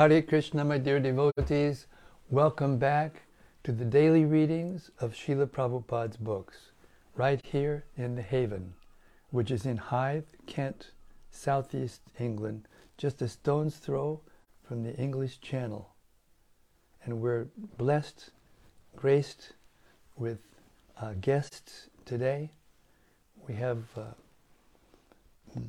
Hare 0.00 0.22
Krishna, 0.22 0.64
my 0.64 0.78
dear 0.78 0.98
devotees. 0.98 1.86
Welcome 2.30 2.78
back 2.78 3.24
to 3.64 3.70
the 3.70 3.84
daily 3.84 4.24
readings 4.24 4.90
of 4.98 5.12
Srila 5.12 5.46
Prabhupada's 5.46 6.16
books, 6.16 6.70
right 7.14 7.38
here 7.44 7.84
in 7.98 8.14
the 8.14 8.22
Haven, 8.22 8.72
which 9.30 9.50
is 9.50 9.66
in 9.66 9.76
Hythe, 9.76 10.24
Kent, 10.46 10.92
southeast 11.30 12.00
England, 12.18 12.66
just 12.96 13.20
a 13.20 13.28
stone's 13.28 13.76
throw 13.76 14.22
from 14.66 14.84
the 14.84 14.96
English 14.96 15.38
Channel. 15.42 15.90
And 17.04 17.20
we're 17.20 17.48
blessed, 17.76 18.30
graced 18.96 19.52
with 20.16 20.38
uh, 20.98 21.12
guests 21.20 21.90
today. 22.06 22.52
We 23.46 23.52
have 23.56 23.84
uh, 23.98 25.60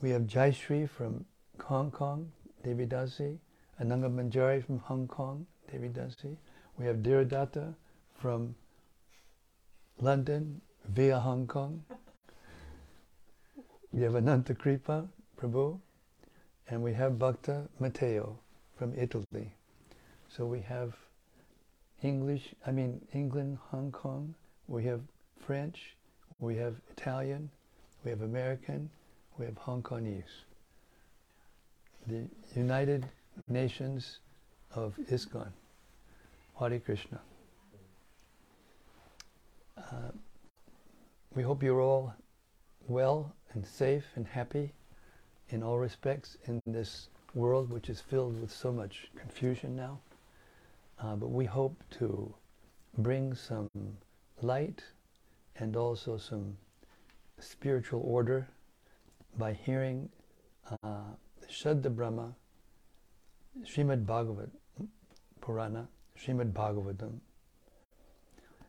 we 0.00 0.10
have 0.10 0.22
Jaishri 0.22 0.88
from 0.88 1.24
Hong 1.64 1.90
Kong, 1.90 2.30
Devi 2.62 2.86
Dasi, 2.86 3.38
Ananga 3.80 4.08
Manjari 4.08 4.64
from 4.64 4.78
Hong 4.78 5.08
Kong, 5.08 5.46
Devi 5.70 5.88
Dasi. 5.88 6.36
We 6.78 6.86
have 6.86 6.96
Dhiradatta 6.98 7.74
from 8.20 8.54
London 10.00 10.60
via 10.88 11.18
Hong 11.18 11.46
Kong. 11.46 11.84
We 13.90 14.02
have 14.02 14.16
Ananta 14.16 14.54
Kripa 14.54 15.08
Prabhu, 15.40 15.80
and 16.68 16.82
we 16.82 16.92
have 16.92 17.18
Bhakta 17.18 17.68
Matteo 17.80 18.38
from 18.76 18.92
Italy. 18.98 19.54
So 20.28 20.44
we 20.44 20.60
have 20.60 20.94
English, 22.02 22.54
I 22.66 22.70
mean 22.70 23.00
England, 23.14 23.58
Hong 23.70 23.90
Kong, 23.90 24.34
we 24.66 24.84
have 24.84 25.00
French, 25.40 25.96
we 26.38 26.56
have 26.56 26.76
Italian, 26.90 27.48
we 28.04 28.10
have 28.10 28.20
American, 28.20 28.90
we 29.38 29.46
have 29.46 29.56
Hong 29.58 29.82
Kongese. 29.82 30.44
The 32.08 32.24
United 32.56 33.06
Nations 33.48 34.18
of 34.74 34.96
ISKCON. 35.10 35.52
Hare 36.58 36.80
Krishna. 36.80 37.20
Uh, 39.78 40.10
we 41.36 41.42
hope 41.44 41.62
you're 41.62 41.80
all 41.80 42.12
well 42.88 43.32
and 43.52 43.64
safe 43.64 44.04
and 44.16 44.26
happy 44.26 44.72
in 45.50 45.62
all 45.62 45.78
respects 45.78 46.36
in 46.46 46.60
this 46.66 47.08
world 47.34 47.70
which 47.70 47.88
is 47.88 48.00
filled 48.00 48.40
with 48.40 48.50
so 48.50 48.72
much 48.72 49.08
confusion 49.16 49.76
now. 49.76 50.00
Uh, 51.00 51.14
but 51.14 51.28
we 51.28 51.44
hope 51.44 51.80
to 51.90 52.34
bring 52.98 53.34
some 53.34 53.70
light 54.42 54.82
and 55.56 55.76
also 55.76 56.18
some 56.18 56.56
spiritual 57.38 58.02
order 58.04 58.48
by 59.38 59.52
hearing 59.52 60.08
uh, 60.82 61.02
Shuddha 61.48 61.94
Brahma, 61.94 62.34
Srimad 63.62 64.04
Bhagavat 64.04 64.50
Purana, 65.40 65.86
Srimad 66.18 66.52
Bhagavatam. 66.52 67.18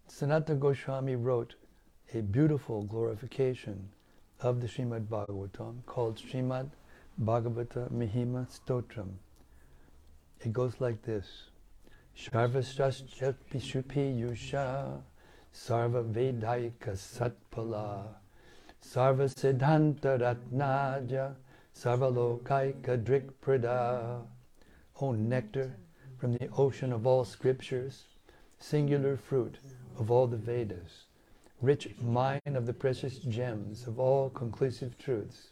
Sanatana 0.09 0.59
Goswami 0.59 1.16
wrote 1.16 1.56
a 2.14 2.22
beautiful 2.22 2.84
glorification 2.84 3.90
of 4.42 4.62
the 4.62 4.67
Srimad 4.67 5.08
Bhagavatam 5.08 5.86
called 5.86 6.17
Srimad 6.17 6.70
Bhagavata 7.22 7.92
Mahima 7.92 8.47
Stotram. 8.47 9.09
It 10.42 10.53
goes 10.53 10.73
like 10.80 11.02
this. 11.02 11.50
Sharvastasya 12.17 13.36
Pishupi 13.52 14.20
Yusha 14.20 15.02
Sarva 15.53 16.03
Vedaika 16.03 16.94
Satpala 16.94 18.16
Sarva 18.81 19.27
Siddhanta 19.27 20.17
Ratnaja 20.19 21.35
Sarvalokaika 21.75 23.03
Drikprada 23.03 24.25
O 25.02 25.11
nectar 25.11 25.75
from 26.17 26.33
the 26.33 26.49
ocean 26.58 26.91
of 26.91 27.07
all 27.07 27.23
scriptures, 27.23 28.05
singular 28.57 29.16
fruit 29.16 29.57
of 29.97 30.12
all 30.12 30.28
the 30.28 30.38
Vedas, 30.38 31.06
rich 31.62 31.95
mine 32.01 32.41
of 32.45 32.66
the 32.66 32.73
precious 32.73 33.19
gems 33.19 33.88
of 33.88 34.00
all 34.00 34.29
conclusive 34.29 34.97
truths, 34.97 35.51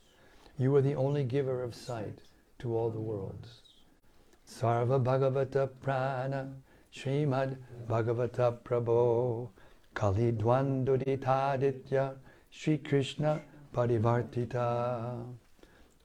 you 0.58 0.76
are 0.76 0.82
the 0.82 0.96
only 0.96 1.24
giver 1.24 1.64
of 1.64 1.76
sight 1.76 2.20
to 2.60 2.76
all 2.76 2.90
the 2.90 3.00
worlds. 3.00 3.62
Sarva 4.46 5.02
Bhagavata 5.02 5.70
Prana 5.82 6.54
Srimad 6.94 7.58
Bhagavata 7.88 8.58
Prabho 8.64 9.50
Kali 9.94 10.32
Dvanduditaditya 10.32 12.16
Sri 12.50 12.78
Krishna 12.78 13.42
Parivartita. 13.74 15.26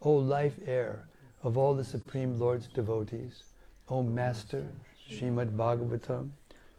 O 0.02 0.12
life 0.12 0.58
air 0.66 1.08
of 1.42 1.56
all 1.56 1.74
the 1.74 1.84
Supreme 1.84 2.38
Lord's 2.38 2.66
devotees, 2.66 3.44
O 3.88 4.02
Master 4.02 4.66
Srimad 5.10 5.56
Bhagavatam, 5.56 6.30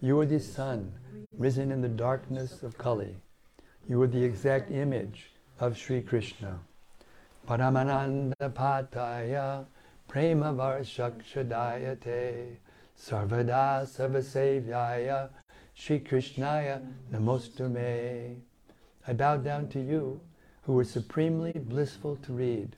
you 0.02 0.20
are 0.20 0.26
the 0.26 0.40
sun 0.40 0.92
risen 1.38 1.72
in 1.72 1.82
the 1.82 1.88
darkness 1.88 2.64
of 2.64 2.78
Kali. 2.78 3.16
You 3.88 4.02
are 4.02 4.08
the 4.08 4.24
exact 4.24 4.72
image 4.72 5.32
of 5.60 5.78
Sri 5.78 6.02
Krishna. 6.02 6.60
Paramananda 7.48 8.54
Pataya 8.54 9.66
Prema 10.08 10.54
Varshakshadayate 10.54 12.56
Sarvada 12.98 13.86
Sarvasevyaya 13.86 15.30
Sri 15.74 16.00
Krishnaya 16.00 16.82
Namostume. 17.12 18.38
I 19.08 19.14
bow 19.14 19.38
down 19.38 19.68
to 19.70 19.80
you, 19.82 20.22
who 20.64 20.80
are 20.80 20.86
supremely 20.86 21.52
blissful 21.52 22.16
to 22.18 22.34
read. 22.34 22.76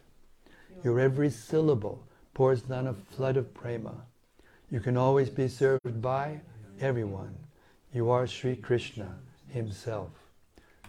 Your 0.83 0.99
every 0.99 1.29
syllable 1.29 2.03
pours 2.33 2.63
down 2.63 2.87
a 2.87 2.93
flood 2.93 3.37
of 3.37 3.53
prema. 3.53 3.93
You 4.71 4.79
can 4.79 4.97
always 4.97 5.29
be 5.29 5.47
served 5.47 6.01
by 6.01 6.41
everyone. 6.79 7.35
You 7.93 8.09
are 8.09 8.25
Sri 8.25 8.55
Krishna 8.55 9.15
himself. 9.47 10.09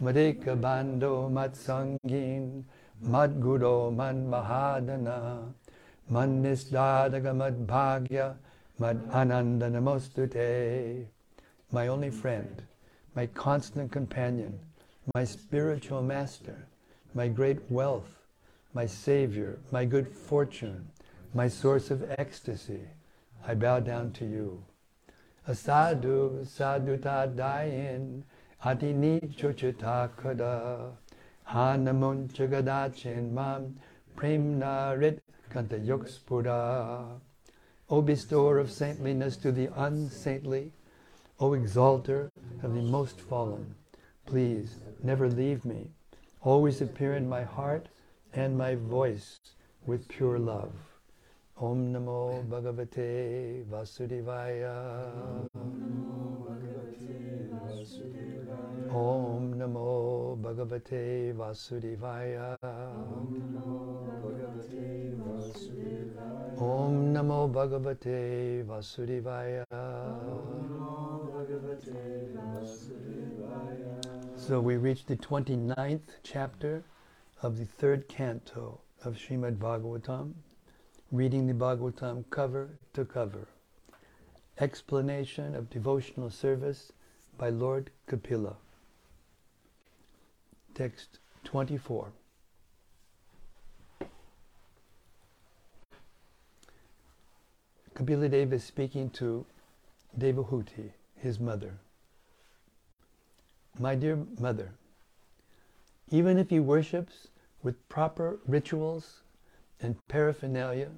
Madhika 0.03 0.59
Bando 0.61 1.29
Matsangin 1.29 2.65
Madguro 3.03 3.91
Man 3.91 4.29
Mahadana 4.29 5.53
Man 6.09 6.43
Nisdadaga 6.43 7.35
Mad 7.35 7.67
Bhagya 7.67 8.37
Mad 8.79 9.01
Ananda 9.13 9.71
Namostute. 9.71 11.07
My 11.73 11.89
only 11.89 12.11
friend, 12.11 12.63
my 13.15 13.27
constant 13.27 13.93
companion, 13.93 14.59
my 15.15 15.25
spiritual 15.25 16.03
master, 16.03 16.67
my 17.15 17.29
great 17.29 17.71
wealth, 17.71 18.27
my 18.75 18.87
savior, 18.87 19.59
my 19.71 19.85
good 19.85 20.09
fortune, 20.09 20.89
my 21.33 21.49
source 21.49 21.91
of 21.91 22.11
ecstasy, 22.19 22.81
I 23.47 23.55
bow 23.55 23.81
down 23.81 24.13
to 24.13 24.25
you. 24.25 24.65
Asadu 25.49 26.45
saduta 26.45 27.33
dayin 27.33 28.23
adini 28.65 29.21
chuchita 29.37 30.11
kada 30.17 30.91
hanamun 31.49 32.29
chagadachin 32.33 33.31
mam 33.31 33.77
premna 34.17 34.99
rit 34.99 35.23
kanta 35.51 35.79
yokspura. 35.79 37.21
O 37.89 38.03
bestower 38.03 38.59
of 38.59 38.73
saintliness 38.73 39.37
to 39.37 39.53
the 39.53 39.69
unsaintly, 39.77 40.73
O 41.39 41.53
exalter 41.53 42.33
of 42.65 42.75
the 42.75 42.83
most 42.83 43.21
fallen, 43.21 43.77
please 44.25 44.75
never 45.03 45.29
leave 45.29 45.65
me. 45.65 45.91
Always 46.43 46.81
appear 46.81 47.15
in 47.15 47.29
my 47.29 47.43
heart 47.43 47.89
and 48.33 48.57
my 48.57 48.75
voice 48.75 49.39
with 49.87 50.09
pure 50.09 50.39
love. 50.39 50.73
Om 51.59 51.93
Namo 51.95 52.45
Bhagavate 52.49 53.65
Vasudevaya. 53.65 55.49
Om 58.91 59.55
Namo 59.55 60.37
Bhagavate 60.39 61.35
Vasudevaya. 61.35 62.57
Om 66.59 67.13
Namo 67.15 67.51
Bhagavate 67.51 68.65
Vasudevaya. 68.67 69.65
So 74.47 74.61
we 74.61 74.77
reached 74.77 75.09
the 75.09 75.17
29th 75.17 76.23
chapter 76.23 76.85
of 77.43 77.59
the 77.59 77.65
third 77.65 78.07
canto 78.07 78.81
of 79.03 79.17
Srimad 79.17 79.57
Bhagavatam, 79.57 80.35
reading 81.11 81.49
the 81.49 81.53
Bhagavatam 81.53 82.23
cover 82.31 82.79
to 82.93 83.05
cover. 83.05 83.49
Explanation 84.61 85.57
of 85.57 85.69
devotional 85.69 86.31
service 86.31 86.93
by 87.37 87.49
Lord 87.49 87.91
Kapila. 88.07 88.55
Text 90.77 91.19
24. 91.43 92.13
Kapila 97.97 98.29
Deva 98.29 98.55
is 98.55 98.63
speaking 98.63 99.11
to 99.11 99.45
Devahuti, 100.17 100.93
his 101.17 101.41
mother. 101.41 101.81
My 103.79 103.95
dear 103.95 104.25
mother, 104.39 104.73
even 106.11 106.39
if 106.39 106.51
he 106.51 106.61
worships 106.61 107.29
with 107.63 107.89
proper 107.89 108.39
rituals 108.47 109.23
and 109.81 109.97
paraphernalia, 110.09 110.91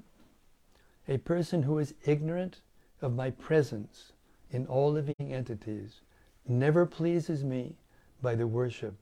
a 1.08 1.18
person 1.18 1.62
who 1.62 1.78
is 1.78 1.94
ignorant 2.04 2.60
of 3.00 3.14
my 3.14 3.30
presence 3.30 4.12
in 4.50 4.66
all 4.66 4.92
living 4.92 5.32
entities 5.32 6.02
never 6.46 6.86
pleases 6.86 7.44
me 7.44 7.76
by 8.22 8.34
the 8.34 8.46
worship 8.46 8.94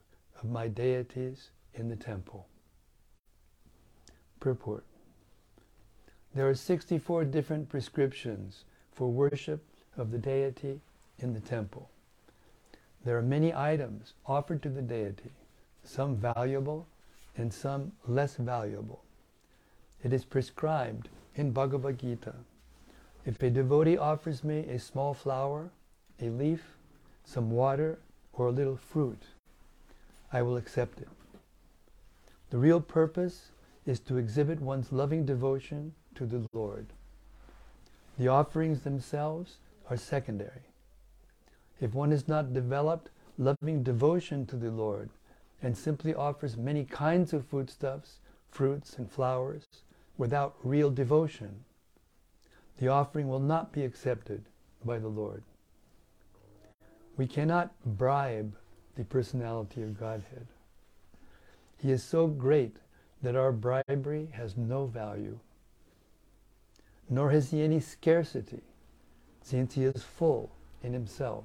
of 0.42 0.48
my 0.48 0.68
deities 0.68 1.50
in 1.74 1.88
the 1.88 1.96
temple. 1.96 2.46
Purport. 4.40 4.84
There 6.34 6.48
are 6.48 6.54
64 6.54 7.24
different 7.26 7.68
prescriptions 7.68 8.64
for 8.92 9.10
worship 9.10 9.64
of 9.96 10.10
the 10.10 10.18
deity 10.18 10.80
in 11.18 11.32
the 11.32 11.40
temple. 11.40 11.90
There 13.06 13.16
are 13.16 13.22
many 13.22 13.54
items 13.54 14.14
offered 14.26 14.64
to 14.64 14.68
the 14.68 14.82
deity, 14.82 15.30
some 15.84 16.16
valuable 16.16 16.88
and 17.36 17.54
some 17.54 17.92
less 18.08 18.34
valuable. 18.34 19.04
It 20.02 20.12
is 20.12 20.24
prescribed 20.24 21.08
in 21.36 21.52
Bhagavad 21.52 22.00
Gita. 22.00 22.34
If 23.24 23.40
a 23.44 23.50
devotee 23.50 23.96
offers 23.96 24.42
me 24.42 24.66
a 24.68 24.80
small 24.80 25.14
flower, 25.14 25.70
a 26.20 26.30
leaf, 26.30 26.76
some 27.24 27.52
water, 27.52 28.00
or 28.32 28.48
a 28.48 28.50
little 28.50 28.76
fruit, 28.76 29.22
I 30.32 30.42
will 30.42 30.56
accept 30.56 31.00
it. 31.00 31.08
The 32.50 32.58
real 32.58 32.80
purpose 32.80 33.52
is 33.86 34.00
to 34.00 34.16
exhibit 34.16 34.60
one's 34.60 34.90
loving 34.90 35.24
devotion 35.24 35.94
to 36.16 36.26
the 36.26 36.44
Lord. 36.52 36.86
The 38.18 38.26
offerings 38.26 38.80
themselves 38.80 39.58
are 39.88 39.96
secondary. 39.96 40.65
If 41.80 41.94
one 41.94 42.10
has 42.10 42.26
not 42.26 42.54
developed 42.54 43.10
loving 43.36 43.82
devotion 43.82 44.46
to 44.46 44.56
the 44.56 44.70
Lord 44.70 45.10
and 45.62 45.76
simply 45.76 46.14
offers 46.14 46.56
many 46.56 46.84
kinds 46.84 47.32
of 47.32 47.46
foodstuffs, 47.46 48.20
fruits, 48.50 48.96
and 48.98 49.10
flowers 49.10 49.64
without 50.16 50.56
real 50.62 50.90
devotion, 50.90 51.64
the 52.78 52.88
offering 52.88 53.28
will 53.28 53.40
not 53.40 53.72
be 53.72 53.84
accepted 53.84 54.44
by 54.84 54.98
the 54.98 55.08
Lord. 55.08 55.42
We 57.16 57.26
cannot 57.26 57.72
bribe 57.84 58.56
the 58.94 59.04
personality 59.04 59.82
of 59.82 59.98
Godhead. 59.98 60.46
He 61.78 61.90
is 61.90 62.02
so 62.02 62.26
great 62.26 62.76
that 63.22 63.36
our 63.36 63.52
bribery 63.52 64.28
has 64.32 64.56
no 64.56 64.86
value, 64.86 65.38
nor 67.08 67.30
has 67.30 67.50
he 67.50 67.62
any 67.62 67.80
scarcity, 67.80 68.62
since 69.42 69.74
he 69.74 69.84
is 69.84 70.02
full 70.02 70.50
in 70.82 70.92
himself. 70.92 71.44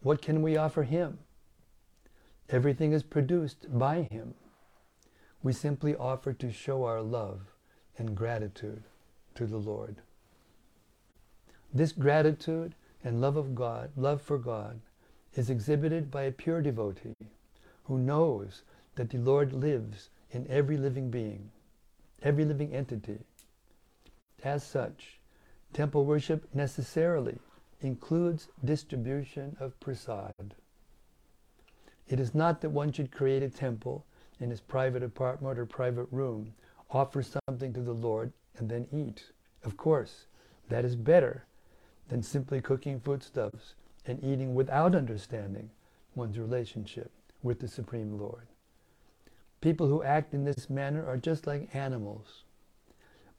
What 0.00 0.22
can 0.22 0.42
we 0.42 0.56
offer 0.56 0.84
him? 0.84 1.18
Everything 2.50 2.92
is 2.92 3.02
produced 3.02 3.66
by 3.78 4.02
him. 4.02 4.34
We 5.42 5.52
simply 5.52 5.94
offer 5.94 6.32
to 6.32 6.52
show 6.52 6.84
our 6.84 7.02
love 7.02 7.40
and 7.96 8.16
gratitude 8.16 8.84
to 9.34 9.46
the 9.46 9.58
Lord. 9.58 9.96
This 11.72 11.92
gratitude 11.92 12.74
and 13.04 13.20
love 13.20 13.36
of 13.36 13.54
God, 13.54 13.90
love 13.96 14.22
for 14.22 14.38
God, 14.38 14.80
is 15.34 15.50
exhibited 15.50 16.10
by 16.10 16.22
a 16.22 16.32
pure 16.32 16.62
devotee 16.62 17.14
who 17.84 17.98
knows 17.98 18.62
that 18.94 19.10
the 19.10 19.18
Lord 19.18 19.52
lives 19.52 20.10
in 20.30 20.46
every 20.48 20.76
living 20.76 21.10
being, 21.10 21.50
every 22.22 22.44
living 22.44 22.74
entity. 22.74 23.18
As 24.42 24.64
such, 24.64 25.20
temple 25.72 26.04
worship 26.04 26.48
necessarily 26.54 27.38
includes 27.80 28.48
distribution 28.64 29.56
of 29.60 29.78
prasad. 29.80 30.54
It 32.08 32.18
is 32.18 32.34
not 32.34 32.60
that 32.60 32.70
one 32.70 32.92
should 32.92 33.12
create 33.12 33.42
a 33.42 33.50
temple 33.50 34.04
in 34.40 34.50
his 34.50 34.60
private 34.60 35.02
apartment 35.02 35.58
or 35.58 35.66
private 35.66 36.08
room, 36.10 36.54
offer 36.90 37.22
something 37.22 37.72
to 37.72 37.80
the 37.80 37.92
Lord, 37.92 38.32
and 38.56 38.68
then 38.68 38.86
eat. 38.92 39.30
Of 39.64 39.76
course, 39.76 40.26
that 40.68 40.84
is 40.84 40.96
better 40.96 41.44
than 42.08 42.22
simply 42.22 42.60
cooking 42.60 43.00
foodstuffs 43.00 43.74
and 44.06 44.22
eating 44.24 44.54
without 44.54 44.94
understanding 44.94 45.70
one's 46.14 46.38
relationship 46.38 47.10
with 47.42 47.60
the 47.60 47.68
Supreme 47.68 48.18
Lord. 48.18 48.46
People 49.60 49.88
who 49.88 50.02
act 50.02 50.34
in 50.34 50.44
this 50.44 50.70
manner 50.70 51.04
are 51.06 51.16
just 51.16 51.46
like 51.46 51.74
animals. 51.74 52.44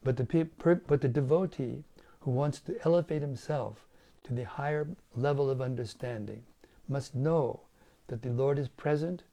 But 0.02 0.16
the, 0.16 0.24
pe- 0.24 0.74
but 0.86 1.00
the 1.00 1.08
devotee 1.08 1.84
who 2.20 2.30
wants 2.30 2.60
to 2.60 2.78
elevate 2.84 3.22
himself 3.22 3.86
to 4.30 4.36
the 4.36 4.44
higher 4.44 4.86
level 5.16 5.50
of 5.50 5.60
understanding 5.60 6.44
must 6.88 7.16
know 7.16 7.62
that 8.06 8.22
the 8.22 8.30
Lord 8.30 8.60
is 8.60 8.68
present 8.68 9.24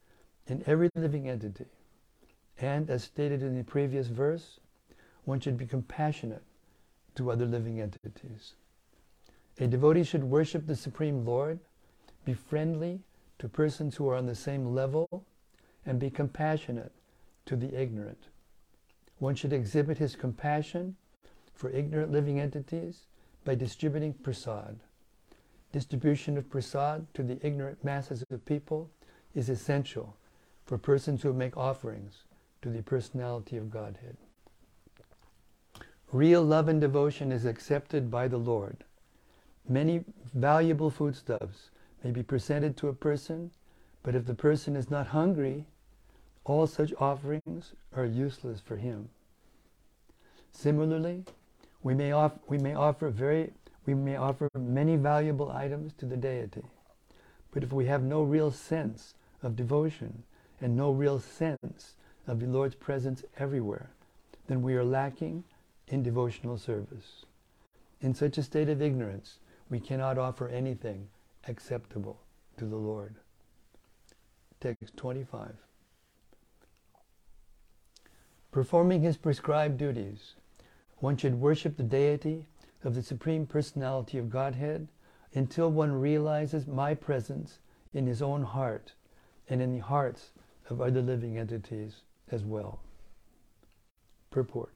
in 0.47 0.63
every 0.65 0.89
living 0.95 1.29
entity. 1.29 1.67
And 2.59 2.89
as 2.89 3.03
stated 3.03 3.43
in 3.43 3.55
the 3.55 3.63
previous 3.63 4.07
verse, 4.07 4.59
one 5.23 5.39
should 5.39 5.55
be 5.55 5.67
compassionate 5.67 6.41
to 7.13 7.29
other 7.29 7.45
living 7.45 7.79
entities. 7.79 8.55
A 9.59 9.67
devotee 9.67 10.03
should 10.03 10.23
worship 10.23 10.65
the 10.65 10.75
Supreme 10.75 11.23
Lord, 11.23 11.59
be 12.25 12.33
friendly 12.33 13.01
to 13.37 13.47
persons 13.47 13.95
who 13.95 14.09
are 14.09 14.15
on 14.15 14.25
the 14.25 14.33
same 14.33 14.73
level, 14.73 15.25
and 15.85 15.99
be 15.99 16.09
compassionate 16.09 16.91
to 17.45 17.55
the 17.55 17.79
ignorant. 17.79 18.29
One 19.19 19.35
should 19.35 19.53
exhibit 19.53 19.99
his 19.99 20.15
compassion 20.15 20.95
for 21.53 21.69
ignorant 21.69 22.11
living 22.11 22.39
entities 22.39 23.05
by 23.45 23.53
distributing 23.53 24.13
prasad. 24.13 24.79
Distribution 25.77 26.39
of 26.39 26.49
prasad 26.49 27.05
to 27.13 27.21
the 27.21 27.37
ignorant 27.45 27.83
masses 27.83 28.23
of 28.23 28.29
the 28.29 28.39
people 28.39 28.89
is 29.35 29.47
essential 29.47 30.15
for 30.65 30.75
persons 30.75 31.21
who 31.21 31.31
make 31.33 31.55
offerings 31.55 32.23
to 32.63 32.71
the 32.71 32.81
personality 32.81 33.57
of 33.57 33.69
Godhead. 33.69 34.17
Real 36.11 36.41
love 36.41 36.67
and 36.67 36.81
devotion 36.81 37.31
is 37.31 37.45
accepted 37.45 38.09
by 38.09 38.27
the 38.27 38.39
Lord. 38.39 38.85
Many 39.69 40.03
valuable 40.33 40.89
foodstuffs 40.89 41.69
may 42.03 42.09
be 42.09 42.23
presented 42.23 42.75
to 42.77 42.87
a 42.87 42.93
person, 42.93 43.51
but 44.01 44.15
if 44.15 44.25
the 44.25 44.33
person 44.33 44.75
is 44.75 44.89
not 44.89 45.05
hungry, 45.05 45.67
all 46.43 46.65
such 46.65 46.91
offerings 46.99 47.73
are 47.95 48.03
useless 48.03 48.59
for 48.59 48.77
him. 48.77 49.09
Similarly, 50.51 51.23
we 51.83 51.93
may, 51.93 52.13
off, 52.13 52.31
we 52.47 52.57
may 52.57 52.73
offer 52.73 53.11
very 53.11 53.53
we 53.87 53.95
may 53.95 54.17
offer 54.17 54.49
many 54.53 54.97
valuable 54.97 55.49
items 55.49 55.93
to 55.93 56.05
the 56.05 56.17
deity. 56.17 56.63
But 57.51 57.63
if 57.63 57.71
we 57.71 57.85
have 57.85 58.03
no 58.03 58.21
real 58.21 58.51
sense 58.51 59.15
of 59.41 59.55
devotion 59.55 60.23
and 60.59 60.75
no 60.75 60.91
real 60.91 61.19
sense 61.19 61.95
of 62.27 62.41
the 62.41 62.47
Lord's 62.47 62.75
presence 62.75 63.23
everywhere, 63.39 63.89
then 64.47 64.61
we 64.61 64.75
are 64.75 64.83
lacking 64.83 65.45
in 65.87 66.03
devotional 66.03 66.57
service. 66.57 67.25
In 68.01 68.13
such 68.13 68.37
a 68.37 68.43
state 68.43 68.67
of 68.67 68.81
ignorance, 68.81 69.39
we 69.69 69.79
cannot 69.79 70.17
offer 70.17 70.49
anything 70.49 71.07
acceptable 71.47 72.19
to 72.57 72.65
the 72.65 72.75
Lord. 72.75 73.15
Text 74.59 74.97
25. 74.97 75.53
Performing 78.51 79.01
his 79.01 79.15
prescribed 79.15 79.77
duties, 79.77 80.35
one 80.97 81.15
should 81.15 81.39
worship 81.39 81.77
the 81.77 81.83
deity 81.83 82.47
of 82.83 82.95
the 82.95 83.03
Supreme 83.03 83.45
Personality 83.45 84.17
of 84.17 84.29
Godhead 84.29 84.87
until 85.33 85.69
one 85.69 85.91
realizes 85.91 86.67
my 86.67 86.93
presence 86.93 87.59
in 87.93 88.07
his 88.07 88.21
own 88.21 88.43
heart 88.43 88.93
and 89.49 89.61
in 89.61 89.73
the 89.73 89.83
hearts 89.83 90.31
of 90.69 90.81
other 90.81 91.01
living 91.01 91.37
entities 91.37 92.01
as 92.31 92.43
well. 92.43 92.79
Purport 94.31 94.71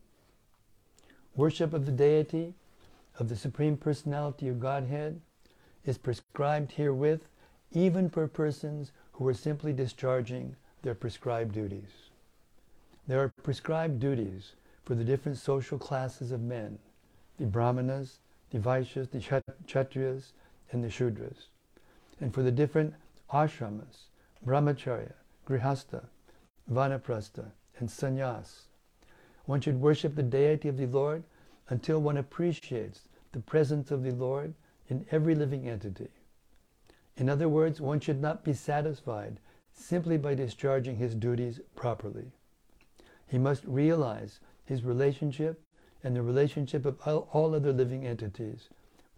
Worship 1.36 1.74
of 1.74 1.86
the 1.86 1.92
deity 1.92 2.54
of 3.20 3.30
the 3.30 3.36
Supreme 3.36 3.78
Personality 3.78 4.48
of 4.48 4.60
Godhead 4.60 5.22
is 5.86 5.98
prescribed 5.98 6.74
herewith 6.74 7.22
even 7.72 8.10
for 8.10 8.28
persons 8.28 8.92
who 9.14 9.28
are 9.28 9.34
simply 9.34 9.74
discharging 9.74 10.56
their 10.82 10.96
prescribed 10.96 11.54
duties. 11.54 12.10
There 13.08 13.22
are 13.22 13.34
prescribed 13.44 14.00
duties 14.00 14.54
for 14.84 14.96
the 14.96 15.04
different 15.04 15.38
social 15.38 15.78
classes 15.78 16.32
of 16.32 16.42
men 16.42 16.80
the 17.42 17.48
Brahmanas, 17.48 18.20
the 18.52 18.60
Vaishyas, 18.60 19.10
the 19.10 19.18
Kshatriyas, 19.18 20.34
and 20.72 20.84
the 20.84 20.90
Shudras. 20.90 21.48
And 22.20 22.32
for 22.32 22.44
the 22.44 22.52
different 22.52 22.94
ashramas, 23.34 24.10
brahmacharya, 24.46 25.14
grihastha, 25.50 26.04
vanaprastha, 26.72 27.46
and 27.80 27.90
sannyas. 27.90 28.68
One 29.46 29.60
should 29.60 29.82
worship 29.82 30.14
the 30.14 30.22
deity 30.22 30.70
of 30.70 30.78
the 30.78 30.86
Lord 30.86 31.24
until 31.70 32.00
one 32.00 32.18
appreciates 32.18 33.08
the 33.32 33.40
presence 33.40 33.90
of 33.90 34.04
the 34.04 34.12
Lord 34.12 34.54
in 34.88 35.08
every 35.10 35.34
living 35.34 35.68
entity. 35.68 36.10
In 37.18 37.28
other 37.28 37.50
words, 37.50 37.82
one 37.82 38.00
should 38.00 38.22
not 38.22 38.44
be 38.44 38.54
satisfied 38.54 39.40
simply 39.74 40.20
by 40.20 40.36
discharging 40.36 40.98
his 40.98 41.16
duties 41.16 41.60
properly. 41.76 42.34
He 43.26 43.40
must 43.40 43.64
realize 43.66 44.40
his 44.64 44.84
relationship 44.84 45.60
and 46.04 46.16
the 46.16 46.22
relationship 46.22 46.86
of 46.86 47.00
all 47.06 47.56
other 47.56 47.74
living 47.74 48.06
entities 48.06 48.70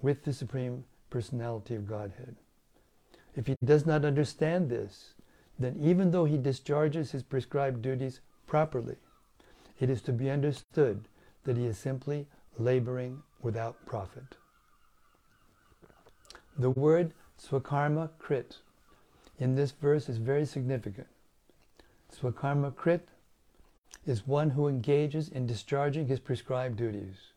with 0.01 0.23
the 0.23 0.33
Supreme 0.33 0.83
Personality 1.09 1.75
of 1.75 1.87
Godhead. 1.87 2.35
If 3.35 3.47
he 3.47 3.55
does 3.63 3.85
not 3.85 4.05
understand 4.05 4.69
this, 4.69 5.13
then 5.57 5.77
even 5.79 6.11
though 6.11 6.25
he 6.25 6.37
discharges 6.37 7.11
his 7.11 7.23
prescribed 7.23 7.81
duties 7.81 8.19
properly, 8.47 8.97
it 9.79 9.89
is 9.89 10.01
to 10.03 10.11
be 10.11 10.29
understood 10.29 11.07
that 11.45 11.57
he 11.57 11.65
is 11.65 11.77
simply 11.77 12.27
laboring 12.57 13.21
without 13.41 13.85
profit. 13.85 14.37
The 16.57 16.69
word 16.69 17.13
swakarma 17.41 18.09
krit 18.19 18.57
in 19.39 19.55
this 19.55 19.71
verse 19.71 20.07
is 20.07 20.17
very 20.17 20.45
significant. 20.45 21.07
Swakarma 22.15 22.73
krit 22.73 23.01
is 24.05 24.27
one 24.27 24.51
who 24.51 24.67
engages 24.67 25.29
in 25.29 25.47
discharging 25.47 26.07
his 26.07 26.19
prescribed 26.19 26.77
duties. 26.77 27.31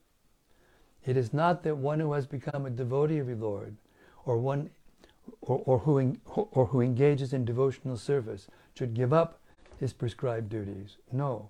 It 1.04 1.16
is 1.16 1.32
not 1.32 1.62
that 1.62 1.76
one 1.76 2.00
who 2.00 2.12
has 2.12 2.26
become 2.26 2.66
a 2.66 2.70
devotee 2.70 3.18
of 3.18 3.28
the 3.28 3.36
Lord 3.36 3.76
or 4.24 4.38
one 4.38 4.70
or, 5.40 5.62
or, 5.64 5.78
who, 5.78 6.16
or 6.26 6.66
who 6.66 6.80
engages 6.80 7.32
in 7.32 7.44
devotional 7.44 7.96
service 7.96 8.48
should 8.74 8.94
give 8.94 9.12
up 9.12 9.40
his 9.78 9.92
prescribed 9.92 10.48
duties. 10.48 10.96
No. 11.12 11.48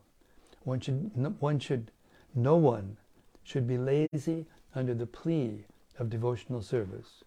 One 0.64 0.80
should, 0.80 1.10
one 1.40 1.58
should, 1.58 1.90
no 2.34 2.56
one 2.56 2.96
should 3.42 3.66
be 3.66 3.78
lazy 3.78 4.46
under 4.74 4.94
the 4.94 5.06
plea 5.06 5.64
of 5.98 6.10
devotional 6.10 6.60
service. 6.60 7.24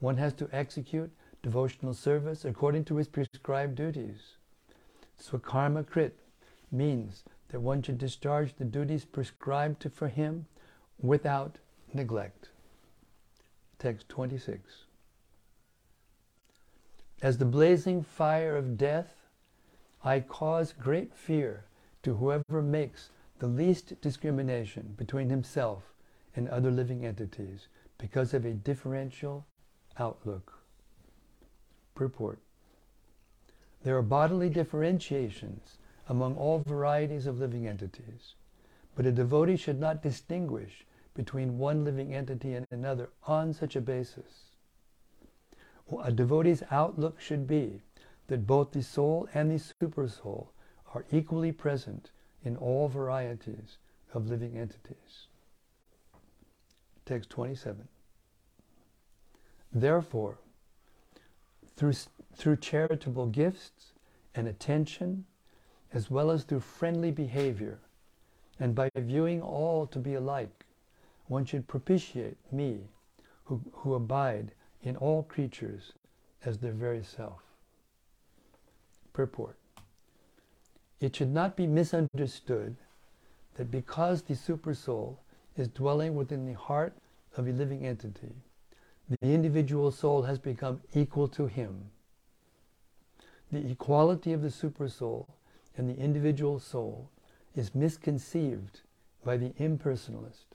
One 0.00 0.16
has 0.16 0.32
to 0.34 0.48
execute 0.52 1.10
devotional 1.42 1.94
service 1.94 2.44
according 2.44 2.84
to 2.84 2.96
his 2.96 3.08
prescribed 3.08 3.74
duties. 3.74 4.36
Swakarma 5.20 5.84
krit 5.84 6.12
means 6.70 7.24
that 7.48 7.60
one 7.60 7.82
should 7.82 7.98
discharge 7.98 8.54
the 8.54 8.64
duties 8.64 9.04
prescribed 9.04 9.80
to, 9.80 9.90
for 9.90 10.08
him 10.08 10.46
without 11.00 11.58
neglect. 11.92 12.50
Text 13.78 14.08
26. 14.08 14.84
As 17.22 17.38
the 17.38 17.44
blazing 17.44 18.02
fire 18.02 18.56
of 18.56 18.76
death, 18.76 19.14
I 20.04 20.20
cause 20.20 20.72
great 20.72 21.14
fear 21.14 21.64
to 22.02 22.14
whoever 22.14 22.62
makes 22.62 23.10
the 23.38 23.48
least 23.48 24.00
discrimination 24.00 24.94
between 24.96 25.30
himself 25.30 25.92
and 26.36 26.48
other 26.48 26.70
living 26.70 27.04
entities 27.04 27.66
because 27.98 28.34
of 28.34 28.44
a 28.44 28.52
differential 28.52 29.46
outlook. 29.98 30.52
Purport. 31.94 32.38
There 33.82 33.96
are 33.96 34.02
bodily 34.02 34.48
differentiations 34.48 35.78
among 36.08 36.36
all 36.36 36.60
varieties 36.60 37.26
of 37.26 37.38
living 37.38 37.66
entities, 37.66 38.34
but 38.96 39.06
a 39.06 39.12
devotee 39.12 39.56
should 39.56 39.78
not 39.78 40.02
distinguish 40.02 40.84
between 41.14 41.58
one 41.58 41.84
living 41.84 42.14
entity 42.14 42.54
and 42.54 42.66
another 42.70 43.10
on 43.26 43.52
such 43.52 43.76
a 43.76 43.80
basis. 43.80 44.56
A 46.02 46.12
devotee's 46.12 46.62
outlook 46.70 47.20
should 47.20 47.46
be 47.46 47.80
that 48.28 48.46
both 48.46 48.72
the 48.72 48.82
soul 48.82 49.28
and 49.34 49.50
the 49.50 49.56
supersoul 49.56 50.48
are 50.94 51.04
equally 51.10 51.52
present 51.52 52.10
in 52.44 52.56
all 52.56 52.88
varieties 52.88 53.78
of 54.14 54.28
living 54.28 54.56
entities. 54.56 55.26
Text 57.04 57.30
27. 57.30 57.88
Therefore, 59.72 60.38
through, 61.76 61.94
through 62.34 62.56
charitable 62.56 63.26
gifts 63.26 63.92
and 64.34 64.46
attention, 64.46 65.24
as 65.92 66.10
well 66.10 66.30
as 66.30 66.44
through 66.44 66.60
friendly 66.60 67.10
behavior, 67.10 67.78
and 68.60 68.74
by 68.74 68.90
viewing 68.96 69.40
all 69.40 69.86
to 69.86 69.98
be 69.98 70.14
alike, 70.14 70.66
one 71.26 71.44
should 71.44 71.68
propitiate 71.68 72.36
me, 72.52 72.80
who, 73.44 73.60
who 73.72 73.94
abide 73.94 74.52
in 74.82 74.96
all 74.96 75.22
creatures 75.22 75.92
as 76.44 76.58
their 76.58 76.72
very 76.72 77.02
self. 77.02 77.42
Purport. 79.12 79.56
It 81.00 81.16
should 81.16 81.32
not 81.32 81.56
be 81.56 81.66
misunderstood 81.66 82.76
that 83.54 83.70
because 83.70 84.22
the 84.22 84.34
Supersoul 84.34 85.16
is 85.56 85.68
dwelling 85.68 86.14
within 86.14 86.46
the 86.46 86.58
heart 86.58 86.94
of 87.36 87.46
a 87.46 87.52
living 87.52 87.86
entity, 87.86 88.32
the 89.08 89.32
individual 89.32 89.90
soul 89.90 90.22
has 90.22 90.38
become 90.38 90.80
equal 90.94 91.28
to 91.28 91.46
him. 91.46 91.90
The 93.50 93.70
equality 93.70 94.32
of 94.32 94.42
the 94.42 94.48
supersoul 94.48 95.26
and 95.78 95.88
the 95.88 95.96
individual 95.96 96.58
soul 96.58 97.08
is 97.54 97.74
misconceived 97.74 98.80
by 99.24 99.36
the 99.36 99.50
impersonalist. 99.60 100.46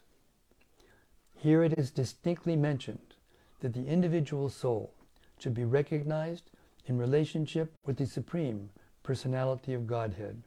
Here 1.36 1.64
it 1.64 1.74
is 1.74 1.92
distinctly 1.92 2.58
mentioned 2.58 3.16
that 3.62 3.74
the 3.74 3.88
individual 3.88 4.50
soul 4.50 4.94
should 5.40 5.54
be 5.54 5.64
recognized 5.64 6.52
in 6.86 6.98
relationship 6.98 7.74
with 7.86 7.98
the 7.98 8.06
Supreme 8.06 8.70
Personality 9.02 9.74
of 9.74 9.88
Godhead. 9.88 10.44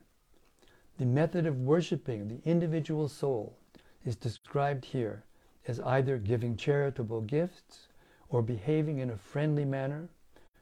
The 0.99 1.07
method 1.07 1.47
of 1.47 1.61
worshiping 1.61 2.29
the 2.29 2.49
individual 2.49 3.09
soul 3.09 3.57
is 4.05 4.15
described 4.17 4.85
here 4.85 5.25
as 5.67 5.81
either 5.81 6.19
giving 6.19 6.55
charitable 6.55 7.23
gifts 7.23 7.89
or 8.29 8.43
behaving 8.43 8.99
in 8.99 9.11
a 9.11 9.17
friendly 9.17 9.65
manner, 9.65 10.09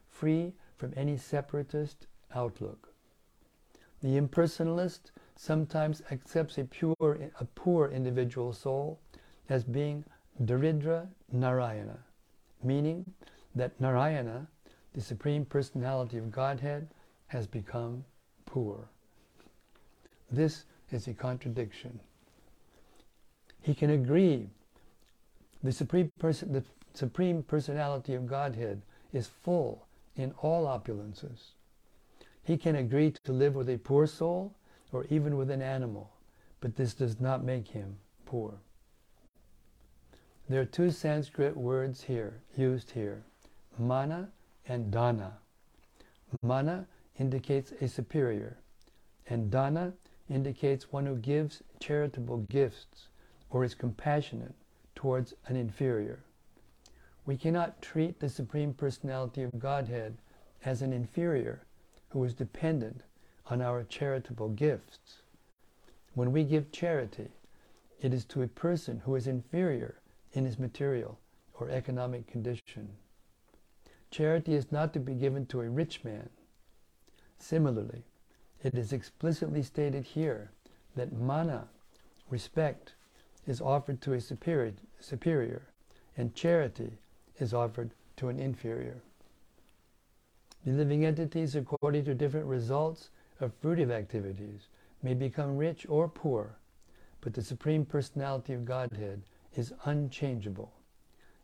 free 0.09 0.53
from 0.77 0.93
any 0.97 1.17
separatist 1.17 2.07
outlook. 2.35 2.94
The 4.05 4.21
impersonalist 4.21 5.13
sometimes 5.35 6.03
accepts 6.11 6.59
a 6.59 6.65
pure, 6.65 7.31
a 7.41 7.45
poor 7.55 7.89
individual 7.89 8.53
soul 8.53 9.01
as 9.49 9.65
being 9.65 10.05
Daridra 10.45 11.09
Narayana, 11.33 11.99
meaning 12.63 13.15
that 13.55 13.81
Narayana, 13.81 14.47
the 14.93 15.01
Supreme 15.01 15.47
Personality 15.47 16.19
of 16.19 16.31
Godhead, 16.31 16.87
has 17.29 17.47
become 17.47 18.05
poor. 18.45 18.91
This 20.31 20.67
is 20.91 21.09
a 21.09 21.15
contradiction. 21.15 21.99
He 23.63 23.75
can 23.75 23.89
agree 23.89 24.51
the 25.63 25.73
Supreme 25.73 26.13
Person, 26.19 26.53
the 26.53 26.65
Supreme 26.93 27.43
Personality 27.43 28.13
of 28.13 28.27
Godhead 28.27 28.83
is 29.15 29.29
full 29.29 29.87
in 30.15 30.33
all 30.43 30.67
opulences. 30.67 31.55
He 32.45 32.59
can 32.59 32.77
agree 32.77 33.11
to 33.25 33.33
live 33.33 33.55
with 33.55 33.71
a 33.71 33.79
poor 33.79 34.07
soul 34.07 34.55
or 34.93 35.07
even 35.09 35.37
with 35.37 35.51
an 35.51 35.63
animal, 35.63 36.11
but 36.61 36.77
this 36.77 36.93
does 36.93 37.19
not 37.19 37.43
make 37.43 37.69
him 37.69 37.97
poor. 38.27 38.61
There 40.49 40.61
are 40.61 40.67
two 40.67 40.91
Sanskrit 40.91 41.57
words 41.57 42.03
here, 42.03 42.43
used 42.55 42.91
here, 42.91 43.25
mana 43.79 44.31
and 44.69 44.91
dana. 44.91 45.39
Mana 46.43 46.87
indicates 47.19 47.73
a 47.81 47.89
superior, 47.89 48.59
and 49.27 49.51
dana 49.51 49.95
indicates 50.29 50.93
one 50.93 51.07
who 51.07 51.17
gives 51.17 51.63
charitable 51.81 52.39
gifts 52.39 53.09
or 53.49 53.65
is 53.65 53.75
compassionate 53.75 54.55
towards 54.95 55.33
an 55.47 55.57
inferior. 55.57 56.23
We 57.25 57.39
cannot 57.39 57.81
treat 57.81 58.21
the 58.21 58.29
Supreme 58.29 58.75
Personality 58.75 59.43
of 59.43 59.59
Godhead 59.59 60.19
as 60.63 60.83
an 60.83 60.93
inferior 60.93 61.65
who 62.15 62.23
is 62.23 62.33
dependent 62.33 63.01
on 63.49 63.61
our 63.61 63.83
charitable 63.83 64.49
gifts. 64.51 65.17
When 66.15 66.31
we 66.31 66.45
give 66.45 66.71
charity, 66.71 67.27
it 68.01 68.15
is 68.15 68.25
to 68.27 68.43
a 68.43 68.47
person 68.47 69.03
who 69.05 69.17
is 69.17 69.27
inferior 69.27 69.97
in 70.33 70.45
his 70.45 70.57
material 70.57 71.19
or 71.55 71.69
economic 71.69 72.29
condition. 72.29 72.89
Charity 74.13 74.55
is 74.55 74.71
not 74.71 74.93
to 74.93 75.01
be 75.01 75.15
given 75.15 75.45
to 75.47 75.61
a 75.61 75.69
rich 75.69 76.05
man. 76.05 76.29
Similarly, 77.37 78.05
it 78.63 78.77
is 78.77 78.93
explicitly 78.93 79.65
stated 79.65 80.05
here 80.05 80.53
that 80.95 81.13
mana, 81.13 81.67
respect, 82.31 82.95
is 83.45 83.61
offered 83.61 84.01
to 84.03 84.13
a 84.13 84.21
superior, 84.21 84.75
superior 85.01 85.63
and 86.17 86.33
charity 86.37 86.93
is 87.41 87.53
offered 87.53 87.91
to 88.19 88.29
an 88.29 88.39
inferior. 88.39 89.03
The 90.65 90.73
living 90.73 91.05
entities, 91.05 91.57
according 91.57 92.07
to 92.07 92.15
different 92.15 92.47
results 92.47 93.11
of 93.41 93.61
fruitive 93.61 93.91
activities, 93.91 94.69
may 95.03 95.13
become 95.13 95.59
rich 95.59 95.87
or 95.89 96.09
poor, 96.09 96.57
but 97.21 97.35
the 97.35 97.43
Supreme 97.43 97.85
Personality 97.85 98.55
of 98.55 98.65
Godhead 98.65 99.23
is 99.55 99.75
unchangeable. 99.85 100.73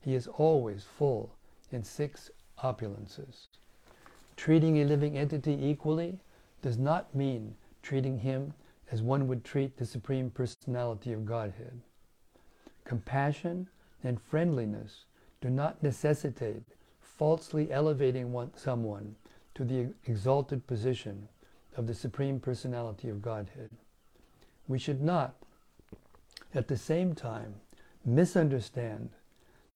He 0.01 0.15
is 0.15 0.27
always 0.27 0.85
full 0.85 1.35
in 1.71 1.85
six 1.85 2.31
opulences. 2.63 3.49
Treating 4.37 4.79
a 4.79 4.87
living 4.87 5.19
entity 5.19 5.59
equally 5.63 6.19
does 6.63 6.79
not 6.79 7.15
mean 7.15 7.55
treating 7.83 8.19
him 8.19 8.55
as 8.91 9.03
one 9.03 9.29
would 9.29 9.45
treat 9.45 9.77
the 9.77 9.85
Supreme 9.85 10.31
Personality 10.31 11.13
of 11.13 11.27
Godhead. 11.27 11.81
Compassion 12.85 13.69
and 14.03 14.21
friendliness 14.21 15.05
do 15.41 15.51
not 15.51 15.83
necessitate 15.83 16.65
falsely 17.21 17.71
elevating 17.71 18.33
one, 18.33 18.51
someone 18.57 19.15
to 19.55 19.63
the 19.63 19.93
exalted 20.07 20.67
position 20.67 21.29
of 21.77 21.87
the 21.87 21.93
Supreme 21.93 22.41
Personality 22.41 23.11
of 23.11 23.21
Godhead. 23.21 23.69
We 24.67 24.79
should 24.79 25.03
not, 25.03 25.35
at 26.55 26.67
the 26.67 26.79
same 26.79 27.15
time, 27.15 27.57
misunderstand 28.07 29.11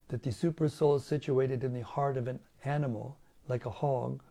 that 0.09 0.23
the 0.23 0.31
supersoul 0.31 0.99
situated 1.03 1.63
in 1.65 1.75
the 1.75 1.85
heart 1.85 2.17
of 2.17 2.29
an 2.29 2.41
animal, 2.65 3.19
like 3.47 3.67
a 3.67 3.71
hog, 3.71 4.23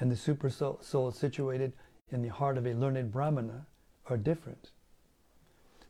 and 0.00 0.10
the 0.10 0.16
supersoul 0.16 1.14
situated 1.14 1.72
in 2.10 2.22
the 2.22 2.28
heart 2.28 2.58
of 2.58 2.66
a 2.66 2.74
learned 2.74 3.12
Brahmana 3.12 3.66
are 4.06 4.16
different. 4.16 4.72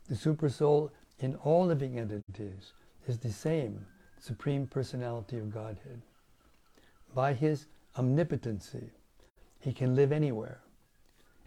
The 0.07 0.13
Supersoul 0.13 0.91
in 1.17 1.33
all 1.33 1.65
living 1.65 1.97
entities 1.97 2.73
is 3.07 3.17
the 3.17 3.31
same 3.31 3.87
Supreme 4.19 4.67
Personality 4.67 5.39
of 5.39 5.51
Godhead. 5.51 6.03
By 7.13 7.33
His 7.33 7.67
omnipotency, 7.97 8.91
He 9.59 9.73
can 9.73 9.95
live 9.95 10.11
anywhere, 10.11 10.61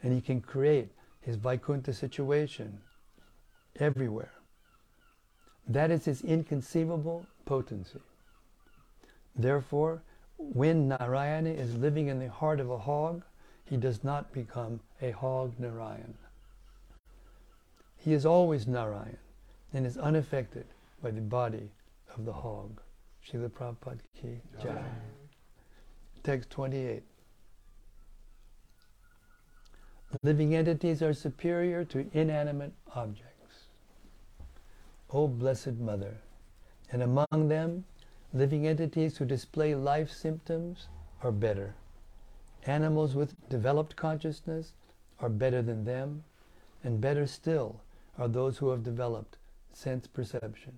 and 0.03 0.13
He 0.13 0.21
can 0.21 0.41
create 0.41 0.91
His 1.21 1.37
Vaikuntha 1.37 1.93
situation 1.93 2.79
everywhere. 3.79 4.33
That 5.69 5.91
is 5.91 6.05
His 6.05 6.23
inconceivable 6.23 7.27
potency. 7.45 8.01
Therefore, 9.35 10.03
when 10.39 10.89
Narayana 10.89 11.51
is 11.51 11.77
living 11.77 12.09
in 12.09 12.19
the 12.19 12.31
heart 12.31 12.61
of 12.61 12.71
a 12.71 12.79
hog, 12.79 13.23
he 13.65 13.77
does 13.77 14.05
not 14.05 14.33
become 14.33 14.81
a 15.03 15.11
hog 15.11 15.59
Narayan. 15.59 16.15
He 17.97 18.13
is 18.13 18.25
always 18.25 18.67
Narayan 18.67 19.19
and 19.73 19.87
is 19.87 19.99
unaffected 19.99 20.67
by 21.03 21.11
the 21.11 21.21
body 21.21 21.71
of 22.15 22.25
the 22.25 22.33
hog. 22.33 22.81
Srila 23.27 23.51
Prabhupada 23.51 24.01
ki 24.21 24.41
jai. 24.63 24.85
Text 26.27 26.51
28. 26.51 27.05
Living 30.25 30.57
entities 30.57 31.01
are 31.01 31.13
superior 31.15 31.85
to 31.85 32.05
inanimate 32.15 32.73
objects. 32.97 33.69
O 35.11 35.29
Blessed 35.29 35.75
Mother, 35.75 36.17
and 36.91 37.05
among 37.05 37.47
them, 37.47 37.85
living 38.35 38.67
entities 38.67 39.17
who 39.17 39.25
display 39.25 39.77
life 39.77 40.11
symptoms 40.11 40.89
are 41.23 41.31
better. 41.31 41.77
Animals 42.65 43.15
with 43.15 43.49
developed 43.49 43.95
consciousness 43.95 44.73
are 45.21 45.29
better 45.29 45.63
than 45.63 45.85
them, 45.85 46.25
and 46.83 47.01
better 47.01 47.29
still 47.29 47.83
are 48.19 48.27
those 48.27 48.59
who 48.59 48.71
have 48.71 48.83
developed 48.83 49.37
sense 49.73 50.09
perception. 50.09 50.77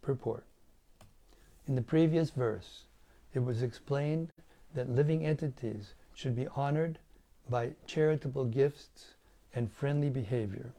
Purport. 0.00 0.46
In 1.66 1.74
the 1.74 1.82
previous 1.82 2.30
verse, 2.30 2.84
it 3.36 3.44
was 3.44 3.62
explained 3.62 4.30
that 4.74 4.88
living 4.88 5.26
entities 5.26 5.92
should 6.14 6.34
be 6.34 6.48
honored 6.56 6.98
by 7.50 7.70
charitable 7.86 8.46
gifts 8.46 9.14
and 9.54 9.70
friendly 9.70 10.08
behavior. 10.08 10.72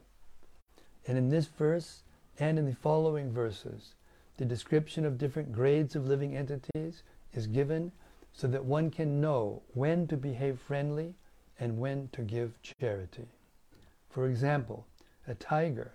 And 1.06 1.16
in 1.16 1.28
this 1.28 1.46
verse 1.46 2.02
and 2.40 2.58
in 2.58 2.66
the 2.66 2.74
following 2.74 3.30
verses, 3.30 3.94
the 4.38 4.44
description 4.44 5.06
of 5.06 5.18
different 5.18 5.52
grades 5.52 5.94
of 5.94 6.08
living 6.08 6.36
entities 6.36 7.04
is 7.32 7.46
given 7.46 7.92
so 8.32 8.48
that 8.48 8.64
one 8.64 8.90
can 8.90 9.20
know 9.20 9.62
when 9.74 10.08
to 10.08 10.16
behave 10.16 10.58
friendly 10.58 11.14
and 11.60 11.78
when 11.78 12.08
to 12.12 12.22
give 12.22 12.58
charity. 12.80 13.28
For 14.10 14.26
example, 14.26 14.84
a 15.28 15.34
tiger 15.36 15.92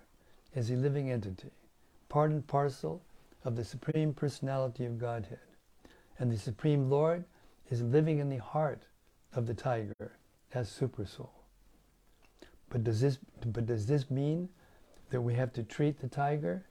is 0.54 0.70
a 0.70 0.76
living 0.76 1.10
entity, 1.10 1.50
part 2.08 2.30
and 2.30 2.46
parcel 2.46 3.02
of 3.44 3.54
the 3.54 3.64
Supreme 3.64 4.14
Personality 4.14 4.86
of 4.86 4.98
Godhead. 4.98 5.53
And 6.18 6.30
the 6.30 6.38
Supreme 6.38 6.90
Lord 6.90 7.24
is 7.70 7.82
living 7.82 8.18
in 8.18 8.28
the 8.28 8.38
heart 8.38 8.82
of 9.34 9.46
the 9.46 9.54
tiger 9.54 10.12
as 10.52 10.70
Supersoul. 10.70 11.30
But 12.70 12.84
does 12.84 13.00
this, 13.00 13.18
but 13.46 13.66
does 13.66 13.86
this 13.86 14.10
mean 14.10 14.48
that 15.10 15.20
we 15.20 15.34
have 15.34 15.52
to 15.54 15.62
treat 15.62 16.00
the 16.00 16.08
tiger 16.08 16.64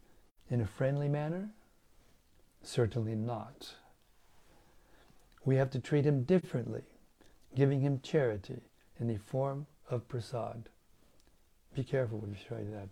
in 0.49 0.61
a 0.61 0.65
friendly 0.65 1.07
manner? 1.07 1.49
Certainly 2.61 3.15
not 3.15 3.73
we 5.45 5.55
have 5.55 5.69
to 5.71 5.79
treat 5.79 6.05
him 6.05 6.23
differently, 6.23 6.83
giving 7.55 7.81
him 7.81 7.99
charity 8.01 8.61
in 8.99 9.07
the 9.07 9.17
form 9.17 9.67
of 9.89 10.07
prasad. 10.07 10.69
Be 11.75 11.83
careful 11.83 12.19
when 12.19 12.31
you 12.31 12.37
try 12.47 12.63
that. 12.63 12.89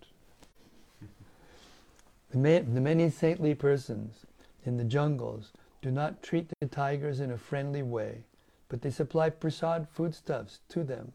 The, 2.32 2.66
the 2.74 2.82
many 2.82 3.10
saintly 3.10 3.56
persons 3.56 4.26
in 4.66 4.78
the 4.78 4.84
jungles 4.84 5.52
do 5.82 5.92
not 5.92 6.22
treat 6.22 6.52
the 6.60 6.68
tigers 6.68 7.20
in 7.20 7.32
a 7.32 7.38
friendly 7.38 7.84
way, 7.84 8.24
but 8.70 8.82
they 8.82 8.92
supply 8.92 9.30
prasad 9.30 9.88
foodstuffs 9.90 10.60
to 10.70 10.84
them. 10.84 11.14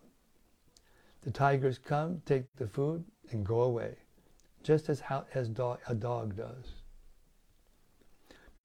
The 1.23 1.31
tigers 1.31 1.79
come, 1.79 2.23
take 2.25 2.45
the 2.57 2.67
food, 2.67 3.05
and 3.31 3.45
go 3.45 3.63
away, 3.63 3.97
just 4.63 4.89
as, 4.89 5.01
how, 5.01 5.25
as 5.35 5.49
a 5.49 5.95
dog 5.95 6.37
does. 6.37 6.75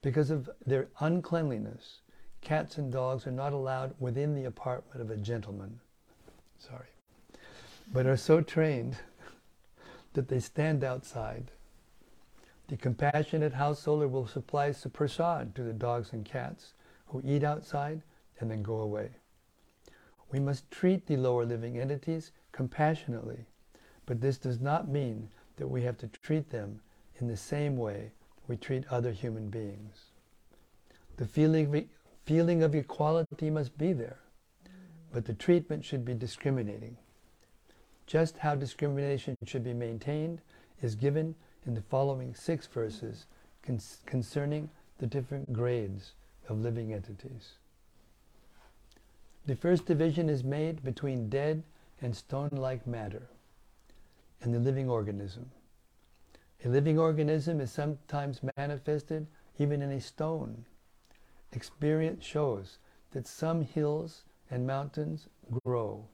Because 0.01 0.31
of 0.31 0.49
their 0.65 0.87
uncleanliness, 0.99 2.01
Cats 2.41 2.79
and 2.79 2.91
dogs 2.91 3.27
are 3.27 3.31
not 3.31 3.53
allowed 3.53 3.93
within 3.99 4.33
the 4.33 4.45
apartment 4.45 4.99
of 4.99 5.11
a 5.11 5.17
gentleman. 5.17 5.79
Sorry. 6.57 6.87
But 7.93 8.07
are 8.07 8.17
so 8.17 8.41
trained 8.41 8.97
that 10.13 10.27
they 10.27 10.39
stand 10.39 10.83
outside. 10.83 11.51
The 12.71 12.77
compassionate 12.77 13.51
householder 13.51 14.07
will 14.07 14.27
supply 14.27 14.71
prasad 14.71 15.53
to 15.55 15.63
the 15.63 15.73
dogs 15.73 16.13
and 16.13 16.23
cats 16.23 16.73
who 17.07 17.21
eat 17.25 17.43
outside 17.43 18.01
and 18.39 18.49
then 18.49 18.63
go 18.63 18.77
away. 18.77 19.10
We 20.31 20.39
must 20.39 20.71
treat 20.71 21.05
the 21.05 21.17
lower 21.17 21.43
living 21.43 21.77
entities 21.77 22.31
compassionately, 22.53 23.45
but 24.05 24.21
this 24.21 24.38
does 24.38 24.62
not 24.62 24.88
mean 24.88 25.27
that 25.57 25.67
we 25.67 25.81
have 25.81 25.97
to 25.97 26.07
treat 26.07 26.49
them 26.49 26.79
in 27.19 27.27
the 27.27 27.36
same 27.36 27.75
way 27.75 28.13
we 28.47 28.55
treat 28.55 28.88
other 28.88 29.12
human 29.12 29.49
beings. 29.49 30.05
The 31.17 31.27
feeling 31.27 31.89
feeling 32.23 32.63
of 32.63 32.73
equality 32.73 33.49
must 33.49 33.77
be 33.77 33.91
there, 33.91 34.19
but 35.12 35.25
the 35.25 35.34
treatment 35.34 35.84
should 35.84 36.05
be 36.05 36.13
discriminating. 36.13 36.95
Just 38.07 38.38
how 38.38 38.55
discrimination 38.55 39.36
should 39.43 39.65
be 39.65 39.73
maintained 39.73 40.39
is 40.81 40.95
given 40.95 41.36
in 41.65 41.74
the 41.74 41.82
following 41.82 42.34
six 42.34 42.67
verses 42.67 43.26
concerning 44.06 44.69
the 44.97 45.08
different 45.08 45.54
grades 45.54 46.13
of 46.50 46.60
living 46.60 46.93
entities. 46.93 47.54
The 49.45 49.56
first 49.56 49.86
division 49.86 50.30
is 50.30 50.43
made 50.43 50.84
between 50.84 51.30
dead 51.30 51.63
and 52.02 52.15
stone 52.15 52.52
like 52.54 52.86
matter 52.88 53.28
and 54.41 54.54
the 54.54 54.60
living 54.60 54.89
organism. 54.89 55.52
A 56.65 56.69
living 56.69 57.00
organism 57.00 57.60
is 57.60 57.71
sometimes 57.71 58.41
manifested 58.58 59.28
even 59.58 59.82
in 59.82 59.91
a 59.91 60.02
stone 60.02 60.65
Experience 61.54 62.24
shows 62.24 62.78
that 63.12 63.28
some 63.28 63.62
hills 63.62 64.24
and 64.50 64.65
mountains 64.65 65.28
grow. 65.65 66.08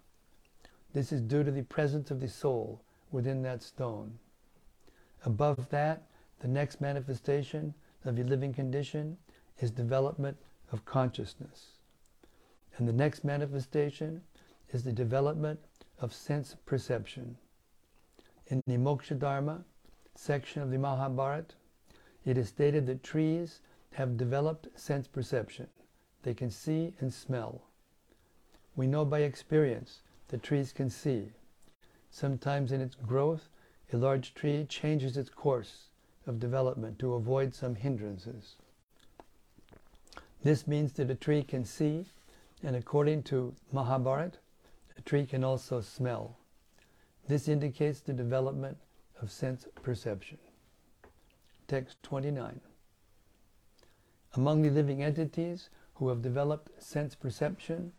This 0.94 1.12
is 1.12 1.22
due 1.22 1.44
to 1.44 1.52
the 1.52 1.64
presence 1.64 2.10
of 2.10 2.20
the 2.20 2.28
soul 2.28 2.82
within 3.12 3.44
that 3.44 3.62
stone. 3.62 4.18
Above 5.26 5.70
that, 5.70 6.04
the 6.40 6.48
next 6.48 6.80
manifestation 6.80 7.74
of 8.06 8.18
a 8.18 8.24
living 8.24 8.54
condition 8.54 9.18
is 9.60 9.72
development 9.72 10.38
of 10.72 10.86
consciousness. 10.86 11.78
And 12.78 12.88
the 12.88 12.94
next 12.94 13.24
manifestation 13.24 14.22
is 14.72 14.84
the 14.84 14.92
development 14.92 15.60
of 16.00 16.14
sense 16.14 16.56
perception. 16.66 17.38
In 18.48 18.62
the 18.68 18.78
Moksha 18.78 19.18
Dharma 19.18 19.64
section 20.16 20.62
of 20.62 20.72
the 20.72 20.78
Mahabharata, 20.78 21.56
it 22.26 22.38
is 22.38 22.50
stated 22.50 22.86
that 22.86 23.04
trees 23.04 23.62
have 23.94 24.18
developed 24.18 24.68
sense 24.80 25.08
perception. 25.08 25.68
They 26.24 26.34
can 26.34 26.52
see 26.52 26.94
and 27.00 27.12
smell. 27.12 27.64
We 28.76 28.86
know 28.86 29.06
by 29.06 29.20
experience 29.20 30.02
that 30.28 30.44
trees 30.44 30.72
can 30.72 30.90
see. 30.90 31.32
Sometimes 32.10 32.72
in 32.72 32.82
its 32.82 32.96
growth, 32.96 33.50
a 33.92 33.98
large 33.98 34.34
tree 34.34 34.66
changes 34.66 35.18
its 35.18 35.30
course 35.30 35.88
of 36.26 36.40
development 36.40 37.00
to 37.00 37.14
avoid 37.14 37.54
some 37.56 37.76
hindrances. 37.76 38.56
This 40.44 40.68
means 40.68 40.94
that 40.94 41.10
a 41.10 41.16
tree 41.16 41.44
can 41.44 41.64
see, 41.64 42.06
and 42.64 42.76
according 42.76 43.24
to 43.24 43.56
Mahabharata, 43.72 44.38
a 44.98 45.02
tree 45.02 45.26
can 45.26 45.44
also 45.44 45.82
smell. 45.82 46.38
This 47.28 47.48
indicates 47.48 48.02
the 48.02 48.14
development 48.14 48.78
of 49.22 49.32
sense 49.32 49.68
perception. 49.82 50.38
Text 51.68 52.02
29. 52.04 52.60
Among 54.36 54.62
the 54.62 54.70
living 54.70 55.02
entities 55.02 55.70
who 55.96 56.10
have 56.10 56.22
developed 56.22 56.82
sense 56.82 57.16
perception, 57.16 57.92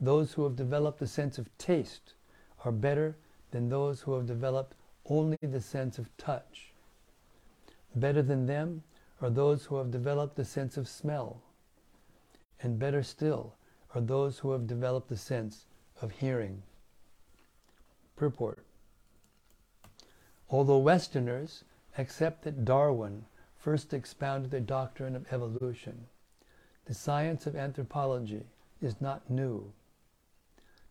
those 0.00 0.32
who 0.32 0.44
have 0.44 0.56
developed 0.56 0.98
the 0.98 1.06
sense 1.06 1.38
of 1.38 1.56
taste 1.56 2.14
are 2.64 2.72
better 2.72 3.16
than 3.50 3.68
those 3.68 4.00
who 4.00 4.12
have 4.14 4.26
developed 4.26 4.76
only 5.06 5.38
the 5.42 5.60
sense 5.60 5.98
of 5.98 6.14
touch. 6.16 6.72
Better 7.94 8.22
than 8.22 8.46
them 8.46 8.82
are 9.20 9.30
those 9.30 9.66
who 9.66 9.76
have 9.76 9.90
developed 9.90 10.36
the 10.36 10.44
sense 10.44 10.76
of 10.76 10.88
smell. 10.88 11.42
And 12.60 12.78
better 12.78 13.02
still 13.02 13.54
are 13.94 14.00
those 14.00 14.38
who 14.38 14.52
have 14.52 14.66
developed 14.66 15.08
the 15.08 15.16
sense 15.16 15.66
of 16.00 16.10
hearing. 16.10 16.62
Purport 18.16 18.64
Although 20.50 20.78
Westerners 20.78 21.64
accept 21.96 22.42
that 22.42 22.64
Darwin 22.64 23.24
first 23.56 23.94
expounded 23.94 24.50
the 24.50 24.60
doctrine 24.60 25.16
of 25.16 25.26
evolution. 25.32 26.06
The 26.84 26.94
science 26.94 27.46
of 27.46 27.56
anthropology 27.56 28.44
is 28.82 29.00
not 29.00 29.30
new. 29.30 29.72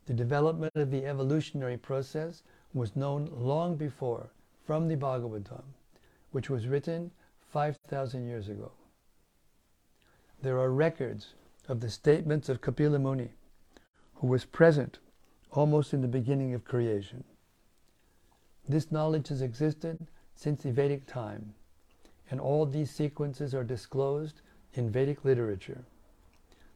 The 0.05 0.13
development 0.13 0.75
of 0.75 0.89
the 0.89 1.05
evolutionary 1.05 1.77
process 1.77 2.41
was 2.73 2.95
known 2.95 3.29
long 3.31 3.75
before 3.75 4.29
from 4.65 4.87
the 4.87 4.95
Bhagavatam, 4.95 5.63
which 6.31 6.49
was 6.49 6.67
written 6.67 7.11
5,000 7.51 8.25
years 8.25 8.49
ago. 8.49 8.71
There 10.41 10.59
are 10.59 10.71
records 10.71 11.35
of 11.67 11.79
the 11.79 11.89
statements 11.89 12.49
of 12.49 12.61
Kapila 12.61 12.99
Muni, 12.99 13.29
who 14.15 14.27
was 14.27 14.45
present 14.45 14.99
almost 15.51 15.93
in 15.93 16.01
the 16.01 16.07
beginning 16.07 16.53
of 16.53 16.65
creation. 16.65 17.23
This 18.67 18.91
knowledge 18.91 19.27
has 19.27 19.41
existed 19.41 20.07
since 20.35 20.63
the 20.63 20.71
Vedic 20.71 21.05
time, 21.05 21.53
and 22.31 22.39
all 22.41 22.65
these 22.65 22.89
sequences 22.89 23.53
are 23.53 23.63
disclosed 23.63 24.41
in 24.73 24.89
Vedic 24.89 25.23
literature. 25.23 25.83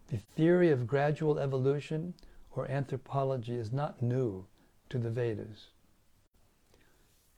The 0.09 0.17
theory 0.17 0.69
of 0.69 0.87
gradual 0.87 1.39
evolution 1.39 2.13
or 2.51 2.69
anthropology 2.69 3.55
is 3.55 3.71
not 3.71 4.01
new 4.01 4.45
to 4.89 4.97
the 4.97 5.09
Vedas. 5.09 5.67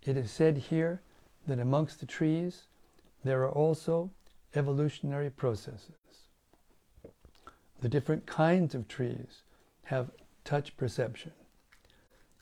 It 0.09 0.17
is 0.17 0.31
said 0.31 0.57
here 0.57 1.03
that 1.45 1.59
amongst 1.59 1.99
the 1.99 2.07
trees 2.07 2.63
there 3.23 3.43
are 3.43 3.51
also 3.51 4.09
evolutionary 4.55 5.29
processes. 5.29 5.91
The 7.81 7.89
different 7.89 8.25
kinds 8.25 8.73
of 8.73 8.87
trees 8.87 9.43
have 9.83 10.09
touch 10.43 10.75
perception. 10.77 11.33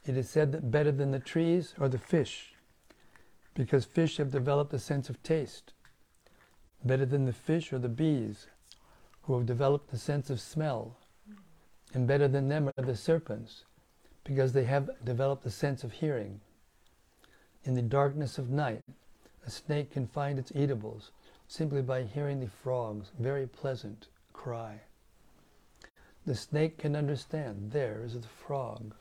It 0.06 0.16
is 0.16 0.30
said 0.30 0.54
that 0.54 0.72
better 0.72 0.94
than 0.94 1.12
the 1.12 1.20
trees 1.20 1.74
are 1.78 1.90
the 1.90 1.98
fish, 1.98 2.54
because 3.54 3.84
fish 3.84 4.16
have 4.16 4.32
developed 4.32 4.74
a 4.74 4.80
sense 4.80 5.10
of 5.10 5.22
taste. 5.22 5.74
Better 6.86 7.06
than 7.06 7.26
the 7.26 7.34
fish 7.34 7.74
are 7.74 7.80
the 7.80 7.90
bees, 7.90 8.48
who 9.24 9.36
have 9.36 9.46
developed 9.46 9.92
a 9.92 9.98
sense 9.98 10.30
of 10.30 10.40
smell. 10.40 10.96
And 11.94 12.08
better 12.08 12.30
than 12.30 12.48
them 12.48 12.72
are 12.78 12.86
the 12.86 12.96
serpents, 12.96 13.66
because 14.24 14.54
they 14.54 14.64
have 14.64 14.90
developed 15.04 15.46
a 15.46 15.52
sense 15.52 15.84
of 15.84 15.92
hearing. 15.92 16.40
In 17.68 17.74
the 17.74 17.82
darkness 17.82 18.38
of 18.38 18.50
night, 18.50 18.82
a 19.46 19.50
snake 19.50 19.92
can 19.92 20.08
find 20.08 20.40
its 20.40 20.54
eatables 20.56 21.12
simply 21.50 21.82
by 21.82 22.04
hearing 22.04 22.40
the 22.40 22.48
frog's 22.48 23.12
very 23.20 23.46
pleasant 23.46 24.08
cry. 24.32 24.80
The 26.26 26.34
snake 26.34 26.78
can 26.78 26.96
understand 26.96 27.72
there 27.74 28.04
is 28.06 28.14
the 28.14 28.22
frog, 28.22 28.96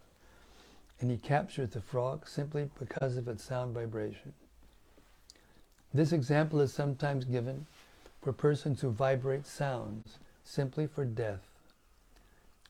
and 0.98 1.12
he 1.12 1.16
captures 1.16 1.70
the 1.70 1.80
frog 1.80 2.26
simply 2.26 2.68
because 2.76 3.16
of 3.16 3.28
its 3.28 3.44
sound 3.44 3.72
vibration. 3.72 4.32
This 5.94 6.10
example 6.10 6.60
is 6.60 6.72
sometimes 6.72 7.24
given 7.24 7.66
for 8.20 8.32
persons 8.32 8.80
who 8.80 8.90
vibrate 8.90 9.46
sounds 9.46 10.18
simply 10.42 10.88
for 10.88 11.04
death. 11.04 11.46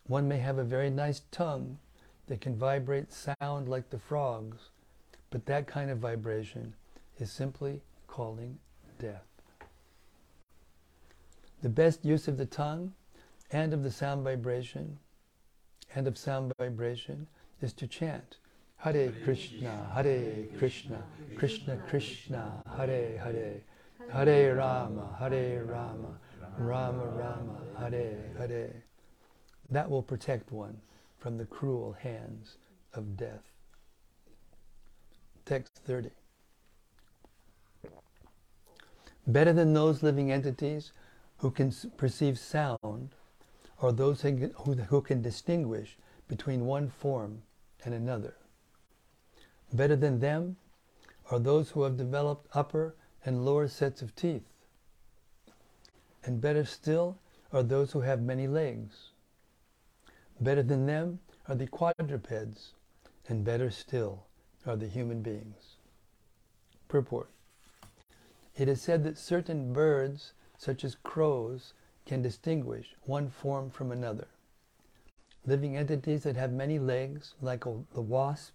One 0.07 0.29
may 0.29 0.41
have 0.41 0.59
a 0.59 0.65
very 0.65 0.91
nice 0.91 1.23
tongue 1.31 1.79
that 2.27 2.43
can 2.43 2.55
vibrate 2.55 3.15
sound 3.15 3.71
like 3.71 3.89
the 3.89 3.99
frogs, 3.99 4.69
but 5.31 5.47
that 5.47 5.67
kind 5.67 5.91
of 5.91 5.99
vibration 5.99 6.75
is 7.19 7.31
simply 7.31 7.81
calling 8.07 8.59
death. 8.99 9.27
The 11.63 11.69
best 11.69 12.05
use 12.05 12.29
of 12.29 12.37
the 12.37 12.47
tongue 12.47 12.93
and 13.51 13.73
of 13.73 13.83
the 13.83 13.91
sound 13.91 14.25
vibration 14.25 14.99
and 15.95 16.07
of 16.07 16.19
sound 16.19 16.53
vibration 16.59 17.27
is 17.61 17.73
to 17.75 17.87
chant 17.87 18.39
Hare 18.77 19.11
Krishna, 19.25 19.91
Hare 19.95 20.45
Krishna, 20.59 21.03
Krishna 21.37 21.79
Krishna, 21.89 22.63
Hare 22.77 23.19
Hare, 23.19 23.63
Hare 24.13 24.55
Rama, 24.55 25.17
Hare 25.19 25.65
Rama, 25.65 26.19
Rama 26.59 27.07
Rama, 27.07 27.59
Hare 27.79 28.19
Hare. 28.39 28.85
That 29.71 29.91
will 29.91 30.03
protect 30.03 30.53
one 30.53 30.81
from 31.19 31.39
the 31.39 31.47
cruel 31.47 31.93
hands 31.93 32.59
of 32.93 33.17
death. 33.17 33.56
Text 35.47 35.77
30. 35.87 36.11
Better 39.29 39.53
than 39.53 39.75
those 39.75 40.03
living 40.03 40.33
entities 40.33 40.93
who 41.37 41.53
can 41.53 41.73
perceive 41.97 42.37
sound 42.37 43.11
are 43.81 43.93
those 43.93 44.23
who, 44.23 44.51
who 44.89 45.01
can 45.01 45.23
distinguish 45.23 45.99
between 46.27 46.67
one 46.67 46.91
form 46.91 47.43
and 47.85 47.95
another. 47.95 48.35
Better 49.73 49.95
than 49.95 50.19
them 50.19 50.57
are 51.31 51.39
those 51.39 51.71
who 51.71 51.85
have 51.85 51.97
developed 51.97 52.49
upper 52.53 52.97
and 53.25 53.45
lower 53.45 53.69
sets 53.69 54.03
of 54.03 54.17
teeth. 54.17 54.49
And 56.25 56.41
better 56.41 56.65
still 56.65 57.19
are 57.53 57.63
those 57.63 57.93
who 57.93 58.01
have 58.01 58.21
many 58.21 58.49
legs. 58.49 59.11
Better 60.41 60.65
than 60.65 60.87
them 60.87 61.21
are 61.47 61.55
the 61.55 61.69
quadrupeds, 61.69 62.73
and 63.29 63.45
better 63.45 63.71
still 63.71 64.27
are 64.67 64.77
the 64.77 64.89
human 64.89 65.23
beings. 65.23 65.77
Purport 66.89 67.29
It 68.57 68.69
is 68.69 68.81
said 68.81 69.05
that 69.05 69.19
certain 69.19 69.73
birds, 69.73 70.33
such 70.59 70.85
as 70.85 70.97
crows, 71.03 71.73
can 72.05 72.23
distinguish 72.23 72.95
one 73.03 73.29
form 73.29 73.71
from 73.71 73.93
another. 73.93 74.29
Living 75.45 75.77
entities 75.77 76.23
that 76.23 76.37
have 76.37 76.53
many 76.53 76.79
legs, 76.79 77.35
like 77.41 77.65
the 77.65 78.01
wasp, 78.01 78.55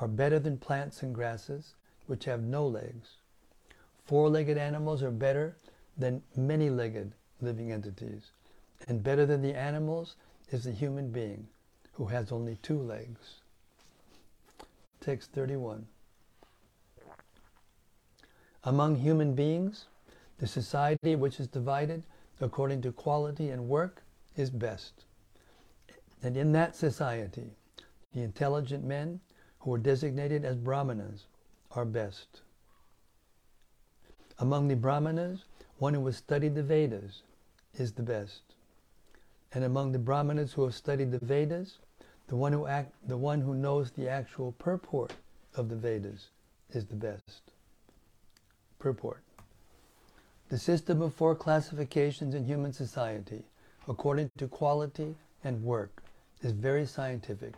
are 0.00 0.08
better 0.08 0.38
than 0.38 0.58
plants 0.58 1.02
and 1.02 1.14
grasses, 1.14 1.74
which 2.06 2.26
have 2.26 2.42
no 2.42 2.66
legs. 2.66 3.16
Four 4.04 4.28
legged 4.28 4.58
animals 4.58 5.02
are 5.02 5.10
better 5.10 5.56
than 5.96 6.22
many 6.36 6.70
legged 6.70 7.12
living 7.40 7.72
entities, 7.72 8.30
and 8.86 9.02
better 9.02 9.26
than 9.26 9.42
the 9.42 9.54
animals 9.54 10.16
is 10.50 10.64
the 10.64 10.72
human 10.72 11.10
being, 11.10 11.48
who 11.94 12.06
has 12.06 12.30
only 12.30 12.56
two 12.56 12.78
legs. 12.78 13.40
Text 15.06 15.30
31. 15.34 15.86
Among 18.64 18.96
human 18.96 19.36
beings, 19.36 19.84
the 20.38 20.48
society 20.48 21.14
which 21.14 21.38
is 21.38 21.46
divided 21.46 22.02
according 22.40 22.82
to 22.82 22.90
quality 22.90 23.50
and 23.50 23.68
work 23.68 24.02
is 24.34 24.50
best. 24.50 25.04
And 26.24 26.36
in 26.36 26.50
that 26.54 26.74
society, 26.74 27.52
the 28.14 28.22
intelligent 28.22 28.82
men 28.82 29.20
who 29.60 29.72
are 29.74 29.78
designated 29.78 30.44
as 30.44 30.56
brahmanas 30.56 31.26
are 31.70 31.84
best. 31.84 32.40
Among 34.40 34.66
the 34.66 34.74
brahmanas, 34.74 35.44
one 35.78 35.94
who 35.94 36.04
has 36.06 36.16
studied 36.16 36.56
the 36.56 36.64
Vedas 36.64 37.22
is 37.74 37.92
the 37.92 38.02
best. 38.02 38.42
And 39.52 39.62
among 39.62 39.92
the 39.92 40.00
brahmanas 40.00 40.54
who 40.54 40.64
have 40.64 40.74
studied 40.74 41.12
the 41.12 41.24
Vedas, 41.24 41.78
the 42.28 42.36
one 42.36 42.52
who 42.52 42.66
act, 42.66 42.92
the 43.06 43.16
one 43.16 43.40
who 43.40 43.54
knows 43.54 43.90
the 43.90 44.08
actual 44.08 44.52
purport 44.52 45.12
of 45.54 45.68
the 45.68 45.76
Vedas 45.76 46.28
is 46.70 46.86
the 46.86 46.94
best. 46.94 47.52
Purport. 48.78 49.22
The 50.48 50.58
system 50.58 51.02
of 51.02 51.14
four 51.14 51.34
classifications 51.34 52.34
in 52.34 52.44
human 52.44 52.72
society, 52.72 53.44
according 53.88 54.30
to 54.38 54.48
quality 54.48 55.14
and 55.44 55.62
work, 55.62 56.02
is 56.42 56.52
very 56.52 56.86
scientific. 56.86 57.54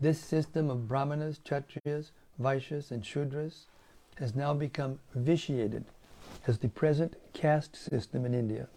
This 0.00 0.20
system 0.20 0.70
of 0.70 0.88
brahmanas, 0.88 1.40
kshatriyas, 1.44 2.10
vaishyas, 2.40 2.90
and 2.90 3.02
shudras 3.02 3.66
has 4.16 4.34
now 4.34 4.54
become 4.54 4.98
vitiated 5.14 5.84
as 6.46 6.58
the 6.58 6.68
present 6.68 7.16
caste 7.32 7.76
system 7.76 8.24
in 8.24 8.34
India. 8.34 8.68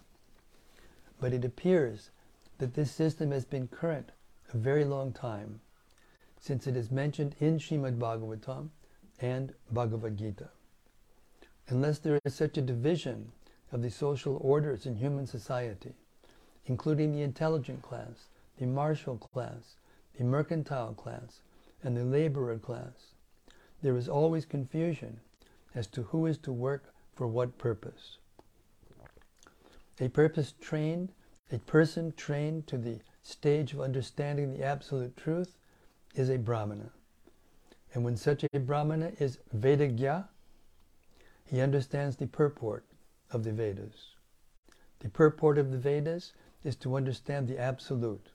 But 1.20 1.32
it 1.32 1.44
appears 1.44 2.10
that 2.58 2.74
this 2.74 2.90
system 2.90 3.30
has 3.30 3.44
been 3.44 3.68
current 3.68 4.10
a 4.54 4.56
very 4.56 4.84
long 4.84 5.12
time, 5.12 5.60
since 6.38 6.66
it 6.66 6.76
is 6.76 6.90
mentioned 6.90 7.34
in 7.40 7.58
Srimad 7.58 7.98
Bhagavatam 7.98 8.70
and 9.20 9.52
Bhagavad 9.70 10.16
Gita. 10.16 10.48
Unless 11.68 11.98
there 12.00 12.18
is 12.24 12.34
such 12.34 12.56
a 12.56 12.62
division 12.62 13.32
of 13.72 13.82
the 13.82 13.90
social 13.90 14.38
orders 14.40 14.86
in 14.86 14.96
human 14.96 15.26
society, 15.26 15.94
including 16.66 17.12
the 17.12 17.22
intelligent 17.22 17.82
class, 17.82 18.28
the 18.58 18.66
martial 18.66 19.16
class, 19.16 19.76
the 20.18 20.24
mercantile 20.24 20.94
class, 20.94 21.42
and 21.82 21.96
the 21.96 22.04
laborer 22.04 22.58
class, 22.58 23.14
there 23.82 23.96
is 23.96 24.08
always 24.08 24.44
confusion 24.44 25.20
as 25.74 25.86
to 25.86 26.02
who 26.02 26.26
is 26.26 26.38
to 26.38 26.52
work 26.52 26.92
for 27.14 27.26
what 27.26 27.58
purpose. 27.58 28.18
A 30.00 30.08
purpose 30.08 30.54
trained, 30.60 31.10
a 31.52 31.58
person 31.58 32.12
trained 32.16 32.66
to 32.66 32.78
the 32.78 33.00
stage 33.22 33.72
of 33.72 33.80
understanding 33.80 34.52
the 34.52 34.64
absolute 34.64 35.16
truth 35.16 35.56
is 36.14 36.28
a 36.28 36.38
brahmana. 36.38 36.90
And 37.92 38.04
when 38.04 38.16
such 38.16 38.44
a 38.52 38.58
brahmana 38.58 39.12
is 39.18 39.38
Vedagya, 39.56 40.28
he 41.44 41.60
understands 41.60 42.16
the 42.16 42.26
purport 42.26 42.84
of 43.32 43.44
the 43.44 43.52
Vedas. 43.52 44.14
The 45.00 45.08
purport 45.08 45.58
of 45.58 45.70
the 45.70 45.78
Vedas 45.78 46.32
is 46.62 46.76
to 46.76 46.96
understand 46.96 47.48
the 47.48 47.58
Absolute. 47.58 48.30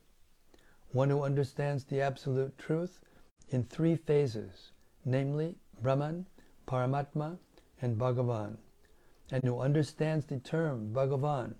One 0.91 1.09
who 1.09 1.23
understands 1.23 1.85
the 1.85 2.01
Absolute 2.01 2.57
Truth 2.57 2.99
in 3.49 3.63
three 3.63 3.95
phases, 3.95 4.71
namely 5.05 5.55
Brahman, 5.81 6.25
Paramatma, 6.67 7.37
and 7.81 7.97
Bhagavan, 7.97 8.57
and 9.31 9.43
who 9.43 9.59
understands 9.59 10.25
the 10.25 10.39
term 10.39 10.91
Bhagavan 10.93 11.55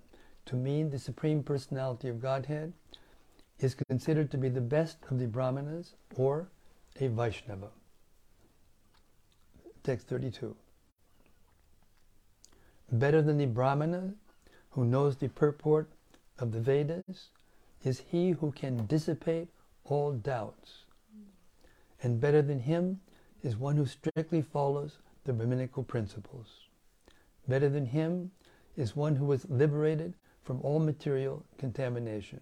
to 0.46 0.56
mean 0.56 0.90
the 0.90 0.98
Supreme 0.98 1.42
Personality 1.42 2.08
of 2.08 2.20
Godhead, 2.20 2.72
is 3.58 3.74
considered 3.74 4.30
to 4.30 4.38
be 4.38 4.48
the 4.48 4.60
best 4.60 4.98
of 5.10 5.18
the 5.18 5.26
Brahmanas 5.26 5.94
or 6.16 6.48
a 7.00 7.08
Vaishnava. 7.08 7.68
Text 9.82 10.08
32. 10.08 10.54
Better 12.92 13.22
than 13.22 13.38
the 13.38 13.46
Brahmana 13.46 14.14
who 14.70 14.84
knows 14.84 15.16
the 15.16 15.28
purport 15.28 15.88
of 16.38 16.52
the 16.52 16.60
Vedas 16.60 17.30
is 17.82 18.02
he 18.10 18.30
who 18.30 18.52
can 18.52 18.86
dissipate 18.86 19.48
all 19.84 20.12
doubts. 20.12 20.84
And 22.02 22.20
better 22.20 22.42
than 22.42 22.60
him 22.60 23.00
is 23.42 23.56
one 23.56 23.76
who 23.76 23.86
strictly 23.86 24.42
follows 24.42 24.98
the 25.24 25.32
Brahminical 25.32 25.82
principles. 25.82 26.46
Better 27.48 27.68
than 27.68 27.86
him 27.86 28.30
is 28.76 28.94
one 28.94 29.16
who 29.16 29.30
is 29.32 29.46
liberated 29.48 30.14
from 30.42 30.60
all 30.62 30.78
material 30.78 31.44
contamination. 31.58 32.40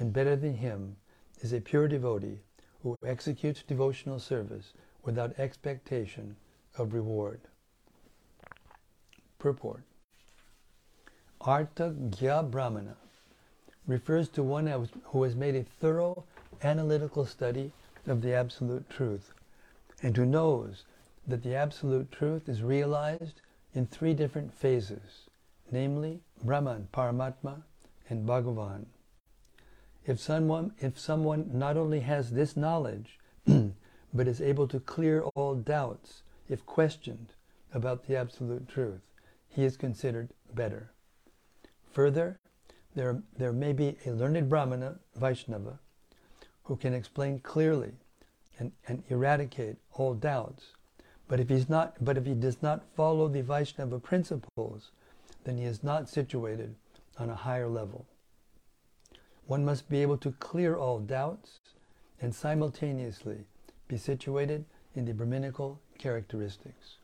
And 0.00 0.14
better 0.14 0.34
than 0.34 0.54
him 0.54 0.96
is 1.42 1.52
a 1.52 1.60
pure 1.60 1.86
devotee 1.86 2.38
who 2.82 2.96
executes 3.04 3.62
devotional 3.62 4.18
service 4.18 4.72
without 5.04 5.38
expectation 5.38 6.36
of 6.78 6.94
reward. 6.94 7.42
Purport 9.38 9.82
Artha 11.42 11.94
Gya 12.08 12.50
Brahmana 12.50 12.96
refers 13.86 14.30
to 14.30 14.42
one 14.42 14.66
who 15.04 15.22
has 15.22 15.36
made 15.36 15.54
a 15.54 15.64
thorough 15.64 16.24
analytical 16.62 17.26
study 17.26 17.70
of 18.06 18.22
the 18.22 18.32
Absolute 18.32 18.88
Truth 18.88 19.34
and 20.02 20.16
who 20.16 20.24
knows 20.24 20.84
that 21.26 21.42
the 21.42 21.54
Absolute 21.54 22.10
Truth 22.10 22.48
is 22.48 22.62
realized 22.62 23.42
in 23.74 23.86
three 23.86 24.14
different 24.14 24.54
phases, 24.54 25.28
namely 25.70 26.20
Brahman, 26.42 26.88
Paramatma, 26.90 27.62
and 28.08 28.26
Bhagavan. 28.26 28.86
If 30.10 30.18
someone, 30.18 30.72
if 30.80 30.98
someone 30.98 31.50
not 31.54 31.76
only 31.76 32.00
has 32.00 32.32
this 32.32 32.56
knowledge, 32.56 33.20
but 33.46 34.26
is 34.26 34.40
able 34.40 34.66
to 34.66 34.80
clear 34.80 35.22
all 35.36 35.54
doubts, 35.54 36.24
if 36.48 36.66
questioned, 36.66 37.34
about 37.72 38.08
the 38.08 38.16
Absolute 38.16 38.68
Truth, 38.68 39.02
he 39.48 39.62
is 39.62 39.76
considered 39.76 40.30
better. 40.52 40.90
Further, 41.92 42.40
there, 42.92 43.22
there 43.38 43.52
may 43.52 43.72
be 43.72 43.98
a 44.04 44.10
learned 44.10 44.48
Brahmana, 44.48 44.98
Vaishnava, 45.14 45.78
who 46.64 46.74
can 46.74 46.92
explain 46.92 47.38
clearly 47.38 47.92
and, 48.58 48.72
and 48.88 49.04
eradicate 49.10 49.76
all 49.92 50.14
doubts. 50.14 50.72
But 51.28 51.38
if, 51.38 51.48
he's 51.48 51.68
not, 51.68 52.04
but 52.04 52.18
if 52.18 52.26
he 52.26 52.34
does 52.34 52.62
not 52.62 52.82
follow 52.96 53.28
the 53.28 53.44
Vaishnava 53.44 54.00
principles, 54.00 54.90
then 55.44 55.56
he 55.56 55.66
is 55.66 55.84
not 55.84 56.08
situated 56.08 56.74
on 57.16 57.30
a 57.30 57.36
higher 57.36 57.68
level. 57.68 58.06
One 59.50 59.64
must 59.64 59.88
be 59.88 60.00
able 60.00 60.18
to 60.18 60.30
clear 60.30 60.76
all 60.76 61.00
doubts 61.00 61.58
and 62.20 62.32
simultaneously 62.32 63.46
be 63.88 63.96
situated 63.96 64.64
in 64.94 65.06
the 65.06 65.12
Brahminical 65.12 65.80
characteristics. 65.98 66.98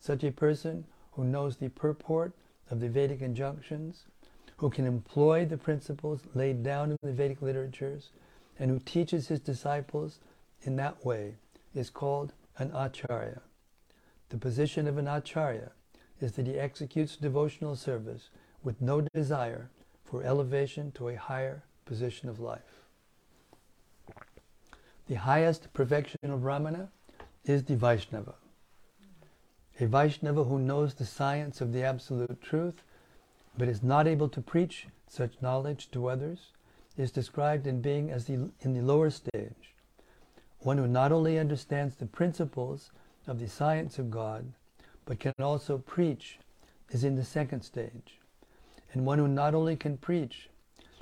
Such 0.00 0.24
a 0.24 0.32
person 0.32 0.84
who 1.12 1.22
knows 1.22 1.58
the 1.58 1.68
purport 1.68 2.32
of 2.72 2.80
the 2.80 2.88
Vedic 2.88 3.22
injunctions, 3.22 4.06
who 4.56 4.68
can 4.68 4.84
employ 4.84 5.44
the 5.44 5.56
principles 5.56 6.22
laid 6.34 6.64
down 6.64 6.90
in 6.90 6.96
the 7.04 7.12
Vedic 7.12 7.40
literatures, 7.40 8.10
and 8.58 8.68
who 8.68 8.80
teaches 8.80 9.28
his 9.28 9.38
disciples 9.38 10.18
in 10.62 10.74
that 10.74 11.06
way, 11.06 11.36
is 11.72 11.88
called 11.88 12.32
an 12.58 12.72
acharya. 12.74 13.42
The 14.30 14.38
position 14.38 14.88
of 14.88 14.98
an 14.98 15.06
acharya 15.06 15.70
is 16.20 16.32
that 16.32 16.48
he 16.48 16.58
executes 16.58 17.14
devotional 17.14 17.76
service 17.76 18.28
with 18.64 18.82
no 18.82 19.02
desire 19.14 19.70
for 20.10 20.24
elevation 20.24 20.90
to 20.92 21.08
a 21.08 21.14
higher 21.14 21.62
position 21.84 22.28
of 22.28 22.40
life. 22.40 22.84
The 25.06 25.14
highest 25.14 25.72
perfection 25.72 26.18
of 26.24 26.42
Brahmana 26.42 26.88
is 27.44 27.64
the 27.64 27.76
Vaishnava. 27.76 28.34
A 29.78 29.86
Vaishnava 29.86 30.44
who 30.44 30.58
knows 30.58 30.94
the 30.94 31.06
science 31.06 31.60
of 31.60 31.72
the 31.72 31.84
Absolute 31.84 32.42
Truth 32.42 32.82
but 33.56 33.68
is 33.68 33.82
not 33.82 34.06
able 34.06 34.28
to 34.28 34.40
preach 34.40 34.86
such 35.08 35.40
knowledge 35.40 35.90
to 35.92 36.08
others 36.08 36.52
is 36.96 37.10
described 37.10 37.66
in 37.66 37.80
being 37.80 38.10
as 38.10 38.26
the, 38.26 38.50
in 38.60 38.74
the 38.74 38.82
lower 38.82 39.10
stage. 39.10 39.74
One 40.60 40.78
who 40.78 40.86
not 40.86 41.12
only 41.12 41.38
understands 41.38 41.96
the 41.96 42.06
principles 42.06 42.90
of 43.26 43.38
the 43.38 43.48
science 43.48 43.98
of 43.98 44.10
God, 44.10 44.52
but 45.06 45.18
can 45.18 45.32
also 45.40 45.78
preach 45.78 46.38
is 46.90 47.04
in 47.04 47.16
the 47.16 47.24
second 47.24 47.62
stage. 47.62 48.19
And 48.92 49.06
one 49.06 49.18
who 49.18 49.28
not 49.28 49.54
only 49.54 49.76
can 49.76 49.96
preach, 49.96 50.48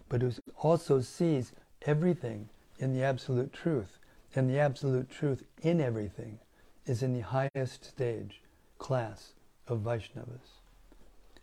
but 0.08 0.22
who 0.22 0.32
also 0.56 1.00
sees 1.00 1.52
everything 1.82 2.48
in 2.78 2.92
the 2.92 3.02
absolute 3.02 3.52
truth, 3.52 3.98
and 4.34 4.48
the 4.48 4.58
absolute 4.58 5.10
truth 5.10 5.42
in 5.62 5.80
everything, 5.80 6.38
is 6.86 7.02
in 7.02 7.14
the 7.14 7.20
highest 7.20 7.84
stage, 7.84 8.42
class 8.78 9.32
of 9.66 9.80
Vaishnavas. 9.80 10.60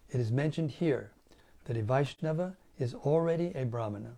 It 0.10 0.20
is 0.20 0.32
mentioned 0.32 0.72
here 0.72 1.12
that 1.66 1.78
a 1.78 1.84
Vaishnava 1.84 2.56
is 2.80 2.94
already 2.94 3.52
a 3.56 3.66
Brahmana. 3.66 4.16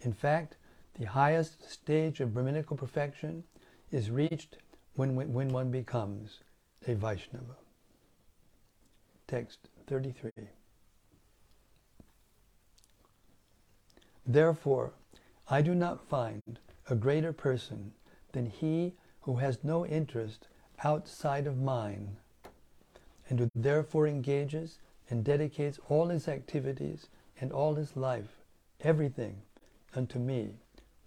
In 0.00 0.12
fact, 0.12 0.56
the 0.98 1.06
highest 1.06 1.70
stage 1.70 2.20
of 2.20 2.34
Brahminical 2.34 2.76
perfection 2.76 3.44
is 3.90 4.10
reached 4.10 4.58
when, 4.94 5.14
when 5.14 5.48
one 5.48 5.70
becomes 5.70 6.40
a 6.86 6.94
Vaishnava. 6.94 7.56
Text 9.26 9.58
33. 9.86 10.30
Therefore, 14.26 14.92
I 15.48 15.60
do 15.60 15.74
not 15.74 16.08
find 16.08 16.58
a 16.88 16.94
greater 16.94 17.32
person 17.32 17.92
than 18.32 18.46
he 18.46 18.94
who 19.22 19.36
has 19.36 19.62
no 19.62 19.86
interest 19.86 20.48
outside 20.82 21.46
of 21.46 21.58
mine, 21.58 22.16
and 23.28 23.38
who 23.38 23.50
therefore 23.54 24.06
engages 24.06 24.78
and 25.10 25.24
dedicates 25.24 25.78
all 25.88 26.08
his 26.08 26.28
activities 26.28 27.08
and 27.40 27.52
all 27.52 27.74
his 27.74 27.96
life, 27.96 28.42
everything, 28.80 29.42
unto 29.94 30.18
me 30.18 30.54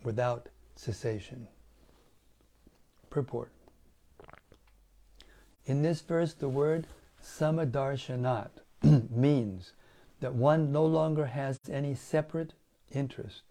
without 0.04 0.50
cessation. 0.76 1.48
Purport 3.10 3.52
In 5.66 5.82
this 5.82 6.02
verse, 6.02 6.34
the 6.34 6.50
word 6.50 6.88
samadarshanat 7.22 8.50
means 9.10 9.74
that 10.20 10.34
one 10.34 10.72
no 10.72 10.86
longer 10.86 11.26
has 11.26 11.60
any 11.70 11.94
separate 11.94 12.54
interest. 12.92 13.44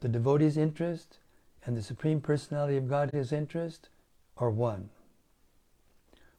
The 0.00 0.08
devotee's 0.08 0.56
interest 0.56 1.18
and 1.64 1.76
the 1.76 1.82
Supreme 1.82 2.20
Personality 2.20 2.76
of 2.76 2.88
God's 2.88 3.32
interest 3.32 3.88
are 4.36 4.50
one. 4.50 4.90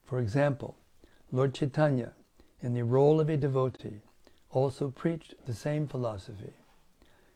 For 0.04 0.18
example, 0.18 0.76
Lord 1.30 1.54
Chaitanya, 1.54 2.12
in 2.60 2.74
the 2.74 2.84
role 2.84 3.20
of 3.20 3.28
a 3.28 3.36
devotee, 3.36 4.00
also 4.50 4.90
preached 4.90 5.34
the 5.46 5.54
same 5.54 5.86
philosophy. 5.86 6.52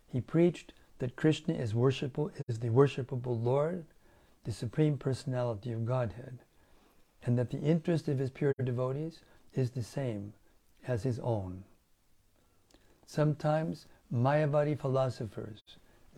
He 0.07 0.21
preached 0.21 0.73
that 0.99 1.17
Krishna 1.17 1.55
is 1.55 1.73
worshipable, 1.73 2.31
is 2.49 2.59
the 2.59 2.69
worshipable 2.69 3.43
Lord, 3.43 3.85
the 4.45 4.53
Supreme 4.53 4.99
Personality 4.99 5.73
of 5.73 5.87
Godhead, 5.87 6.39
and 7.25 7.39
that 7.39 7.51
the 7.51 7.61
interest 7.61 8.09
of 8.09 8.19
his 8.19 8.31
pure 8.31 8.53
devotees 8.63 9.21
is 9.55 9.71
the 9.71 9.83
same 9.83 10.33
as 10.87 11.03
his 11.03 11.19
own. 11.21 11.65
Sometimes 13.07 13.87
Mayavadi 14.13 14.79
philosophers, 14.79 15.63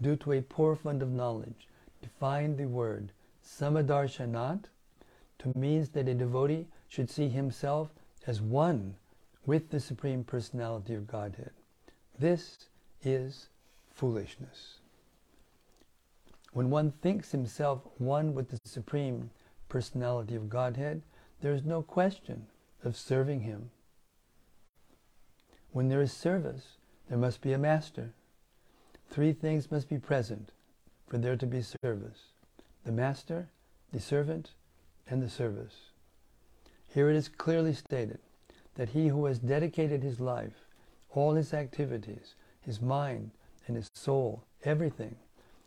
due 0.01 0.17
to 0.17 0.33
a 0.33 0.43
poor 0.43 0.77
fund 0.77 1.03
of 1.03 1.11
knowledge, 1.11 1.69
define 2.03 2.57
the 2.57 2.67
word 2.67 3.13
samadarshanat 3.45 4.65
to 5.39 5.59
mean 5.59 5.89
that 5.93 6.09
a 6.09 6.15
devotee 6.15 6.67
should 6.89 7.11
see 7.11 7.29
himself 7.29 7.91
as 8.27 8.41
one 8.41 8.95
with 9.47 9.71
the 9.71 9.81
Supreme 9.81 10.25
Personality 10.25 10.95
of 10.95 11.07
Godhead. 11.07 11.53
This 12.19 12.69
is 13.03 13.49
foolishness. 13.91 14.79
When 16.53 16.71
one 16.71 16.91
thinks 16.91 17.31
himself 17.31 17.83
one 17.99 18.35
with 18.35 18.51
the 18.51 18.61
Supreme 18.65 19.31
Personality 19.69 20.35
of 20.35 20.49
Godhead, 20.49 21.03
there 21.41 21.53
is 21.53 21.65
no 21.65 21.83
question 21.83 22.47
of 22.85 22.97
serving 22.97 23.43
Him. 23.43 23.71
When 25.73 25.89
there 25.89 26.01
is 26.01 26.13
service, 26.13 26.78
there 27.09 27.19
must 27.19 27.41
be 27.41 27.53
a 27.53 27.59
master. 27.59 28.13
Three 29.11 29.33
things 29.33 29.71
must 29.71 29.89
be 29.89 29.99
present 29.99 30.51
for 31.07 31.19
there 31.19 31.37
to 31.37 31.47
be 31.47 31.63
service 31.63 32.33
the 32.85 32.93
master, 32.93 33.51
the 33.93 34.01
servant, 34.01 34.53
and 35.11 35.23
the 35.23 35.29
service. 35.29 35.91
Here 36.87 37.11
it 37.11 37.17
is 37.17 37.29
clearly 37.29 37.75
stated 37.75 38.19
that 38.77 38.91
he 38.91 39.09
who 39.09 39.27
has 39.27 39.39
dedicated 39.39 40.03
his 40.03 40.21
life, 40.21 40.65
all 41.11 41.35
his 41.35 41.53
activities, 41.53 42.35
his 42.63 42.81
mind, 42.81 43.31
and 43.67 43.77
his 43.77 43.91
soul, 43.93 44.45
everything, 44.65 45.17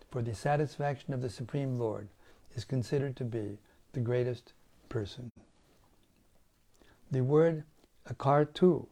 for 0.09 0.23
the 0.23 0.33
satisfaction 0.33 1.13
of 1.13 1.21
the 1.21 1.29
Supreme 1.29 1.77
Lord, 1.77 2.07
is 2.55 2.65
considered 2.65 3.15
to 3.17 3.23
be 3.23 3.59
the 3.93 3.99
greatest 3.99 4.53
person. 4.89 5.29
The 7.11 7.21
word 7.21 7.63
akartu 8.09 8.87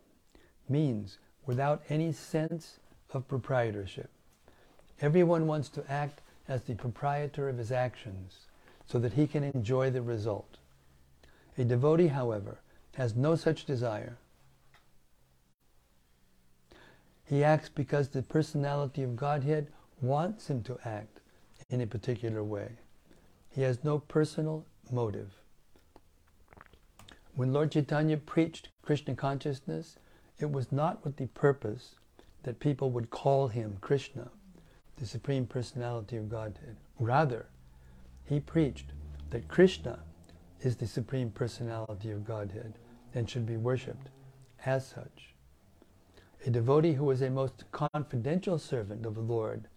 means 0.68 1.18
without 1.50 1.82
any 1.90 2.12
sense 2.12 2.78
of 3.12 3.28
proprietorship. 3.28 4.12
Everyone 5.02 5.48
wants 5.48 5.68
to 5.68 5.84
act 5.92 6.22
as 6.48 6.62
the 6.62 6.76
proprietor 6.76 7.50
of 7.50 7.58
his 7.58 7.72
actions 7.72 8.42
so 8.86 9.00
that 9.00 9.14
he 9.14 9.26
can 9.26 9.44
enjoy 9.44 9.90
the 9.90 10.04
result. 10.04 10.60
A 11.58 11.64
devotee, 11.64 12.06
however, 12.06 12.60
has 12.98 13.16
no 13.16 13.36
such 13.36 13.66
desire. 13.66 14.16
He 17.26 17.44
acts 17.44 17.68
because 17.68 18.10
the 18.10 18.22
personality 18.22 19.02
of 19.02 19.16
Godhead 19.16 19.70
wants 20.04 20.52
him 20.52 20.62
to 20.66 20.78
act 20.86 21.20
in 21.72 21.82
a 21.82 21.88
particular 21.88 22.44
way. 22.44 22.74
He 23.50 23.64
has 23.64 23.84
no 23.84 23.98
personal 23.98 24.66
motive. 24.92 25.32
When 27.34 27.54
Lord 27.54 27.72
Chaitanya 27.72 28.18
preached 28.18 28.70
Krishna 28.84 29.16
consciousness, 29.16 29.96
it 30.39 30.52
was 30.52 30.71
not 30.71 31.04
with 31.04 31.17
the 31.17 31.28
purpose 31.28 31.95
that 32.43 32.60
people 32.60 32.89
would 32.91 33.10
call 33.10 33.49
him 33.49 33.78
Krishna, 33.82 34.30
the 34.97 35.06
Supreme 35.06 35.45
Personality 35.45 36.17
of 36.17 36.30
Godhead. 36.30 36.78
Rather, 36.97 37.47
he 38.25 38.39
preached 38.39 38.93
that 39.30 39.47
Krishna 39.47 39.99
is 40.62 40.78
the 40.78 40.88
Supreme 40.88 41.30
Personality 41.30 42.12
of 42.12 42.25
Godhead 42.25 42.73
and 43.13 43.30
should 43.30 43.45
be 43.45 43.58
worshipped 43.58 44.10
as 44.65 44.88
such. 44.88 45.34
A 46.45 46.49
devotee 46.49 46.93
who 46.93 47.12
is 47.12 47.21
a 47.21 47.30
most 47.30 47.65
confidential 47.71 48.58
servant 48.58 49.06
of 49.06 49.15
the 49.15 49.21
Lord 49.21 49.67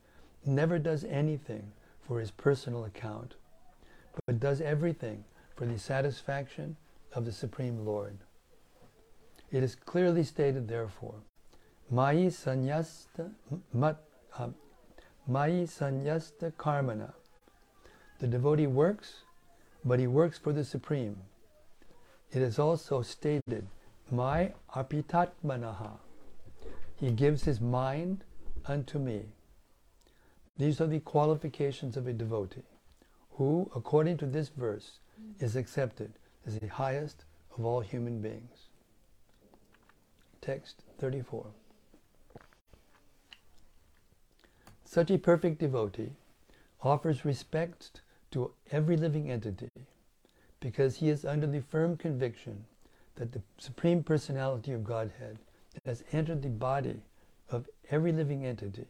never 0.44 0.78
does 0.78 1.04
anything 1.04 1.72
for 2.00 2.20
his 2.20 2.30
personal 2.30 2.84
account, 2.84 3.34
but 4.26 4.38
does 4.38 4.60
everything 4.60 5.24
for 5.56 5.66
the 5.66 5.78
satisfaction 5.78 6.76
of 7.14 7.24
the 7.24 7.32
Supreme 7.32 7.84
Lord. 7.84 8.18
It 9.52 9.62
is 9.62 9.74
clearly 9.74 10.24
stated, 10.24 10.66
therefore, 10.66 11.16
Mayi 11.92 12.28
sanyasta, 12.28 13.30
mat, 13.74 13.98
uh, 14.38 14.48
Mayi 15.28 15.64
sanyasta 15.64 16.52
karmana. 16.52 17.12
The 18.18 18.28
devotee 18.28 18.66
works, 18.66 19.24
but 19.84 20.00
he 20.00 20.06
works 20.06 20.38
for 20.38 20.54
the 20.54 20.64
Supreme. 20.64 21.18
It 22.32 22.40
is 22.40 22.58
also 22.58 23.02
stated, 23.02 23.66
My 24.10 24.54
apitatmanaha. 24.74 25.98
He 26.96 27.10
gives 27.10 27.44
his 27.44 27.60
mind 27.60 28.24
unto 28.64 28.98
me. 28.98 29.26
These 30.56 30.80
are 30.80 30.86
the 30.86 31.00
qualifications 31.00 31.98
of 31.98 32.06
a 32.06 32.14
devotee, 32.14 32.62
who, 33.32 33.70
according 33.76 34.16
to 34.18 34.26
this 34.26 34.48
verse, 34.48 35.00
is 35.40 35.56
accepted 35.56 36.12
as 36.46 36.58
the 36.58 36.68
highest 36.68 37.24
of 37.58 37.66
all 37.66 37.80
human 37.80 38.22
beings. 38.22 38.68
Text 40.42 40.82
34. 40.98 41.46
Such 44.84 45.10
a 45.12 45.16
perfect 45.16 45.60
devotee 45.60 46.10
offers 46.82 47.24
respect 47.24 48.02
to 48.32 48.50
every 48.72 48.96
living 48.96 49.30
entity 49.30 49.70
because 50.58 50.96
he 50.96 51.08
is 51.08 51.24
under 51.24 51.46
the 51.46 51.62
firm 51.62 51.96
conviction 51.96 52.64
that 53.14 53.30
the 53.30 53.42
Supreme 53.56 54.02
Personality 54.02 54.72
of 54.72 54.82
Godhead 54.82 55.38
has 55.86 56.02
entered 56.10 56.42
the 56.42 56.48
body 56.48 57.00
of 57.48 57.68
every 57.90 58.10
living 58.10 58.44
entity 58.44 58.86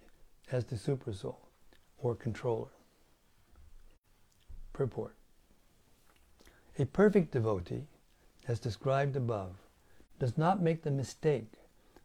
as 0.51 0.65
the 0.65 0.77
supersoul 0.77 1.37
or 1.99 2.15
controller. 2.15 2.71
Purport 4.73 5.15
A 6.79 6.87
perfect 6.87 7.33
devotee, 7.33 7.85
as 8.49 8.59
described 8.59 9.17
above, 9.17 9.53
does 10.23 10.39
not 10.39 10.63
make 10.63 10.85
the 10.85 10.91
mistake 10.93 11.51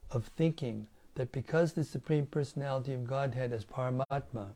of 0.09 0.25
thinking 0.25 0.87
that 1.13 1.31
because 1.31 1.73
the 1.73 1.83
Supreme 1.83 2.25
Personality 2.25 2.91
of 2.91 3.05
Godhead 3.05 3.53
as 3.53 3.63
Paramatma 3.63 4.47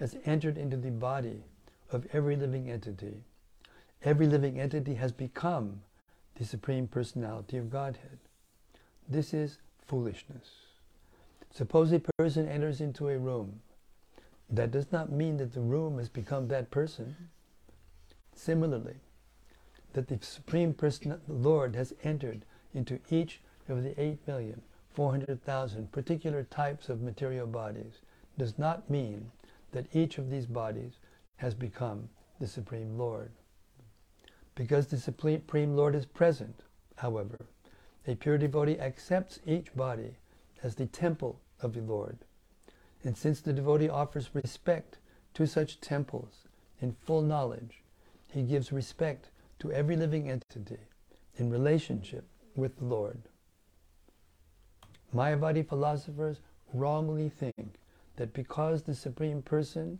has 0.00 0.16
entered 0.24 0.58
into 0.58 0.76
the 0.76 0.90
body 0.90 1.44
of 1.92 2.08
every 2.12 2.34
living 2.34 2.68
entity, 2.68 3.22
every 4.02 4.26
living 4.26 4.58
entity 4.58 4.94
has 4.94 5.12
become 5.12 5.82
the 6.34 6.44
Supreme 6.44 6.88
Personality 6.88 7.56
of 7.58 7.70
Godhead. 7.70 8.18
This 9.08 9.32
is 9.32 9.58
foolishness. 9.86 10.48
Suppose 11.52 11.92
a 11.92 12.02
person 12.18 12.48
enters 12.48 12.80
into 12.80 13.08
a 13.08 13.18
room. 13.18 13.60
That 14.50 14.72
does 14.72 14.90
not 14.90 15.12
mean 15.12 15.36
that 15.36 15.54
the 15.54 15.60
room 15.60 15.98
has 15.98 16.08
become 16.08 16.48
that 16.48 16.72
person. 16.72 17.14
Similarly, 18.34 18.96
that 19.92 20.08
the 20.08 20.18
Supreme 20.20 20.74
Person, 20.74 21.20
the 21.28 21.32
Lord, 21.32 21.76
has 21.76 21.94
entered 22.02 22.44
into 22.76 23.00
each 23.10 23.40
of 23.68 23.82
the 23.82 23.90
8,400,000 23.90 25.90
particular 25.90 26.44
types 26.44 26.88
of 26.88 27.02
material 27.02 27.46
bodies 27.46 28.00
does 28.38 28.58
not 28.58 28.90
mean 28.90 29.30
that 29.72 29.94
each 29.94 30.18
of 30.18 30.30
these 30.30 30.46
bodies 30.46 30.98
has 31.36 31.54
become 31.54 32.08
the 32.38 32.46
Supreme 32.46 32.96
Lord. 32.96 33.30
Because 34.54 34.86
the 34.86 34.98
Supreme 34.98 35.74
Lord 35.74 35.94
is 35.94 36.06
present, 36.06 36.62
however, 36.96 37.46
a 38.06 38.14
pure 38.14 38.38
devotee 38.38 38.78
accepts 38.78 39.40
each 39.46 39.74
body 39.74 40.16
as 40.62 40.74
the 40.74 40.86
temple 40.86 41.40
of 41.60 41.74
the 41.74 41.80
Lord. 41.80 42.18
And 43.02 43.16
since 43.16 43.40
the 43.40 43.52
devotee 43.52 43.88
offers 43.88 44.30
respect 44.32 44.98
to 45.34 45.46
such 45.46 45.80
temples 45.80 46.44
in 46.80 46.92
full 46.92 47.22
knowledge, 47.22 47.82
he 48.32 48.42
gives 48.42 48.72
respect 48.72 49.30
to 49.58 49.72
every 49.72 49.96
living 49.96 50.30
entity 50.30 50.78
in 51.36 51.50
relationship 51.50 52.24
with 52.56 52.76
the 52.78 52.84
Lord. 52.84 53.20
Mayavadi 55.14 55.66
philosophers 55.66 56.40
wrongly 56.72 57.28
think 57.28 57.78
that 58.16 58.32
because 58.32 58.82
the 58.82 58.94
Supreme 58.94 59.42
Person 59.42 59.98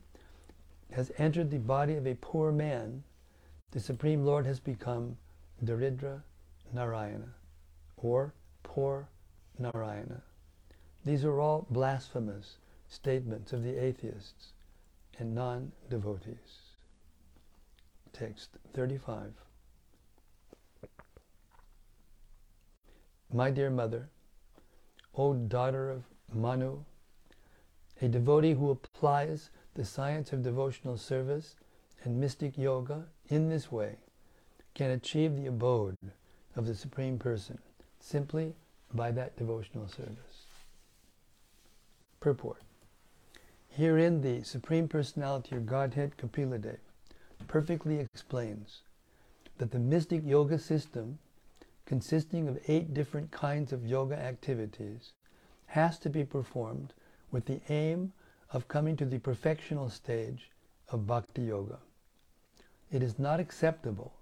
has 0.93 1.13
entered 1.19 1.51
the 1.51 1.59
body 1.59 1.95
of 1.95 2.07
a 2.07 2.15
poor 2.15 2.53
man, 2.53 3.03
the 3.71 3.81
Supreme 3.81 4.25
Lord 4.25 4.47
has 4.47 4.61
become 4.61 5.17
Daridra 5.65 6.23
Narayana, 6.73 7.35
or 7.97 8.35
poor 8.63 9.09
Narayana. 9.59 10.23
These 11.05 11.25
are 11.25 11.41
all 11.41 11.67
blasphemous 11.71 12.57
statements 12.89 13.53
of 13.53 13.63
the 13.63 13.83
atheists 13.83 14.53
and 15.19 15.35
non 15.35 15.73
devotees. 15.89 16.75
Text 18.13 18.51
35. 18.75 19.33
My 23.33 23.51
dear 23.51 23.71
mother, 23.71 24.09
O 25.15 25.35
daughter 25.35 25.91
of 25.91 26.05
Manu, 26.33 26.85
a 28.01 28.09
devotee 28.09 28.53
who 28.53 28.71
applies 28.71 29.51
the 29.75 29.85
science 29.85 30.33
of 30.33 30.43
devotional 30.43 30.97
service 30.97 31.57
and 32.05 32.21
mystic 32.21 32.57
yoga 32.57 33.07
in 33.29 33.49
this 33.49 33.73
way 33.73 33.97
can 34.75 34.91
achieve 34.91 35.37
the 35.37 35.47
abode 35.47 35.97
of 36.55 36.67
the 36.67 36.75
Supreme 36.75 37.19
Person 37.19 37.59
simply 37.99 38.55
by 38.95 39.11
that 39.11 39.37
devotional 39.37 39.89
service. 39.89 40.47
Purport 42.21 42.63
Herein 43.69 44.23
the 44.23 44.43
Supreme 44.43 44.89
Personality 44.89 45.57
of 45.57 45.67
Godhead 45.67 46.17
Kapila 46.17 46.59
Dev 46.59 46.79
perfectly 47.49 47.99
explains 47.99 48.83
that 49.59 49.71
the 49.71 49.79
mystic 49.79 50.23
yoga 50.25 50.59
system 50.59 51.19
consisting 51.87 52.49
of 52.49 52.59
eight 52.69 52.93
different 52.93 53.31
kinds 53.31 53.73
of 53.73 53.87
yoga 53.87 54.17
activities, 54.17 55.13
has 55.67 55.99
to 56.01 56.11
be 56.11 56.25
performed 56.25 56.93
with 57.31 57.47
the 57.47 57.61
aim 57.69 58.13
of 58.53 58.69
coming 58.69 58.97
to 58.97 59.05
the 59.05 59.19
perfectional 59.19 59.91
stage 59.91 60.51
of 60.91 61.07
bhakti 61.07 61.43
yoga. 61.43 61.79
It 62.93 63.03
is 63.03 63.19
not 63.19 63.41
acceptable 63.41 64.13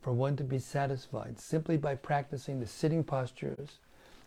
for 0.00 0.12
one 0.12 0.36
to 0.36 0.44
be 0.44 0.58
satisfied 0.58 1.38
simply 1.38 1.76
by 1.76 1.94
practicing 1.94 2.60
the 2.60 2.66
sitting 2.66 3.04
postures 3.04 3.78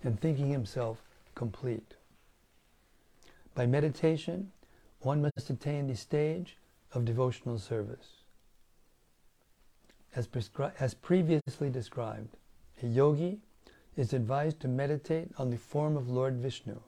and 0.03 0.19
thinking 0.19 0.49
himself 0.49 1.01
complete. 1.35 1.95
By 3.53 3.65
meditation, 3.65 4.51
one 5.01 5.21
must 5.21 5.49
attain 5.49 5.87
the 5.87 5.95
stage 5.95 6.57
of 6.93 7.05
devotional 7.05 7.59
service. 7.59 8.07
As, 10.15 10.27
prescri- 10.27 10.71
as 10.79 10.93
previously 10.93 11.69
described, 11.69 12.37
a 12.81 12.87
yogi 12.87 13.39
is 13.95 14.13
advised 14.13 14.59
to 14.59 14.67
meditate 14.67 15.29
on 15.37 15.49
the 15.49 15.57
form 15.57 15.95
of 15.95 16.09
Lord 16.09 16.35
Vishnu 16.35 16.79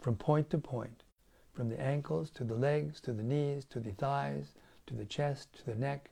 from 0.00 0.16
point 0.16 0.50
to 0.50 0.58
point, 0.58 1.04
from 1.52 1.68
the 1.68 1.80
ankles 1.80 2.30
to 2.30 2.44
the 2.44 2.54
legs 2.54 3.00
to 3.02 3.12
the 3.12 3.22
knees 3.22 3.64
to 3.66 3.80
the 3.80 3.92
thighs 3.92 4.54
to 4.86 4.94
the 4.94 5.04
chest 5.04 5.52
to 5.52 5.66
the 5.66 5.74
neck, 5.74 6.10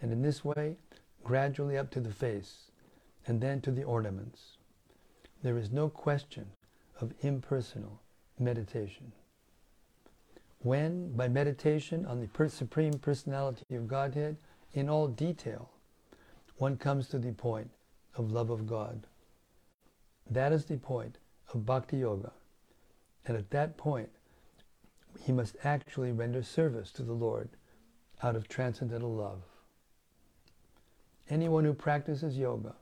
and 0.00 0.12
in 0.12 0.22
this 0.22 0.44
way 0.44 0.76
gradually 1.24 1.76
up 1.76 1.90
to 1.90 2.00
the 2.00 2.12
face 2.12 2.70
and 3.26 3.40
then 3.40 3.60
to 3.60 3.70
the 3.70 3.84
ornaments. 3.84 4.56
There 5.42 5.58
is 5.58 5.70
no 5.70 5.88
question 5.88 6.46
of 7.00 7.14
impersonal 7.20 8.00
meditation. 8.38 9.12
When, 10.62 11.12
by 11.12 11.28
meditation 11.28 12.04
on 12.04 12.20
the 12.20 12.48
Supreme 12.50 12.94
Personality 12.94 13.74
of 13.74 13.88
Godhead 13.88 14.36
in 14.74 14.88
all 14.88 15.08
detail, 15.08 15.70
one 16.58 16.76
comes 16.76 17.08
to 17.08 17.18
the 17.18 17.32
point 17.32 17.70
of 18.16 18.32
love 18.32 18.50
of 18.50 18.66
God. 18.66 19.06
That 20.30 20.52
is 20.52 20.64
the 20.66 20.76
point 20.78 21.18
of 21.52 21.66
Bhakti 21.66 21.98
Yoga. 21.98 22.32
And 23.26 23.36
at 23.36 23.50
that 23.50 23.76
point, 23.76 24.10
he 25.20 25.32
must 25.32 25.56
actually 25.64 26.12
render 26.12 26.42
service 26.42 26.90
to 26.92 27.02
the 27.02 27.12
Lord 27.12 27.48
out 28.22 28.36
of 28.36 28.48
transcendental 28.48 29.14
love. 29.14 29.42
anyone 31.30 31.64
who 31.64 31.72
practices 31.72 32.36
yoga 32.36 32.74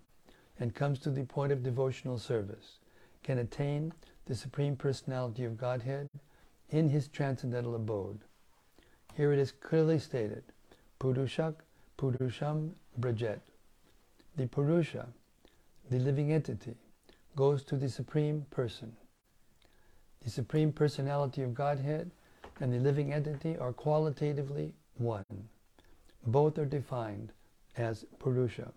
and 0.58 0.74
comes 0.74 0.98
to 0.98 1.10
the 1.10 1.24
point 1.24 1.52
of 1.52 1.62
devotional 1.62 2.18
service 2.18 2.78
can 3.22 3.38
attain 3.38 3.92
the 4.26 4.34
Supreme 4.34 4.74
Personality 4.76 5.44
of 5.44 5.58
Godhead 5.58 6.08
in 6.70 6.88
his 6.88 7.08
transcendental 7.08 7.74
abode. 7.74 8.20
Here 9.14 9.32
it 9.32 9.38
is 9.38 9.52
clearly 9.52 9.98
stated, 9.98 10.42
Purushak 11.00 11.54
Purusham 11.98 12.70
Brajet. 13.00 13.40
The 14.38 14.46
Purusha, 14.46 15.08
the 15.90 15.98
living 15.98 16.32
entity, 16.32 16.76
goes 17.34 17.64
to 17.64 17.76
the 17.76 17.88
Supreme 17.88 18.46
Person. 18.50 18.94
The 20.22 20.30
Supreme 20.30 20.70
Personality 20.70 21.42
of 21.42 21.54
Godhead 21.54 22.12
and 22.60 22.72
the 22.72 22.78
living 22.78 23.12
entity 23.12 23.56
are 23.56 23.72
qualitatively 23.72 24.74
one. 24.96 25.48
Both 26.24 26.56
are 26.56 26.64
defined 26.64 27.32
as 27.76 28.04
Purusha. 28.20 28.72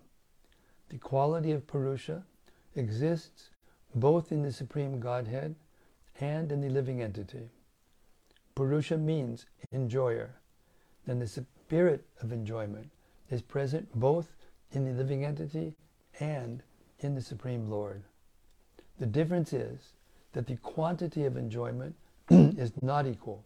The 0.88 0.98
quality 0.98 1.52
of 1.52 1.68
Purusha 1.68 2.24
exists 2.74 3.50
both 3.94 4.32
in 4.32 4.42
the 4.42 4.52
Supreme 4.52 4.98
Godhead 4.98 5.54
and 6.18 6.50
in 6.50 6.60
the 6.60 6.70
living 6.70 7.02
entity. 7.02 7.50
Purusha 8.56 8.98
means 8.98 9.46
enjoyer, 9.72 10.34
and 11.06 11.22
the 11.22 11.28
spirit 11.28 12.04
of 12.20 12.32
enjoyment 12.32 12.90
is 13.30 13.42
present 13.42 13.88
both 13.94 14.32
in 14.72 14.84
the 14.84 14.92
living 14.92 15.24
entity 15.24 15.74
and 16.20 16.62
in 17.00 17.14
the 17.14 17.20
Supreme 17.20 17.68
Lord. 17.68 18.02
The 18.98 19.06
difference 19.06 19.52
is 19.52 19.92
that 20.32 20.46
the 20.46 20.56
quantity 20.56 21.24
of 21.24 21.36
enjoyment 21.36 21.94
is 22.30 22.72
not 22.82 23.06
equal. 23.06 23.44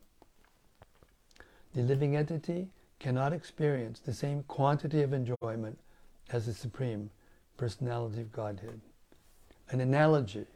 The 1.74 1.82
living 1.82 2.16
entity 2.16 2.68
cannot 2.98 3.32
experience 3.32 4.00
the 4.00 4.14
same 4.14 4.42
quantity 4.44 5.02
of 5.02 5.12
enjoyment 5.12 5.78
as 6.30 6.46
the 6.46 6.54
Supreme 6.54 7.10
Personality 7.56 8.22
of 8.22 8.32
Godhead. 8.32 8.80
An 9.70 9.80
analogy 9.80 10.46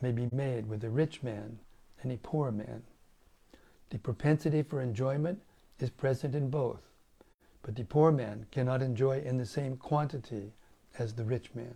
may 0.00 0.12
be 0.12 0.28
made 0.32 0.68
with 0.68 0.84
a 0.84 0.90
rich 0.90 1.22
man 1.22 1.58
and 2.02 2.12
a 2.12 2.16
poor 2.18 2.50
man. 2.50 2.82
The 3.90 3.98
propensity 3.98 4.62
for 4.62 4.80
enjoyment 4.80 5.40
is 5.78 5.90
present 5.90 6.34
in 6.34 6.50
both, 6.50 6.80
but 7.62 7.76
the 7.76 7.84
poor 7.84 8.10
man 8.10 8.46
cannot 8.50 8.82
enjoy 8.82 9.20
in 9.20 9.36
the 9.36 9.46
same 9.46 9.76
quantity 9.76 10.52
as 10.98 11.14
the 11.14 11.24
rich 11.24 11.54
man. 11.54 11.74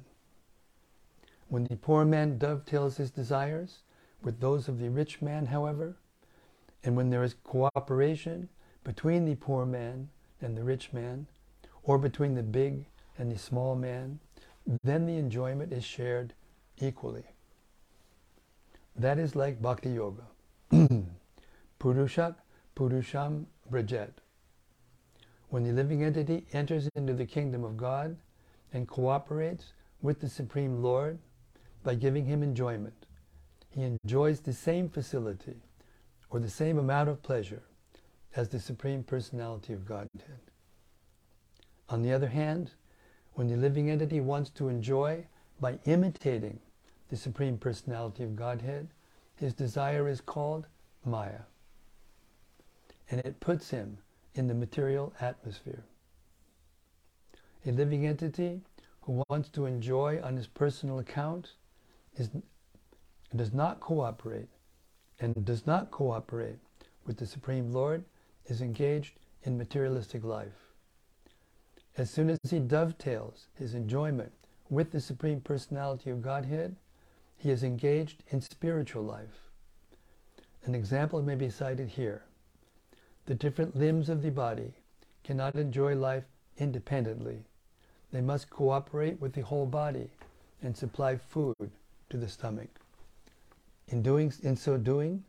When 1.49 1.65
the 1.65 1.77
poor 1.77 2.05
man 2.05 2.39
dovetails 2.39 2.97
his 2.97 3.11
desires 3.11 3.81
with 4.23 4.41
those 4.41 4.69
of 4.69 4.79
the 4.79 4.91
rich 4.91 5.21
man, 5.21 5.47
however, 5.47 5.97
and 6.83 6.97
when 6.97 7.11
there 7.11 7.23
is 7.23 7.35
cooperation 7.45 8.49
between 8.83 9.25
the 9.25 9.35
poor 9.35 9.67
man 9.67 10.09
and 10.41 10.57
the 10.57 10.65
rich 10.65 10.93
man, 10.93 11.27
or 11.83 11.99
between 11.99 12.35
the 12.35 12.43
big 12.43 12.87
and 13.19 13.31
the 13.31 13.39
small 13.39 13.75
man, 13.77 14.19
then 14.83 15.07
the 15.07 15.17
enjoyment 15.17 15.73
is 15.73 15.85
shared 15.85 16.33
equally. 16.81 17.25
That 18.97 19.19
is 19.19 19.37
like 19.37 19.61
Bhakti 19.61 19.91
Yoga. 19.91 20.25
Purushak 21.81 22.37
Purusham 22.77 23.45
Brajet. 23.71 24.13
When 25.55 25.63
the 25.63 25.73
living 25.73 26.03
entity 26.03 26.47
enters 26.53 26.89
into 26.97 27.15
the 27.15 27.27
kingdom 27.27 27.63
of 27.63 27.77
God 27.77 28.17
and 28.73 28.89
cooperates 28.89 29.73
with 30.03 30.19
the 30.19 30.29
Supreme 30.29 30.83
Lord 30.83 31.21
by 31.85 31.95
giving 31.95 32.25
him 32.25 32.43
enjoyment, 32.43 33.07
he 33.71 33.85
enjoys 33.85 34.41
the 34.41 34.53
same 34.53 34.89
facility 34.89 35.63
or 36.29 36.41
the 36.41 36.51
same 36.51 36.77
amount 36.77 37.09
of 37.09 37.23
pleasure 37.23 37.63
as 38.35 38.49
the 38.49 38.59
Supreme 38.59 39.05
Personality 39.05 39.73
of 39.73 39.87
Godhead. 39.87 40.41
On 41.89 42.03
the 42.03 42.13
other 42.13 42.27
hand, 42.27 42.73
when 43.35 43.47
the 43.47 43.57
living 43.57 43.89
entity 43.89 44.19
wants 44.19 44.51
to 44.51 44.69
enjoy 44.69 45.25
by 45.61 45.79
imitating 45.85 46.59
the 47.11 47.17
Supreme 47.17 47.59
Personality 47.59 48.25
of 48.25 48.35
Godhead, 48.35 48.89
his 49.37 49.55
desire 49.55 50.09
is 50.09 50.21
called 50.21 50.67
Maya. 51.05 51.43
And 53.09 53.21
it 53.21 53.39
puts 53.39 53.71
him 53.71 53.99
in 54.35 54.47
the 54.47 54.55
material 54.55 55.13
atmosphere. 55.21 55.85
A 57.67 57.73
living 57.73 58.07
entity 58.07 58.61
who 59.03 59.23
wants 59.29 59.49
to 59.51 59.67
enjoy 59.67 60.21
on 60.23 60.37
his 60.37 60.47
personal 60.47 60.99
account 60.99 61.53
is, 62.17 62.31
does 63.35 63.53
not 63.53 63.81
cooperate 63.81 64.49
and 65.21 65.45
does 65.45 65.67
not 65.67 65.91
cooperate 65.91 66.59
with 67.07 67.17
the 67.19 67.27
Supreme 67.27 67.73
Lord 67.73 68.05
is 68.47 68.61
engaged 68.61 69.15
in 69.43 69.59
materialistic 69.59 70.25
life. 70.25 70.73
As 71.97 72.11
soon 72.11 72.31
as 72.31 72.39
he 72.51 72.59
dovetails 72.59 73.47
his 73.55 73.75
enjoyment 73.75 74.33
with 74.69 74.91
the 74.91 75.01
Supreme 75.01 75.41
Personality 75.41 76.11
of 76.11 76.23
Godhead, 76.23 76.77
he 77.37 77.51
is 77.51 77.63
engaged 77.63 78.25
in 78.31 78.41
spiritual 78.41 79.05
life. 79.05 79.51
An 80.65 80.75
example 80.75 81.23
may 81.23 81.35
be 81.35 81.51
cited 81.51 81.89
here. 81.89 82.25
The 83.27 83.35
different 83.35 83.77
limbs 83.77 84.09
of 84.09 84.23
the 84.23 84.31
body 84.31 84.73
cannot 85.23 85.55
enjoy 85.55 85.95
life 85.97 86.25
independently. 86.59 87.45
They 88.13 88.21
must 88.21 88.51
cooperate 88.51 89.21
with 89.21 89.33
the 89.33 89.43
whole 89.43 89.67
body 89.67 90.11
and 90.63 90.77
supply 90.77 91.17
food 91.17 91.71
to 92.11 92.17
the 92.17 92.29
stomach. 92.29 92.69
In, 93.89 94.03
doing, 94.03 94.33
in 94.43 94.57
so 94.57 94.77
doing, 94.77 95.25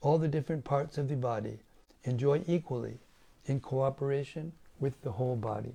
all 0.00 0.18
the 0.18 0.28
different 0.28 0.64
parts 0.64 0.98
of 0.98 1.08
the 1.08 1.16
body 1.16 1.58
enjoy 2.04 2.42
equally 2.46 2.98
in 3.46 3.60
cooperation 3.60 4.52
with 4.80 5.00
the 5.02 5.12
whole 5.12 5.36
body. 5.36 5.74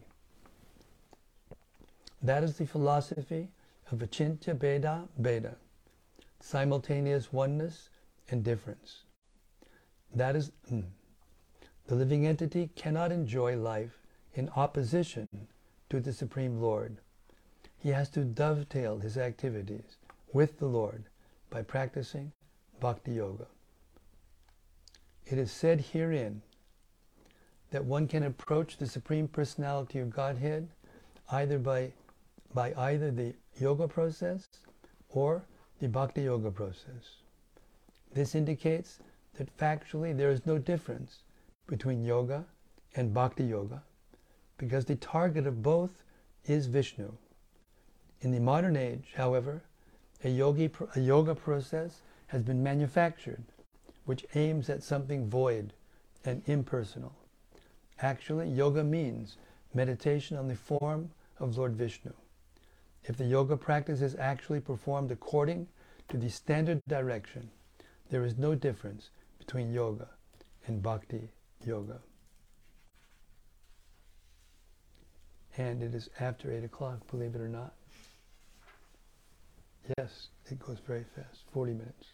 That 2.21 2.43
is 2.43 2.57
the 2.57 2.67
philosophy 2.67 3.49
of 3.91 3.99
Achintya 3.99 4.55
Bheda 4.55 5.07
Bheda 5.19 5.55
simultaneous 6.43 7.31
oneness 7.31 7.89
and 8.29 8.43
difference. 8.43 9.03
That 10.13 10.35
is, 10.35 10.51
mm, 10.71 10.83
the 11.87 11.95
living 11.95 12.25
entity 12.25 12.69
cannot 12.75 13.11
enjoy 13.11 13.57
life 13.57 13.99
in 14.33 14.49
opposition 14.55 15.27
to 15.89 15.99
the 15.99 16.13
Supreme 16.13 16.61
Lord. 16.61 16.97
He 17.77 17.89
has 17.89 18.09
to 18.11 18.23
dovetail 18.23 18.99
his 18.99 19.17
activities 19.17 19.97
with 20.31 20.59
the 20.59 20.67
Lord 20.67 21.03
by 21.49 21.63
practicing 21.63 22.31
Bhakti 22.79 23.13
Yoga. 23.13 23.47
It 25.25 25.37
is 25.37 25.51
said 25.51 25.81
herein 25.81 26.41
that 27.71 27.85
one 27.85 28.07
can 28.07 28.23
approach 28.23 28.77
the 28.77 28.87
Supreme 28.87 29.27
Personality 29.27 29.99
of 29.99 30.09
Godhead 30.09 30.69
either 31.31 31.57
by, 31.57 31.93
by 32.53 32.73
either 32.75 33.11
the 33.11 33.33
yoga 33.59 33.87
process 33.87 34.47
or 35.09 35.43
the 35.79 35.87
Bhakti 35.87 36.23
Yoga 36.23 36.51
process. 36.51 37.21
This 38.13 38.35
indicates 38.35 38.99
that 39.35 39.57
factually 39.57 40.15
there 40.15 40.31
is 40.31 40.45
no 40.45 40.57
difference 40.57 41.19
between 41.71 42.03
yoga 42.03 42.43
and 42.97 43.13
Bhakti 43.13 43.45
Yoga 43.45 43.81
because 44.57 44.83
the 44.83 44.97
target 44.97 45.47
of 45.47 45.63
both 45.63 46.03
is 46.45 46.65
Vishnu. 46.65 47.13
In 48.19 48.31
the 48.31 48.41
modern 48.41 48.75
age, 48.75 49.13
however, 49.15 49.63
a, 50.25 50.29
yogi, 50.29 50.69
a 50.97 50.99
yoga 50.99 51.33
process 51.33 52.01
has 52.27 52.43
been 52.43 52.61
manufactured 52.61 53.41
which 54.03 54.25
aims 54.35 54.69
at 54.69 54.83
something 54.83 55.29
void 55.29 55.71
and 56.25 56.41
impersonal. 56.45 57.13
Actually, 58.01 58.49
yoga 58.49 58.83
means 58.83 59.37
meditation 59.73 60.35
on 60.35 60.49
the 60.49 60.55
form 60.55 61.09
of 61.39 61.57
Lord 61.57 61.73
Vishnu. 61.75 62.11
If 63.05 63.15
the 63.15 63.25
yoga 63.25 63.55
practice 63.55 64.01
is 64.01 64.17
actually 64.19 64.59
performed 64.59 65.09
according 65.09 65.69
to 66.09 66.17
the 66.17 66.29
standard 66.29 66.81
direction, 66.89 67.49
there 68.09 68.25
is 68.25 68.37
no 68.37 68.55
difference 68.55 69.09
between 69.39 69.71
yoga 69.71 70.09
and 70.67 70.83
bhakti 70.83 71.29
yoga. 71.65 71.99
And 75.57 75.83
it 75.83 75.93
is 75.93 76.09
after 76.19 76.51
8 76.51 76.63
o'clock, 76.63 76.99
believe 77.09 77.35
it 77.35 77.41
or 77.41 77.49
not. 77.49 77.73
Yes, 79.97 80.29
it 80.49 80.59
goes 80.59 80.77
very 80.85 81.05
fast, 81.15 81.43
40 81.51 81.73
minutes. 81.73 82.07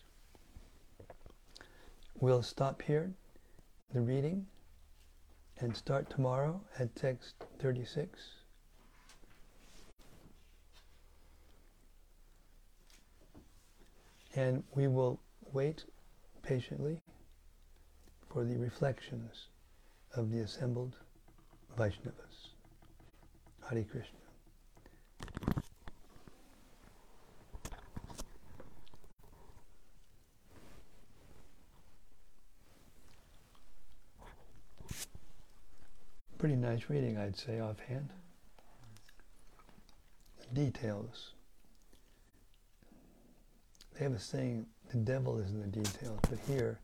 We'll 2.19 2.41
stop 2.41 2.81
here, 2.81 3.11
the 3.93 4.01
reading, 4.01 4.47
and 5.59 5.75
start 5.75 6.09
tomorrow 6.09 6.61
at 6.79 6.95
text 6.95 7.35
36. 7.59 8.19
And 14.35 14.63
we 14.73 14.87
will 14.87 15.19
wait 15.53 15.85
patiently 16.41 17.01
for 18.31 18.43
the 18.43 18.57
reflections 18.57 19.47
of 20.15 20.31
the 20.31 20.39
assembled 20.39 20.95
Vaishnavas. 21.77 22.51
Hare 23.69 23.83
Krishna. 23.83 24.17
Pretty 36.37 36.55
nice 36.55 36.89
reading, 36.89 37.17
I'd 37.17 37.35
say, 37.35 37.59
offhand. 37.59 38.09
The 40.39 40.65
details. 40.65 41.31
They 43.93 44.03
have 44.03 44.13
a 44.13 44.19
saying, 44.19 44.67
the 44.91 44.97
devil 44.97 45.39
is 45.39 45.49
in 45.49 45.59
the 45.59 45.67
details, 45.67 46.19
but 46.29 46.37
here 46.47 46.79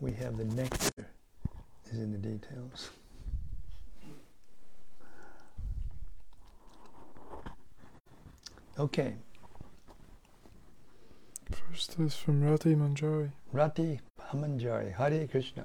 we 0.00 0.12
have 0.12 0.36
the 0.36 0.44
nectar 0.44 1.06
is 1.92 1.98
in 1.98 2.12
the 2.12 2.18
details. 2.18 2.90
Okay. 8.78 9.14
First 11.50 11.98
is 11.98 12.14
from 12.14 12.42
Rati 12.42 12.74
Manjari. 12.74 13.30
Rati 13.52 14.00
Manjari, 14.34 14.94
Hare 14.94 15.26
Krishna. 15.26 15.64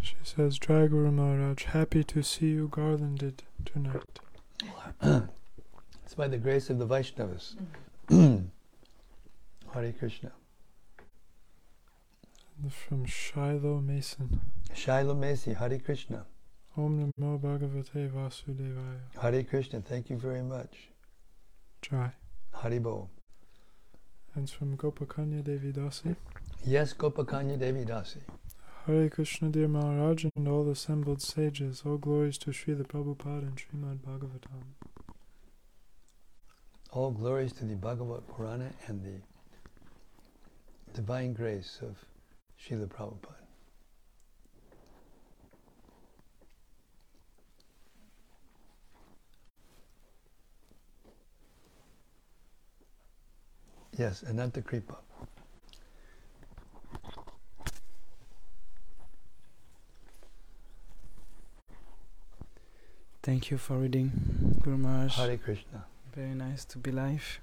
She 0.00 0.14
says, 0.22 0.58
Jai 0.58 0.86
Guru 0.86 1.10
Maharaj, 1.10 1.64
happy 1.64 2.04
to 2.04 2.22
see 2.22 2.50
you 2.50 2.68
garlanded 2.68 3.42
tonight. 3.64 4.20
it's 6.04 6.14
by 6.14 6.28
the 6.28 6.38
grace 6.38 6.70
of 6.70 6.78
the 6.78 6.86
Vaishnavas. 6.86 7.56
Mm. 8.08 8.46
Hare 9.74 9.92
Krishna. 9.92 10.32
From 12.92 13.06
Shiloh 13.06 13.80
Mason. 13.80 14.38
Shiloh 14.74 15.14
Macy, 15.14 15.54
Hare 15.54 15.78
Krishna. 15.78 16.26
Om 16.76 17.10
Namo 17.18 17.40
Bhagavate 17.40 18.10
Vasudevaya. 18.10 19.00
Hare 19.18 19.42
Krishna, 19.44 19.80
thank 19.80 20.10
you 20.10 20.18
very 20.18 20.42
much. 20.42 20.90
Jai. 21.80 22.12
Haribo. 22.54 23.08
And 24.34 24.50
from 24.50 24.76
Gopakanya 24.76 25.42
Devi 25.42 25.72
Dasi. 25.72 26.16
Yes, 26.66 26.92
Gopakanya 26.92 27.58
Devi 27.58 27.86
Dasi. 27.86 28.20
Hare 28.84 29.08
Krishna, 29.08 29.48
dear 29.48 29.68
Maharaj, 29.68 30.26
and 30.36 30.46
all 30.46 30.68
assembled 30.68 31.22
sages, 31.22 31.84
all 31.86 31.96
glories 31.96 32.36
to 32.36 32.50
Srila 32.50 32.86
Prabhupada 32.86 33.44
and 33.44 33.56
Srimad 33.56 34.00
Bhagavatam. 34.00 34.64
All 36.90 37.10
glories 37.10 37.54
to 37.54 37.64
the 37.64 37.74
Bhagavad 37.74 38.28
Purana 38.28 38.70
and 38.86 39.02
the 39.02 39.22
divine 40.92 41.32
grace 41.32 41.78
of 41.80 41.96
Srila 42.62 42.86
Prabhupada. 42.86 43.42
Yes, 53.98 54.22
Ananta 54.22 54.62
Kripa. 54.62 54.96
Thank 63.22 63.50
you 63.50 63.58
for 63.58 63.76
reading, 63.78 64.10
Guru 64.62 64.78
Maharaj. 64.78 65.14
Hare 65.14 65.36
Krishna. 65.36 65.84
Very 66.14 66.34
nice 66.34 66.64
to 66.66 66.78
be 66.78 66.90
live. 66.90 67.40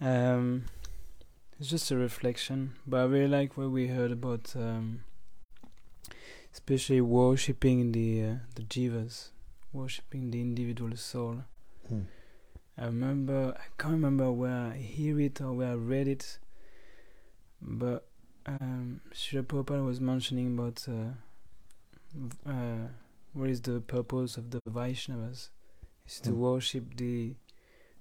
Um, 0.00 0.64
it's 1.58 1.68
just 1.70 1.90
a 1.90 1.96
reflection, 1.96 2.74
but 2.86 2.98
I 3.00 3.04
really 3.04 3.28
like 3.28 3.56
what 3.56 3.70
we 3.70 3.88
heard 3.88 4.12
about, 4.12 4.54
um, 4.56 5.00
especially 6.52 7.00
worshipping 7.00 7.92
the 7.92 8.22
uh, 8.24 8.34
the 8.54 8.62
jivas, 8.62 9.30
worshipping 9.72 10.30
the 10.30 10.40
individual 10.40 10.96
soul. 10.96 11.44
Hmm. 11.88 12.02
I 12.78 12.86
remember, 12.86 13.54
I 13.56 13.66
can't 13.82 13.94
remember 13.94 14.30
where 14.30 14.72
I 14.72 14.76
hear 14.76 15.18
it 15.20 15.40
or 15.40 15.52
where 15.54 15.70
I 15.70 15.74
read 15.74 16.08
it, 16.08 16.38
but 17.62 18.06
um, 18.46 19.00
Srila 19.14 19.44
Prabhupada 19.44 19.84
was 19.84 19.98
mentioning 20.00 20.58
about 20.58 20.86
uh, 20.88 21.14
uh, 22.50 22.88
what 23.32 23.48
is 23.50 23.60
the 23.62 23.80
purpose 23.80 24.36
of 24.36 24.50
the 24.50 24.60
Vaishnavas? 24.68 25.48
Is 26.06 26.20
to 26.20 26.32
Hmm. 26.32 26.38
worship 26.38 26.96
the 26.96 27.34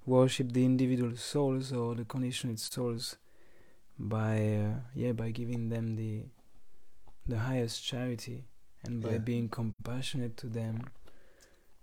worship 0.06 0.51
the 0.51 0.64
individual 0.66 1.16
souls 1.16 1.72
or 1.74 1.95
the 1.95 2.06
conditioned 2.06 2.60
souls 2.60 3.18
by 4.00 4.38
uh, 4.58 4.74
yeah 4.93 5.12
by 5.14 5.32
giving 5.32 5.70
them 5.70 5.96
the 5.96 6.24
the 7.28 7.39
highest 7.39 7.84
charity 7.84 8.43
and 8.84 9.02
by 9.02 9.14
Yeah. 9.14 9.18
being 9.20 9.50
compassionate 9.50 10.38
to 10.38 10.48
them 10.48 10.84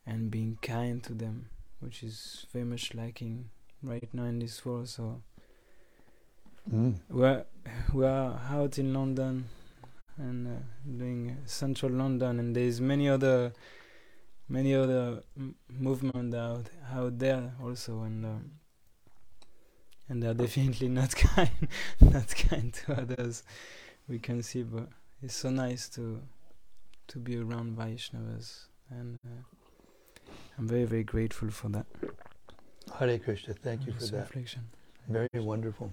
and 0.06 0.30
being 0.30 0.58
kind 0.62 1.02
to 1.04 1.14
them 1.14 1.46
which 1.80 2.02
is 2.02 2.46
very 2.52 2.64
much 2.64 2.94
lacking 2.94 3.50
right 3.82 4.08
now 4.12 4.24
in 4.24 4.38
this 4.38 4.64
world 4.64 4.88
so 4.88 5.22
Mm. 6.70 6.94
we're 7.10 7.44
we're 7.92 8.38
out 8.48 8.78
in 8.78 8.94
London 8.94 9.46
and 10.16 10.46
uh, 10.46 10.60
doing 10.96 11.36
central 11.44 11.90
London 11.90 12.38
and 12.38 12.54
there's 12.54 12.80
many 12.80 13.08
other 13.08 13.52
many 14.48 14.72
other 14.72 15.24
m- 15.36 15.56
movement 15.68 16.32
out 16.34 16.66
out 16.92 17.18
there 17.18 17.52
also 17.60 18.02
and 18.02 18.24
um, 18.24 18.50
and 20.08 20.22
they're 20.22 20.34
definitely 20.34 20.88
not 20.88 21.14
kind 21.16 21.68
not 22.00 22.34
kind 22.36 22.72
to 22.74 23.00
others 23.00 23.42
we 24.08 24.18
can 24.18 24.42
see 24.42 24.62
but 24.62 24.88
it's 25.22 25.36
so 25.36 25.50
nice 25.50 25.88
to 25.88 26.20
to 27.08 27.18
be 27.18 27.36
around 27.36 27.76
Vaishnavas 27.76 28.66
and 28.90 29.18
uh, 29.26 30.32
I'm 30.58 30.68
very 30.68 30.84
very 30.84 31.04
grateful 31.04 31.50
for 31.50 31.68
that 31.70 31.86
Hare 32.98 33.18
Krishna, 33.18 33.54
thank 33.54 33.86
you 33.86 33.92
for 33.92 34.04
that. 34.06 34.20
reflection 34.20 34.62
Very 35.08 35.28
wonderful. 35.34 35.90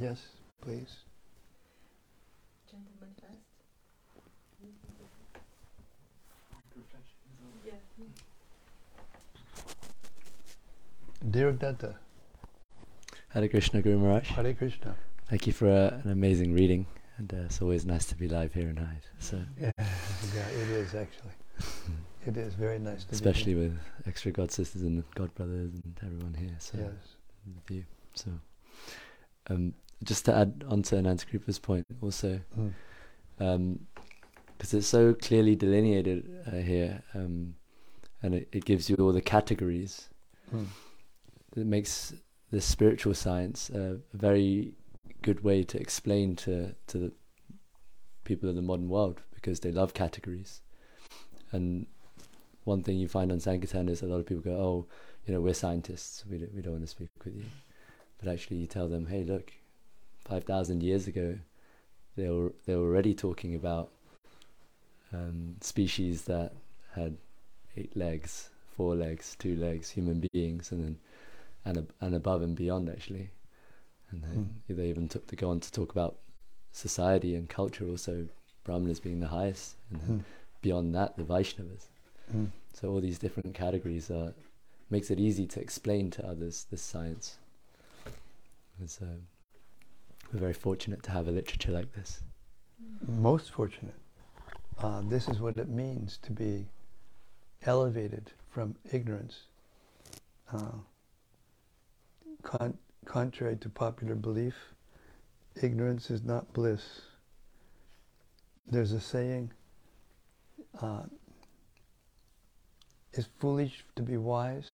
Yes, 0.00 0.28
please. 0.60 0.98
Gentleman 2.70 3.14
first. 3.20 3.48
Devadatta, 11.24 11.94
Hare 13.30 13.48
Krishna 13.48 13.82
Guru 13.82 13.98
Maharaj. 13.98 14.28
Hare 14.28 14.54
Krishna. 14.54 14.94
Thank 15.28 15.46
you 15.46 15.52
for 15.52 15.68
uh, 15.68 16.00
an 16.04 16.10
amazing 16.10 16.54
reading, 16.54 16.86
and 17.18 17.32
uh, 17.34 17.36
it's 17.46 17.60
always 17.60 17.84
nice 17.84 18.06
to 18.06 18.14
be 18.14 18.28
live 18.28 18.54
here 18.54 18.68
in 18.68 18.76
Hyde. 18.76 19.04
So, 19.18 19.40
Yeah, 19.60 19.72
yeah, 19.78 20.48
it 20.62 20.68
is 20.70 20.94
actually. 20.94 21.32
It 22.26 22.36
is 22.36 22.52
very 22.54 22.78
nice 22.78 23.04
to 23.04 23.10
be. 23.10 23.14
especially 23.14 23.54
be 23.54 23.60
with 23.60 23.78
extra 24.06 24.30
god 24.32 24.50
sisters 24.50 24.82
and 24.82 25.02
god 25.14 25.34
brothers 25.34 25.72
and 25.72 25.98
everyone 26.04 26.34
here. 26.34 26.54
So, 26.58 26.76
here. 26.76 26.92
with 27.46 27.70
you. 27.70 27.84
So, 28.14 28.30
um, 29.48 29.72
just 30.04 30.24
to 30.26 30.34
add 30.34 30.62
on 30.68 30.82
to 30.82 30.96
Anantakripa's 30.96 31.58
point, 31.58 31.86
also, 32.02 32.40
Yes. 32.56 32.72
Mm. 33.40 33.78
because 34.58 34.74
it's 34.74 34.86
so 34.88 35.14
clearly 35.14 35.56
delineated 35.56 36.28
uh, 36.46 36.56
here, 36.56 37.02
um, 37.14 37.54
and 38.22 38.34
it, 38.34 38.48
it 38.52 38.64
gives 38.66 38.90
you 38.90 38.96
all 38.96 39.12
the 39.12 39.22
categories. 39.22 40.10
Mm. 40.54 40.66
It 41.58 41.66
makes 41.66 42.14
the 42.50 42.60
spiritual 42.60 43.14
science 43.14 43.70
a 43.70 43.98
very 44.12 44.74
good 45.22 45.42
way 45.42 45.64
to 45.64 45.80
explain 45.80 46.36
to 46.36 46.74
to 46.86 46.98
the 46.98 47.12
people 48.24 48.48
of 48.48 48.54
the 48.54 48.62
modern 48.62 48.88
world 48.88 49.22
because 49.34 49.60
they 49.60 49.72
love 49.72 49.94
categories. 49.94 50.62
And 51.52 51.86
one 52.64 52.82
thing 52.82 52.98
you 52.98 53.08
find 53.08 53.32
on 53.32 53.40
Sankirtan 53.40 53.88
is 53.88 54.02
a 54.02 54.06
lot 54.06 54.20
of 54.20 54.26
people 54.26 54.42
go, 54.42 54.56
"Oh, 54.56 54.86
you 55.26 55.34
know, 55.34 55.40
we're 55.40 55.54
scientists. 55.54 56.24
We 56.30 56.38
don't, 56.38 56.54
we 56.54 56.62
don't 56.62 56.74
want 56.74 56.84
to 56.84 56.90
speak 56.90 57.10
with 57.24 57.34
you." 57.34 57.44
But 58.18 58.30
actually, 58.30 58.58
you 58.58 58.66
tell 58.66 58.88
them, 58.88 59.06
"Hey, 59.06 59.24
look, 59.24 59.52
five 60.24 60.44
thousand 60.44 60.82
years 60.82 61.06
ago, 61.06 61.38
they 62.16 62.28
were 62.28 62.52
they 62.66 62.76
were 62.76 62.86
already 62.86 63.14
talking 63.14 63.54
about 63.54 63.90
um, 65.12 65.56
species 65.60 66.22
that 66.22 66.52
had 66.94 67.16
eight 67.76 67.96
legs, 67.96 68.50
four 68.76 68.94
legs, 68.94 69.36
two 69.38 69.56
legs, 69.56 69.90
human 69.90 70.26
beings, 70.32 70.72
and 70.72 70.84
then 70.84 70.98
and 71.68 71.86
and 72.00 72.14
above 72.14 72.42
and 72.42 72.56
beyond 72.56 72.88
actually, 72.88 73.30
and 74.10 74.22
then 74.22 74.62
they 74.68 74.88
even 74.88 75.08
took 75.08 75.26
to 75.28 75.36
go 75.36 75.50
on 75.50 75.60
to 75.60 75.72
talk 75.72 75.90
about 75.92 76.18
society 76.72 77.34
and 77.34 77.48
culture 77.48 77.86
also, 77.88 78.28
Brahmanas 78.64 79.00
being 79.00 79.20
the 79.20 79.28
highest, 79.28 79.76
and 79.90 80.00
then 80.00 80.18
Mm. 80.18 80.24
beyond 80.62 80.94
that 80.94 81.16
the 81.16 81.24
Vaishnavas. 81.24 81.88
Mm. 82.34 82.50
So 82.72 82.90
all 82.90 83.00
these 83.00 83.18
different 83.18 83.54
categories 83.54 84.10
uh, 84.10 84.32
makes 84.90 85.10
it 85.10 85.18
easy 85.20 85.46
to 85.46 85.60
explain 85.60 86.10
to 86.10 86.26
others 86.26 86.66
this 86.70 86.82
science. 86.82 87.38
And 88.78 88.88
so 88.90 89.06
we're 90.32 90.40
very 90.40 90.52
fortunate 90.54 91.02
to 91.04 91.10
have 91.10 91.26
a 91.28 91.30
literature 91.32 91.72
like 91.72 91.92
this. 91.94 92.20
Most 93.06 93.50
fortunate. 93.50 93.94
Uh, 94.78 95.02
this 95.08 95.28
is 95.28 95.40
what 95.40 95.56
it 95.56 95.68
means 95.68 96.18
to 96.18 96.30
be 96.32 96.66
elevated 97.66 98.30
from 98.50 98.76
ignorance. 98.92 99.40
Uh, 100.52 100.78
con- 102.42 102.78
contrary 103.04 103.56
to 103.56 103.68
popular 103.68 104.14
belief, 104.14 104.54
ignorance 105.62 106.10
is 106.10 106.22
not 106.22 106.52
bliss. 106.52 107.02
There's 108.66 108.92
a 108.92 109.00
saying, 109.00 109.52
uh, 110.80 111.04
it's 113.12 113.28
foolish 113.38 113.84
to 113.96 114.02
be 114.02 114.16
wise 114.16 114.70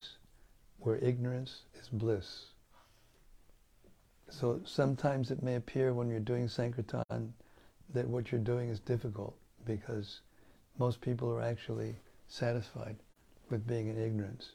where 0.79 0.97
ignorance 0.97 1.63
is 1.81 1.89
bliss. 1.89 2.47
So 4.29 4.61
sometimes 4.65 5.31
it 5.31 5.43
may 5.43 5.55
appear 5.55 5.95
when 5.95 6.09
you're 6.09 6.21
doing 6.21 6.49
Sankirtan 6.49 7.33
that 7.93 8.09
what 8.09 8.33
you're 8.33 8.41
doing 8.41 8.69
is 8.69 8.81
difficult 8.81 9.37
because 9.65 10.21
most 10.79 11.01
people 11.01 11.31
are 11.31 11.43
actually 11.43 11.95
satisfied 12.27 12.97
with 13.51 13.67
being 13.67 13.89
in 13.89 13.99
ignorance 13.99 14.53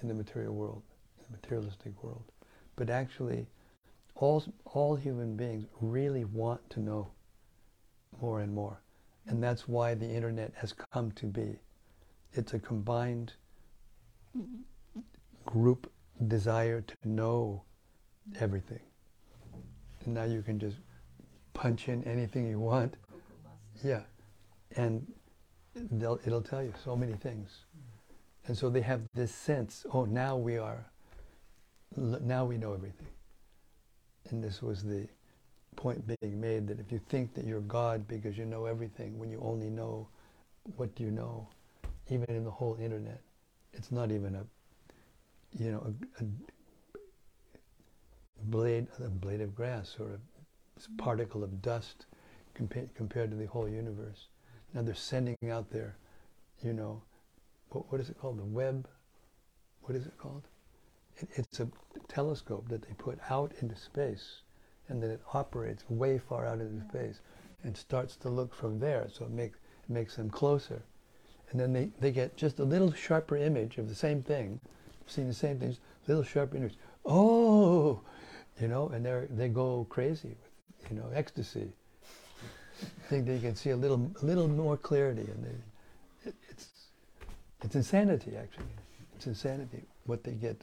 in 0.00 0.08
the 0.08 0.14
material 0.14 0.54
world, 0.54 0.82
the 1.26 1.36
materialistic 1.36 2.02
world. 2.02 2.24
But 2.76 2.90
actually, 2.90 3.46
all, 4.14 4.44
all 4.64 4.96
human 4.96 5.36
beings 5.36 5.66
really 5.80 6.24
want 6.24 6.68
to 6.70 6.80
know 6.80 7.08
more 8.20 8.40
and 8.40 8.54
more. 8.54 8.80
And 9.26 9.42
that's 9.42 9.66
why 9.66 9.94
the 9.94 10.08
internet 10.08 10.52
has 10.56 10.72
come 10.92 11.10
to 11.12 11.26
be. 11.26 11.58
It's 12.32 12.54
a 12.54 12.58
combined 12.58 13.32
group 15.44 15.90
desire 16.28 16.80
to 16.80 16.94
know 17.04 17.62
everything. 18.40 18.80
And 20.04 20.14
now 20.14 20.24
you 20.24 20.42
can 20.42 20.58
just 20.58 20.76
punch 21.54 21.88
in 21.88 22.04
anything 22.04 22.46
you 22.48 22.60
want. 22.60 22.94
Yeah. 23.82 24.02
And 24.76 25.06
it'll 25.74 26.42
tell 26.42 26.62
you 26.62 26.72
so 26.84 26.94
many 26.96 27.14
things. 27.14 27.64
And 28.46 28.56
so 28.56 28.70
they 28.70 28.82
have 28.82 29.00
this 29.14 29.34
sense, 29.34 29.84
oh, 29.92 30.04
now 30.04 30.36
we 30.36 30.56
are, 30.56 30.86
now 31.96 32.44
we 32.44 32.58
know 32.58 32.74
everything. 32.74 33.08
And 34.30 34.42
this 34.42 34.62
was 34.62 34.82
the 34.82 35.06
point 35.76 36.04
being 36.20 36.40
made 36.40 36.66
that 36.68 36.80
if 36.80 36.90
you 36.90 37.00
think 37.08 37.34
that 37.34 37.44
you're 37.44 37.60
God 37.60 38.08
because 38.08 38.36
you 38.36 38.44
know 38.44 38.66
everything, 38.66 39.18
when 39.18 39.30
you 39.30 39.40
only 39.42 39.70
know 39.70 40.08
what 40.76 40.98
you 40.98 41.10
know, 41.10 41.48
even 42.08 42.28
in 42.28 42.44
the 42.44 42.50
whole 42.50 42.76
internet, 42.80 43.20
it's 43.72 43.92
not 43.92 44.10
even 44.10 44.34
a, 44.34 44.44
you 45.58 45.70
know, 45.70 45.94
a, 46.18 46.22
a 46.22 46.26
blade, 48.44 48.86
a 49.04 49.08
blade 49.08 49.40
of 49.40 49.54
grass 49.54 49.96
or 50.00 50.12
a 50.14 51.02
particle 51.02 51.44
of 51.44 51.62
dust 51.62 52.06
compa- 52.58 52.88
compared 52.94 53.30
to 53.30 53.36
the 53.36 53.46
whole 53.46 53.68
universe. 53.68 54.28
Now 54.74 54.82
they're 54.82 54.94
sending 54.94 55.36
out 55.50 55.70
there, 55.70 55.96
you 56.62 56.72
know, 56.72 57.02
what, 57.70 57.90
what 57.92 58.00
is 58.00 58.10
it 58.10 58.18
called? 58.18 58.38
The 58.38 58.44
web? 58.44 58.88
What 59.82 59.94
is 59.94 60.06
it 60.06 60.18
called? 60.18 60.48
It, 61.18 61.28
it's 61.34 61.60
a 61.60 61.68
telescope 62.08 62.68
that 62.68 62.82
they 62.82 62.94
put 62.98 63.18
out 63.30 63.52
into 63.60 63.76
space 63.76 64.40
and 64.88 65.02
then 65.02 65.10
it 65.10 65.20
operates 65.34 65.84
way 65.88 66.18
far 66.18 66.46
out 66.46 66.60
into 66.60 66.86
space 66.88 67.20
and 67.64 67.76
starts 67.76 68.16
to 68.16 68.28
look 68.28 68.54
from 68.54 68.78
there. 68.78 69.08
So 69.12 69.24
it, 69.24 69.30
make, 69.30 69.52
it 69.52 69.90
makes 69.90 70.16
them 70.16 70.30
closer. 70.30 70.82
And 71.50 71.60
then 71.60 71.72
they, 71.72 71.90
they 72.00 72.12
get 72.12 72.36
just 72.36 72.58
a 72.58 72.64
little 72.64 72.92
sharper 72.92 73.36
image 73.36 73.78
of 73.78 73.88
the 73.88 73.94
same 73.94 74.22
thing, 74.22 74.60
seeing 75.06 75.28
the 75.28 75.34
same 75.34 75.58
things, 75.58 75.78
little 76.06 76.22
sharper 76.22 76.56
image. 76.56 76.74
Oh, 77.04 78.00
you 78.60 78.68
know, 78.68 78.88
and 78.88 79.04
they 79.04 79.26
they 79.30 79.48
go 79.48 79.86
crazy 79.88 80.28
with, 80.28 80.90
you 80.90 80.96
know, 80.96 81.10
ecstasy. 81.14 81.72
think 83.08 83.26
they 83.26 83.38
can 83.38 83.54
see 83.54 83.70
a 83.70 83.76
little, 83.76 84.10
a 84.22 84.24
little 84.24 84.48
more 84.48 84.76
clarity, 84.76 85.22
and 85.30 85.44
they, 85.44 86.28
it, 86.30 86.34
it's, 86.48 86.68
it's 87.62 87.74
insanity 87.74 88.36
actually. 88.36 88.64
It's 89.14 89.26
insanity 89.26 89.82
what 90.04 90.24
they 90.24 90.32
get. 90.32 90.60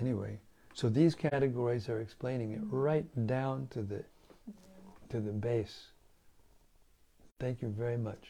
Anyway, 0.00 0.38
so 0.72 0.88
these 0.88 1.14
categories 1.14 1.88
are 1.88 2.00
explaining 2.00 2.52
it 2.52 2.60
right 2.70 3.26
down 3.26 3.68
to 3.70 3.82
the, 3.82 4.02
to 5.10 5.20
the 5.20 5.32
base. 5.32 5.88
Thank 7.38 7.60
you 7.60 7.68
very 7.68 7.98
much 7.98 8.28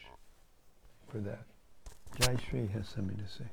for 1.09 1.19
that. 1.19 1.45
Jai 2.19 2.35
Shri 2.35 2.67
has 2.67 2.89
something 2.89 3.17
to 3.17 3.27
say. 3.27 3.45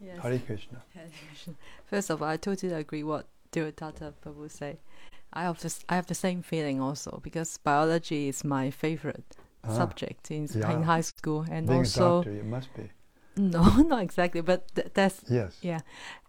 Yes. 0.00 0.20
Hare 0.20 0.38
Krishna. 0.38 0.82
Hare 0.94 1.08
Krishna. 1.28 1.54
First 1.86 2.10
of 2.10 2.22
all, 2.22 2.28
I 2.28 2.36
totally 2.36 2.72
agree 2.72 3.02
what 3.02 3.26
Devadatta 3.52 4.12
Prabhu 4.22 4.50
say. 4.50 4.78
I 5.34 5.42
have 5.42 5.60
this, 5.60 5.84
I 5.88 5.96
have 5.96 6.06
the 6.06 6.14
same 6.14 6.42
feeling 6.42 6.80
also 6.80 7.20
because 7.22 7.58
biology 7.58 8.28
is 8.28 8.44
my 8.44 8.70
favorite 8.70 9.36
Ah, 9.64 9.76
subject 9.76 10.30
in, 10.30 10.46
yeah. 10.54 10.70
in 10.70 10.82
high 10.84 11.00
school, 11.02 11.44
and 11.50 11.66
Being 11.66 11.80
a 11.80 11.84
also 11.84 12.00
doctor, 12.22 12.32
you 12.32 12.44
must 12.44 12.68
be. 12.74 12.90
no, 13.36 13.62
not 13.92 14.02
exactly, 14.02 14.40
but 14.42 14.60
th- 14.74 14.90
that's 14.94 15.24
Yes. 15.28 15.58
yeah, 15.62 15.80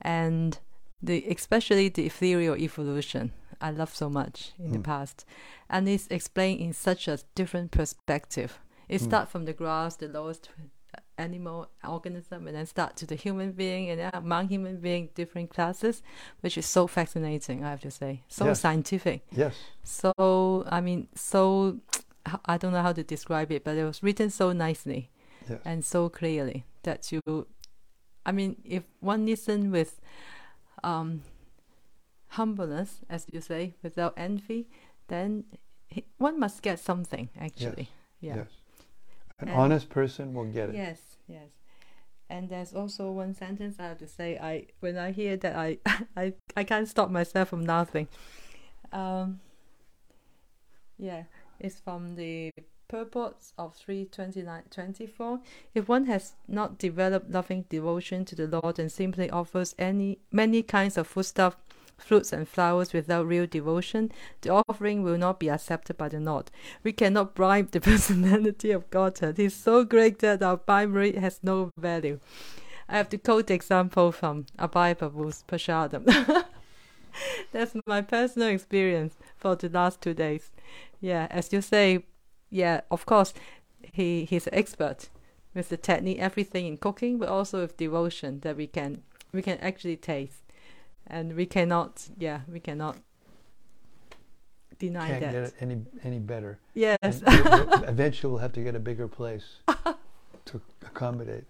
and 0.01 0.57
the 1.01 1.25
especially 1.29 1.89
the 1.89 2.05
ethereal 2.05 2.55
evolution. 2.55 3.31
I 3.61 3.71
love 3.71 3.93
so 3.95 4.09
much 4.09 4.53
in 4.59 4.71
the 4.71 4.79
Mm. 4.79 4.83
past, 4.83 5.25
and 5.69 5.87
it's 5.87 6.07
explained 6.07 6.59
in 6.61 6.73
such 6.73 7.07
a 7.07 7.19
different 7.35 7.71
perspective. 7.71 8.59
It 8.89 9.01
Mm. 9.01 9.05
starts 9.05 9.31
from 9.31 9.45
the 9.45 9.53
grass, 9.53 9.95
the 9.97 10.07
lowest 10.07 10.49
animal 11.17 11.69
organism, 11.87 12.47
and 12.47 12.55
then 12.55 12.65
start 12.65 12.95
to 12.97 13.05
the 13.05 13.15
human 13.15 13.51
being, 13.51 13.89
and 13.89 13.99
then 13.99 14.11
among 14.13 14.49
human 14.49 14.77
being, 14.77 15.09
different 15.15 15.49
classes, 15.49 16.01
which 16.41 16.57
is 16.57 16.65
so 16.65 16.87
fascinating. 16.87 17.63
I 17.63 17.69
have 17.69 17.81
to 17.81 17.91
say, 17.91 18.23
so 18.27 18.45
Yes. 18.45 18.59
scientific. 18.61 19.25
Yes. 19.31 19.55
So 19.83 20.65
I 20.69 20.81
mean, 20.81 21.07
so 21.15 21.79
I 22.45 22.57
don't 22.57 22.73
know 22.73 22.81
how 22.81 22.93
to 22.93 23.03
describe 23.03 23.51
it, 23.51 23.63
but 23.63 23.77
it 23.77 23.83
was 23.83 24.01
written 24.03 24.29
so 24.29 24.51
nicely 24.51 25.09
Yes. 25.49 25.61
and 25.63 25.85
so 25.85 26.09
clearly 26.09 26.65
that 26.83 27.11
you 27.11 27.21
i 28.25 28.31
mean 28.31 28.55
if 28.65 28.83
one 28.99 29.27
listen 29.27 29.69
with 29.69 30.01
um 30.83 31.21
humbleness 32.29 33.01
as 33.09 33.27
you 33.31 33.39
say 33.41 33.75
without 33.83 34.13
envy 34.17 34.67
then 35.07 35.43
one 36.17 36.39
must 36.39 36.61
get 36.61 36.79
something 36.79 37.29
actually 37.39 37.89
yeah 38.19 38.35
Yes. 38.37 38.47
An 39.39 39.49
And- 39.49 39.57
honest 39.57 39.89
person 39.89 40.33
will 40.33 40.45
get 40.45 40.69
it. 40.69 40.75
yes 40.75 41.17
yes. 41.27 41.49
And 42.29 42.49
there's 42.49 42.73
also 42.73 43.11
one 43.11 43.33
sentence 43.35 43.75
i 43.79 43.83
have 43.83 43.97
to 43.99 44.07
say 44.07 44.37
i 44.37 44.65
when 44.79 44.97
i 44.97 45.11
hear 45.11 45.37
that 45.37 45.55
i 45.55 45.77
i, 46.17 46.33
I 46.55 46.63
can't 46.63 46.87
stop 46.87 47.09
myself 47.11 47.49
from 47.49 47.65
laughing. 47.65 48.07
Um 48.91 49.39
yeah 50.97 51.23
it's 51.59 51.79
from 51.79 52.15
the 52.15 52.51
purports 52.87 53.51
of 53.57 53.75
32924 53.75 55.39
if 55.73 55.89
one 55.89 56.05
has 56.05 56.33
not 56.47 56.77
developed 56.77 57.29
loving 57.31 57.65
devotion 57.69 58.23
to 58.25 58.35
the 58.35 58.47
lord 58.47 58.77
and 58.79 58.91
simply 58.91 59.29
offers 59.29 59.73
any 59.79 60.19
many 60.31 60.61
kinds 60.63 60.95
of 60.97 61.07
foodstuff 61.07 61.57
fruits 61.97 62.33
and 62.33 62.47
flowers 62.47 62.93
without 62.93 63.25
real 63.25 63.47
devotion 63.47 64.11
the 64.41 64.49
offering 64.49 65.03
will 65.03 65.17
not 65.17 65.39
be 65.39 65.49
accepted 65.49 65.97
by 65.97 66.09
the 66.09 66.19
lord. 66.19 66.51
We 66.83 66.91
cannot 66.91 67.35
bribe 67.35 67.71
the 67.71 67.81
personality 67.91 68.71
of 68.71 68.89
godhead 68.89 69.37
he's 69.37 69.55
so 69.55 69.83
great 69.83 70.19
that 70.19 70.43
our 70.43 70.57
bribery 70.57 71.15
has 71.15 71.39
no 71.41 71.71
value. 71.77 72.19
I 72.87 72.97
have 72.97 73.09
to 73.09 73.17
quote 73.17 73.47
the 73.47 73.53
example 73.53 74.11
from 74.11 74.45
Abhay 74.59 74.95
Prabhu's 74.95 75.43
prashadam 75.47 76.05
that's 77.51 77.75
my 77.85 78.01
personal 78.01 78.49
experience 78.49 79.15
for 79.37 79.55
the 79.55 79.69
last 79.69 80.01
two 80.01 80.13
days. 80.13 80.51
Yeah 80.99 81.27
as 81.29 81.51
you 81.53 81.61
say 81.61 82.03
yeah, 82.55 82.81
of 82.89 83.05
course, 83.05 83.33
he 83.81 84.25
he's 84.25 84.47
an 84.47 84.55
expert 84.55 85.09
with 85.53 85.69
the 85.69 85.77
technique, 85.77 86.19
everything 86.19 86.65
in 86.67 86.77
cooking, 86.77 87.17
but 87.17 87.29
also 87.29 87.61
with 87.61 87.77
devotion 87.77 88.39
that 88.41 88.55
we 88.55 88.67
can 88.67 89.03
we 89.33 89.41
can 89.41 89.57
actually 89.59 89.97
taste, 89.97 90.43
and 91.07 91.35
we 91.35 91.45
cannot 91.45 92.07
yeah 92.17 92.41
we 92.51 92.59
cannot 92.59 92.97
deny 94.79 95.07
Can't 95.07 95.21
that. 95.21 95.31
get 95.31 95.43
it 95.43 95.53
any 95.61 95.77
any 96.03 96.19
better. 96.19 96.59
Yes, 96.73 96.97
And 97.01 97.21
we'll- 97.25 97.65
we'll- 97.67 97.83
eventually, 97.95 98.31
we'll 98.31 98.41
have 98.41 98.53
to 98.53 98.61
get 98.61 98.75
a 98.75 98.79
bigger 98.79 99.07
place 99.07 99.45
to 100.45 100.61
accommodate 100.85 101.45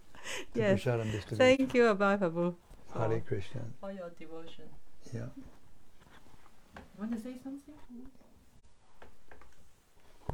the 0.54 0.60
yes. 0.62 0.80
prasadam 0.82 1.12
distribution. 1.12 1.38
Thank 1.58 1.74
you, 1.74 1.84
Abhay 1.84 2.20
Prabhu, 2.20 2.56
Hare 2.94 3.20
Krishna. 3.22 3.62
for 3.80 3.92
your 3.92 4.10
devotion. 4.20 4.66
Yeah. 5.14 5.22
Want 7.00 7.12
to 7.14 7.20
say 7.20 7.36
something? 7.44 7.74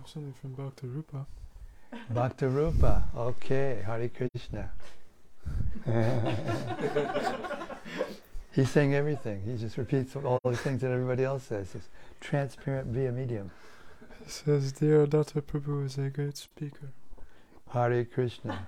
Something 0.05 0.33
from 0.41 0.53
Bhakti 0.53 0.87
Rupa. 0.87 1.25
Bhakti 2.09 2.45
Rupa. 2.47 3.03
Okay. 3.15 3.81
Hare 3.85 4.09
Krishna. 4.09 4.71
He's 8.53 8.69
saying 8.69 8.93
everything. 8.93 9.43
He 9.45 9.55
just 9.55 9.77
repeats 9.77 10.15
all 10.15 10.39
the 10.43 10.57
things 10.57 10.81
that 10.81 10.91
everybody 10.91 11.23
else 11.23 11.43
says. 11.43 11.71
He's 11.71 11.87
transparent 12.19 12.87
via 12.87 13.11
medium. 13.11 13.51
It 14.21 14.29
says, 14.29 14.73
Devadatta 14.73 15.41
Prabhu 15.41 15.85
is 15.85 15.97
a 15.97 16.09
great 16.09 16.35
speaker. 16.35 16.91
Hare 17.69 18.03
Krishna. 18.03 18.67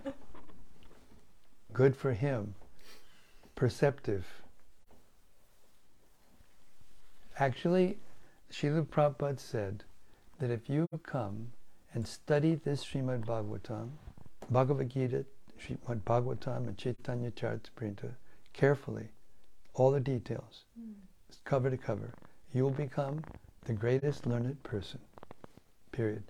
Good 1.73 1.95
for 1.97 2.13
him. 2.13 2.55
Perceptive. 3.55 4.25
Actually, 7.38 7.97
Srila 8.51 8.88
Prabhupada 8.88 9.39
said 9.39 9.84
that 10.39 10.49
if 10.49 10.69
you 10.69 10.88
come 11.03 11.51
and 11.93 12.07
study 12.07 12.55
this 12.55 12.86
Srimad 12.86 13.25
Bhagavatam, 13.25 13.89
Bhagavad 14.49 14.89
Gita, 14.89 15.25
Srimad 15.59 16.01
Bhagavatam, 16.03 16.67
and 16.67 16.77
Chaitanya 16.77 17.31
Charitamrita 17.31 18.11
carefully, 18.53 19.09
all 19.76 19.91
the 19.91 19.99
details, 19.99 20.65
mm. 20.80 20.93
cover 21.45 21.69
to 21.69 21.78
cover, 21.78 22.13
you 22.53 22.63
will 22.63 22.71
become 22.71 23.24
the 23.65 23.74
greatest 23.74 24.26
learned 24.26 24.61
person. 24.63 24.99
Period. 25.91 26.24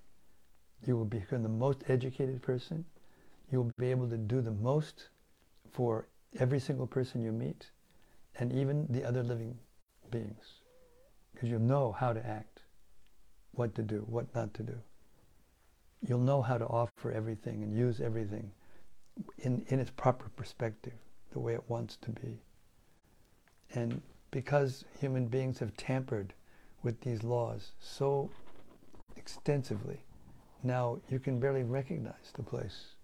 You 0.85 0.97
will 0.97 1.05
become 1.05 1.43
the 1.43 1.49
most 1.49 1.83
educated 1.87 2.41
person. 2.41 2.85
You 3.51 3.59
will 3.61 3.71
be 3.77 3.91
able 3.91 4.09
to 4.09 4.17
do 4.17 4.41
the 4.41 4.51
most 4.51 5.09
for 5.71 6.07
every 6.39 6.59
single 6.59 6.87
person 6.87 7.21
you 7.23 7.31
meet. 7.31 7.71
and 8.39 8.51
even 8.51 8.87
the 8.89 9.03
other 9.03 9.23
living 9.23 9.57
beings. 10.11 10.61
Because 11.33 11.49
you'll 11.49 11.59
know 11.59 11.91
how 11.91 12.13
to 12.13 12.25
act, 12.25 12.61
what 13.51 13.75
to 13.75 13.83
do, 13.83 14.05
what 14.07 14.33
not 14.35 14.53
to 14.55 14.63
do. 14.63 14.77
You'll 16.07 16.19
know 16.19 16.41
how 16.41 16.57
to 16.57 16.65
offer 16.65 17.11
everything 17.11 17.63
and 17.63 17.75
use 17.75 18.01
everything 18.01 18.51
in, 19.39 19.63
in 19.67 19.79
its 19.79 19.91
proper 19.91 20.29
perspective, 20.35 20.93
the 21.31 21.39
way 21.39 21.53
it 21.53 21.69
wants 21.69 21.97
to 21.97 22.11
be. 22.11 22.41
And 23.73 24.01
because 24.31 24.85
human 24.99 25.25
beings 25.27 25.59
have 25.59 25.75
tampered 25.77 26.33
with 26.83 26.99
these 27.01 27.23
laws 27.23 27.71
so 27.79 28.29
extensively, 29.15 29.99
now 30.63 30.99
you 31.09 31.19
can 31.19 31.39
barely 31.39 31.63
recognize 31.63 32.31
the 32.35 32.43
place. 32.43 32.95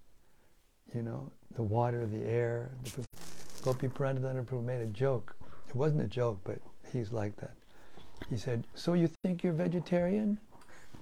You 0.94 1.04
know, 1.04 1.32
the 1.56 1.64
water, 1.64 2.06
the 2.06 2.26
air. 2.26 2.70
The, 2.96 3.06
Gopiparanadhana 3.62 4.64
made 4.64 4.82
a 4.82 4.88
joke. 4.88 5.36
It 5.68 5.76
wasn't 5.76 6.02
a 6.02 6.08
joke, 6.08 6.40
but 6.44 6.60
he's 6.92 7.12
like 7.12 7.36
that. 7.38 7.54
He 8.30 8.38
said, 8.38 8.66
So 8.74 8.94
you 8.94 9.10
think 9.24 9.44
you're 9.44 9.54
vegetarian? 9.54 10.40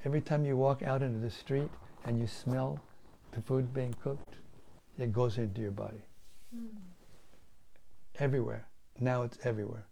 Every 0.05 0.21
time 0.21 0.45
you 0.45 0.57
walk 0.57 0.83
out 0.83 1.01
into 1.01 1.19
the 1.19 1.29
street 1.29 1.69
and 2.05 2.19
you 2.19 2.27
smell 2.27 2.79
the 3.31 3.41
food 3.41 3.73
being 3.73 3.93
cooked, 4.03 4.35
it 4.97 5.11
goes 5.11 5.37
into 5.37 5.61
your 5.61 5.71
body. 5.71 6.01
Mm. 6.55 6.69
Everywhere. 8.19 8.66
Now 8.99 9.23
it's 9.23 9.37
everywhere. 9.43 9.85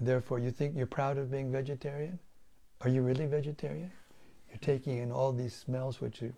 Therefore, 0.00 0.38
you 0.38 0.50
think 0.50 0.76
you're 0.76 0.86
proud 0.86 1.18
of 1.18 1.30
being 1.30 1.52
vegetarian? 1.52 2.18
Are 2.80 2.88
you 2.88 3.02
really 3.02 3.26
vegetarian? 3.26 3.92
You're 4.48 4.58
taking 4.58 4.98
in 4.98 5.12
all 5.12 5.32
these 5.32 5.54
smells 5.54 6.00
which 6.00 6.22
are 6.22 6.32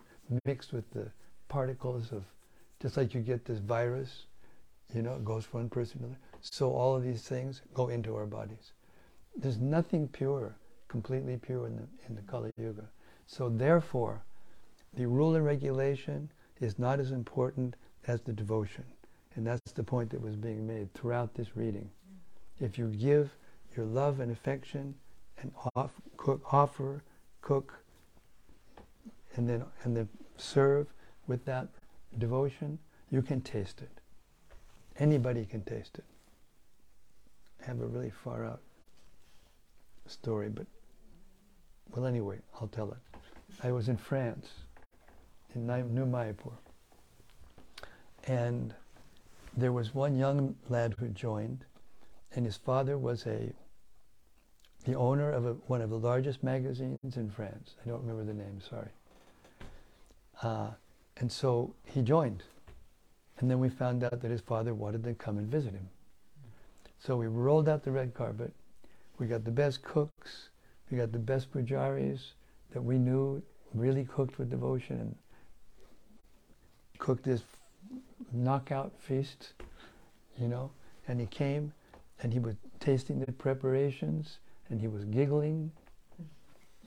mixed 0.45 0.73
with 0.73 0.91
the 0.91 1.11
particles 1.49 2.11
of, 2.11 2.25
just 2.81 2.97
like 2.97 3.15
you 3.15 3.21
get 3.21 3.45
this 3.45 3.59
virus, 3.59 4.27
you 4.93 5.03
know, 5.03 5.15
it 5.15 5.25
goes 5.25 5.45
from 5.45 5.61
one 5.61 5.69
person 5.71 6.01
to 6.01 6.05
another. 6.07 6.21
So 6.41 6.73
all 6.73 6.97
of 6.97 7.05
these 7.05 7.23
things 7.23 7.63
go 7.73 7.89
into 7.89 8.17
our 8.17 8.27
bodies. 8.27 8.73
There's 9.37 9.59
nothing 9.59 10.09
pure, 10.09 10.55
completely 10.89 11.37
pure 11.37 11.67
in 11.67 11.77
the, 11.77 11.87
in 12.09 12.17
the 12.17 12.23
Kali 12.23 12.51
Yuga. 12.59 12.89
So 13.27 13.49
therefore, 13.49 14.23
the 14.95 15.07
rule 15.07 15.37
and 15.37 15.45
regulation 15.45 16.31
is 16.61 16.79
not 16.79 17.01
as 17.01 17.13
important 17.13 17.77
as 18.07 18.21
the 18.21 18.33
devotion. 18.33 18.85
And 19.35 19.47
that's 19.47 19.73
the 19.73 19.83
point 19.83 20.11
that 20.11 20.21
was 20.21 20.37
being 20.37 20.67
made 20.67 20.93
throughout 20.95 21.35
this 21.35 21.57
reading. 21.57 21.91
If 22.61 22.79
you 22.79 22.89
give 22.89 23.31
your 23.77 23.87
love 23.87 24.21
and 24.21 24.31
affection 24.31 24.95
and 25.41 25.53
off, 25.75 25.93
cook, 26.17 26.43
offer, 26.53 27.03
cook, 27.41 27.83
and 29.35 29.49
then 29.49 29.65
and 29.85 29.97
then 29.97 30.09
serve 30.37 30.87
with 31.27 31.45
that 31.47 31.69
devotion, 32.19 32.79
you 33.11 33.23
can 33.23 33.41
taste 33.41 33.81
it. 33.81 33.91
Anybody 34.99 35.47
can 35.47 35.63
taste 35.63 35.97
it. 35.97 36.05
I 37.63 37.67
have 37.67 37.81
a 37.81 37.87
really 37.87 38.11
far 38.11 38.45
out 38.45 38.61
story, 40.07 40.51
but 40.51 40.67
well, 41.95 42.07
anyway, 42.07 42.39
I'll 42.61 42.69
tell 42.69 42.91
it. 42.91 42.99
I 43.63 43.73
was 43.73 43.89
in 43.89 43.97
France, 43.97 44.49
in 45.55 45.67
New 45.67 46.07
Mayapur, 46.07 46.53
and 48.25 48.75
there 49.57 49.73
was 49.73 49.95
one 49.95 50.17
young 50.17 50.57
lad 50.69 50.95
who 50.99 51.09
joined, 51.09 51.65
and 52.35 52.45
his 52.45 52.57
father 52.57 52.97
was 52.99 53.27
a 53.27 53.53
the 54.85 54.95
owner 54.95 55.31
of 55.31 55.47
a, 55.47 55.53
one 55.69 55.81
of 55.81 55.91
the 55.91 55.99
largest 55.99 56.43
magazines 56.43 57.17
in 57.17 57.31
France. 57.31 57.77
I 57.85 57.89
don't 57.89 58.01
remember 58.01 58.25
the 58.25 58.35
name, 58.35 58.61
sorry. 58.69 58.89
Uh, 60.43 60.71
and 61.19 61.31
so 61.31 61.75
he 61.85 62.03
joined. 62.03 62.43
And 63.39 63.51
then 63.51 63.61
we 63.61 63.69
found 63.69 64.03
out 64.03 64.21
that 64.21 64.31
his 64.31 64.41
father 64.41 64.75
wanted 64.75 65.05
to 65.05 65.15
come 65.15 65.39
and 65.39 65.49
visit 65.49 65.73
him. 65.73 65.89
So 66.99 67.17
we 67.17 67.27
rolled 67.27 67.69
out 67.69 67.85
the 67.85 67.93
red 67.93 68.15
carpet. 68.15 68.53
We 69.19 69.27
got 69.27 69.45
the 69.45 69.51
best 69.53 69.83
cooks. 69.83 70.51
We 70.91 70.99
got 70.99 71.13
the 71.13 71.19
best 71.19 71.53
pujaris 71.53 72.33
that 72.73 72.83
we 72.83 72.99
knew 72.99 73.43
really 73.75 74.05
cooked 74.05 74.39
with 74.39 74.51
devotion 74.51 74.99
and 74.99 75.15
cooked 76.99 77.25
this 77.25 77.43
knockout 78.33 78.93
feast, 78.99 79.55
you 80.39 80.49
know. 80.49 80.71
And 81.09 81.21
he 81.21 81.27
came 81.27 81.73
and 82.23 82.33
he 82.33 82.39
was 82.39 82.55
tasting 82.81 83.21
the 83.21 83.33
preparations 83.33 84.39
and 84.69 84.81
he 84.81 84.89
was 84.89 85.05
giggling, 85.05 85.71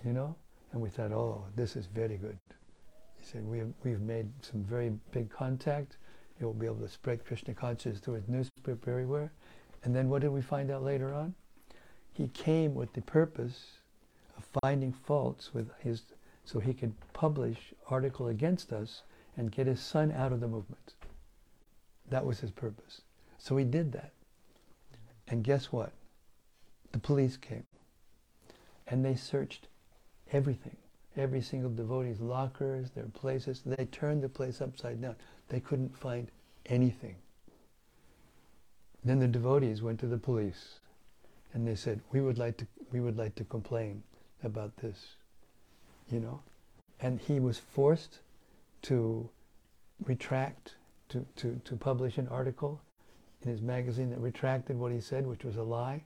you 0.03 0.13
know. 0.13 0.35
And 0.71 0.81
we 0.81 0.89
thought, 0.89 1.11
oh, 1.11 1.45
this 1.55 1.75
is 1.75 1.85
very 1.85 2.17
good. 2.17 2.37
He 3.17 3.25
said, 3.25 3.45
we 3.45 3.59
have, 3.59 3.71
we've 3.83 4.01
made 4.01 4.27
some 4.41 4.63
very 4.63 4.91
big 5.11 5.29
contact. 5.29 5.97
You'll 6.39 6.53
be 6.53 6.65
able 6.65 6.81
to 6.81 6.89
spread 6.89 7.25
Krishna 7.25 7.53
consciousness 7.53 7.99
through 7.99 8.15
his 8.15 8.27
newspaper 8.27 8.91
everywhere. 8.91 9.31
And 9.83 9.95
then 9.95 10.09
what 10.09 10.21
did 10.21 10.31
we 10.31 10.41
find 10.41 10.71
out 10.71 10.83
later 10.83 11.13
on? 11.13 11.33
He 12.11 12.27
came 12.29 12.73
with 12.73 12.91
the 12.93 13.01
purpose 13.01 13.79
of 14.37 14.45
finding 14.61 14.91
faults 14.91 15.53
with 15.53 15.69
his, 15.79 16.01
so 16.43 16.59
he 16.59 16.73
could 16.73 16.93
publish 17.13 17.73
article 17.89 18.27
against 18.27 18.73
us 18.73 19.03
and 19.37 19.51
get 19.51 19.67
his 19.67 19.79
son 19.79 20.11
out 20.11 20.31
of 20.31 20.39
the 20.39 20.47
movement. 20.47 20.94
That 22.09 22.25
was 22.25 22.39
his 22.39 22.51
purpose. 22.51 23.01
So 23.37 23.57
he 23.57 23.65
did 23.65 23.91
that. 23.93 24.11
And 25.27 25.43
guess 25.43 25.71
what? 25.71 25.91
The 26.91 26.99
police 26.99 27.37
came. 27.37 27.65
And 28.87 29.03
they 29.03 29.15
searched 29.15 29.67
everything 30.31 30.77
every 31.17 31.41
single 31.41 31.69
devotee's 31.69 32.19
lockers, 32.19 32.91
their 32.91 33.05
places. 33.05 33.61
They 33.65 33.85
turned 33.85 34.21
the 34.23 34.29
place 34.29 34.61
upside 34.61 35.01
down. 35.01 35.15
They 35.49 35.59
couldn't 35.59 35.95
find 35.97 36.29
anything. 36.65 37.15
Then 39.03 39.19
the 39.19 39.27
devotees 39.27 39.81
went 39.81 39.99
to 39.99 40.07
the 40.07 40.17
police 40.17 40.79
and 41.53 41.67
they 41.67 41.75
said, 41.75 42.01
we 42.11 42.21
would 42.21 42.37
like 42.37 42.57
to, 42.57 42.67
we 42.91 42.99
would 42.99 43.17
like 43.17 43.35
to 43.35 43.43
complain 43.43 44.03
about 44.43 44.75
this, 44.77 45.15
you 46.11 46.19
know. 46.19 46.41
And 46.99 47.19
he 47.19 47.39
was 47.39 47.59
forced 47.59 48.19
to 48.83 49.29
retract, 50.05 50.75
to, 51.09 51.25
to, 51.37 51.59
to 51.65 51.75
publish 51.75 52.17
an 52.17 52.27
article 52.29 52.81
in 53.43 53.49
his 53.51 53.61
magazine 53.61 54.09
that 54.09 54.19
retracted 54.19 54.77
what 54.77 54.91
he 54.91 54.99
said, 54.99 55.25
which 55.27 55.43
was 55.43 55.57
a 55.57 55.63
lie. 55.63 56.03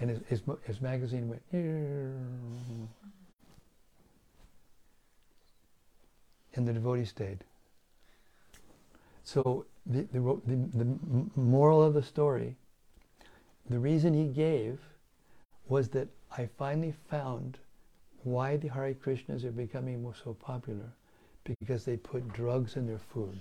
And 0.00 0.10
his, 0.10 0.20
his, 0.28 0.42
his 0.64 0.80
magazine 0.80 1.28
went, 1.28 1.42
and 1.52 2.88
the 6.54 6.72
devotee 6.72 7.04
stayed. 7.04 7.44
So 9.24 9.66
the, 9.86 10.02
the, 10.12 10.20
the, 10.46 10.56
the 10.74 10.96
moral 11.36 11.82
of 11.82 11.94
the 11.94 12.02
story, 12.02 12.56
the 13.68 13.78
reason 13.78 14.14
he 14.14 14.28
gave 14.28 14.78
was 15.68 15.88
that 15.90 16.08
I 16.36 16.48
finally 16.58 16.94
found 17.10 17.58
why 18.22 18.56
the 18.56 18.68
Hare 18.68 18.94
Krishnas 18.94 19.44
are 19.44 19.52
becoming 19.52 20.12
so 20.24 20.34
popular 20.34 20.92
because 21.60 21.84
they 21.84 21.96
put 21.96 22.32
drugs 22.32 22.76
in 22.76 22.86
their 22.86 22.98
food. 22.98 23.38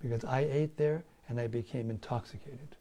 Because 0.00 0.24
I 0.24 0.40
ate 0.40 0.76
there 0.76 1.04
and 1.28 1.40
I 1.40 1.46
became 1.46 1.90
intoxicated. 1.90 2.76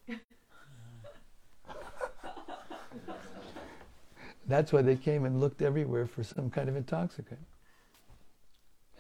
That's 4.48 4.74
why 4.74 4.82
they 4.82 4.96
came 4.96 5.26
and 5.26 5.40
looked 5.40 5.62
everywhere 5.62 6.08
for 6.08 6.24
some 6.24 6.50
kind 6.50 6.70
of 6.70 6.76
intoxicant. 6.76 7.40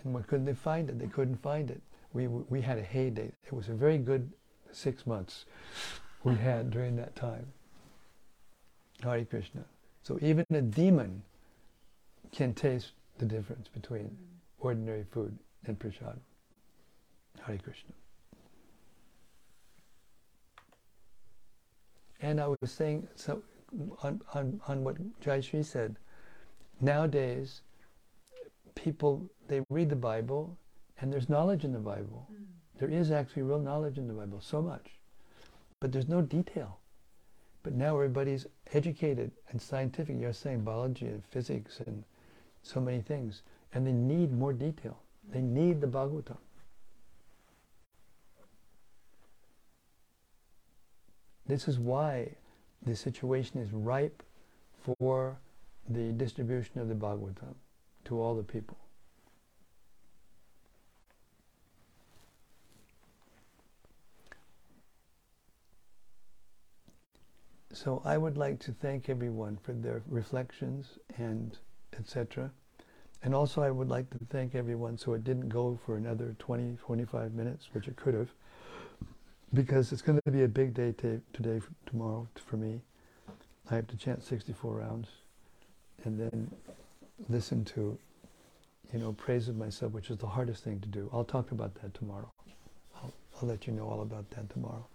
And 0.04 0.14
what 0.14 0.28
couldn't 0.28 0.46
they 0.46 0.54
find 0.54 0.90
it? 0.90 1.00
They 1.00 1.08
couldn't 1.08 1.42
find 1.42 1.72
it. 1.72 1.82
We, 2.14 2.28
we 2.28 2.62
had 2.62 2.78
a 2.78 2.84
heyday. 2.84 3.32
It 3.46 3.54
was 3.54 3.68
a 3.68 3.74
very 3.74 3.98
good 3.98 4.32
six 4.72 5.08
months 5.08 5.46
we 6.24 6.36
had 6.36 6.70
during 6.70 6.96
that 6.98 7.16
time. 7.16 7.48
Hare 9.02 9.26
Krishna. 9.26 9.64
So 10.04 10.20
even 10.22 10.46
a 10.52 10.62
demon 10.62 11.24
can 12.32 12.54
taste 12.54 12.92
the 13.18 13.26
difference 13.26 13.68
between 13.70 14.16
ordinary 14.60 15.06
food 15.12 15.38
and 15.66 15.80
prasad. 15.80 16.20
Hare 17.42 17.58
Krishna. 17.58 17.94
And 22.22 22.40
I 22.40 22.48
was 22.48 22.72
saying 22.72 23.08
so 23.16 23.42
on, 24.04 24.22
on, 24.34 24.60
on 24.68 24.84
what 24.84 24.98
Jai 25.22 25.42
Shri 25.42 25.64
said, 25.64 25.96
nowadays 26.82 27.62
people 28.76 29.30
they 29.48 29.62
read 29.70 29.90
the 29.90 29.96
Bible 29.96 30.58
and 31.00 31.12
there's 31.12 31.30
knowledge 31.30 31.64
in 31.64 31.74
the 31.74 31.80
Bible. 31.80 32.28
Mm. 32.32 32.46
There 32.80 32.90
is 32.90 33.12
actually 33.12 33.44
real 33.44 33.60
knowledge 33.60 33.98
in 33.98 34.08
the 34.08 34.14
Bible, 34.14 34.40
so 34.42 34.62
much. 34.62 35.00
But 35.80 35.92
there's 35.92 36.08
no 36.08 36.22
detail. 36.22 36.80
But 37.64 37.74
now 37.74 37.96
everybody's 37.96 38.48
educated 38.74 39.32
and 39.50 39.62
scientific. 39.62 40.18
You're 40.20 40.34
saying 40.34 40.64
biology 40.64 41.08
and 41.08 41.24
physics 41.26 41.82
and 41.86 42.04
so 42.64 42.80
many 42.80 43.02
things. 43.02 43.44
And 43.74 43.86
they 43.86 43.92
need 43.92 44.32
more 44.32 44.54
detail. 44.54 44.98
They 45.32 45.42
need 45.42 45.82
the 45.82 45.88
Bhagavatam. 45.88 46.38
This 51.50 51.68
is 51.68 51.80
why 51.80 52.30
the 52.86 52.96
situation 52.96 53.60
is 53.60 53.74
ripe 53.74 54.22
for 54.84 55.36
the 55.90 56.12
distribution 56.12 56.80
of 56.80 56.88
the 56.88 56.94
Bhagavatam 56.94 57.56
to 58.06 58.22
all 58.22 58.36
the 58.36 58.44
people. 58.44 58.78
so 67.72 68.02
I 68.04 68.18
would 68.18 68.38
like 68.38 68.60
to 68.62 68.74
thank 68.74 69.08
everyone 69.08 69.58
for 69.64 69.72
their 69.72 70.02
reflections 70.08 71.00
and 71.18 71.58
etc. 71.98 72.52
And 73.24 73.34
also 73.34 73.62
I 73.62 73.72
would 73.72 73.88
like 73.88 74.10
to 74.10 74.20
thank 74.30 74.54
everyone 74.54 74.98
so 74.98 75.14
it 75.14 75.24
didn't 75.24 75.48
go 75.50 75.80
for 75.86 75.96
another 75.96 76.36
20, 76.40 76.78
25 76.82 77.34
minutes, 77.34 77.70
which 77.72 77.88
it 77.88 77.96
could 77.96 78.16
have, 78.16 78.30
because 79.54 79.92
it's 79.92 80.02
going 80.02 80.20
to 80.26 80.32
be 80.32 80.44
a 80.44 80.48
big 80.48 80.74
day 80.74 80.92
ta- 80.92 81.22
today, 81.34 81.58
f- 81.58 81.70
tomorrow 81.86 82.28
for 82.46 82.58
me. 82.58 82.82
I 83.72 83.76
have 83.76 83.88
to 83.88 83.98
chant 83.98 84.24
64 84.24 84.76
rounds 84.76 85.10
and 86.06 86.20
then 86.20 86.50
listen 87.30 87.64
to, 87.66 87.98
you 88.94 89.00
know, 89.00 89.14
praise 89.14 89.48
of 89.48 89.56
myself, 89.58 89.92
which 89.92 90.10
is 90.10 90.18
the 90.18 90.28
hardest 90.28 90.64
thing 90.64 90.80
to 90.80 90.88
do. 90.88 91.10
I'll 91.14 91.24
talk 91.24 91.52
about 91.52 91.76
that 91.82 91.94
tomorrow. 91.94 92.32
I'll, 92.96 93.14
I'll 93.42 93.48
let 93.48 93.68
you 93.68 93.74
know 93.74 93.88
all 93.88 94.02
about 94.02 94.30
that 94.32 94.50
tomorrow. 94.50 94.86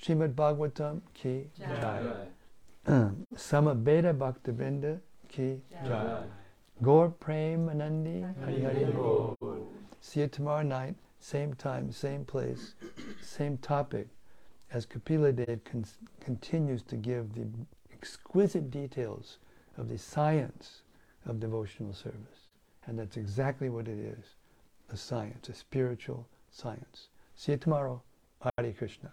Srimad 0.00 0.34
Bhagavatam 0.34 1.00
ki 1.14 1.46
jai. 1.58 2.26
Sama 3.36 3.74
Beda 3.74 4.12
Bhaktivinoda 4.12 4.98
ki 5.28 5.60
jai. 5.86 6.22
Gaur 6.82 7.08
Prem 7.10 7.68
Anandi 7.68 8.22
Hari 8.44 8.62
Hari 8.62 8.84
Bol. 8.86 9.36
See 10.00 10.20
you 10.20 10.26
tomorrow 10.26 10.62
night, 10.62 10.96
same 11.24 11.54
time, 11.54 11.90
same 11.90 12.22
place, 12.22 12.74
same 13.22 13.56
topic, 13.56 14.08
as 14.70 14.84
Kapila 14.84 15.32
Dev 15.32 15.64
con- 15.64 15.86
continues 16.20 16.82
to 16.82 16.96
give 16.96 17.34
the 17.34 17.46
exquisite 17.90 18.70
details 18.70 19.38
of 19.78 19.88
the 19.88 19.96
science 19.96 20.82
of 21.24 21.40
devotional 21.40 21.94
service. 21.94 22.50
And 22.86 22.98
that's 22.98 23.16
exactly 23.16 23.70
what 23.70 23.88
it 23.88 23.98
is 23.98 24.36
a 24.90 24.98
science, 24.98 25.48
a 25.48 25.54
spiritual 25.54 26.28
science. 26.50 27.08
See 27.36 27.52
you 27.52 27.58
tomorrow. 27.58 28.02
Hare 28.58 28.72
Krishna. 28.72 29.10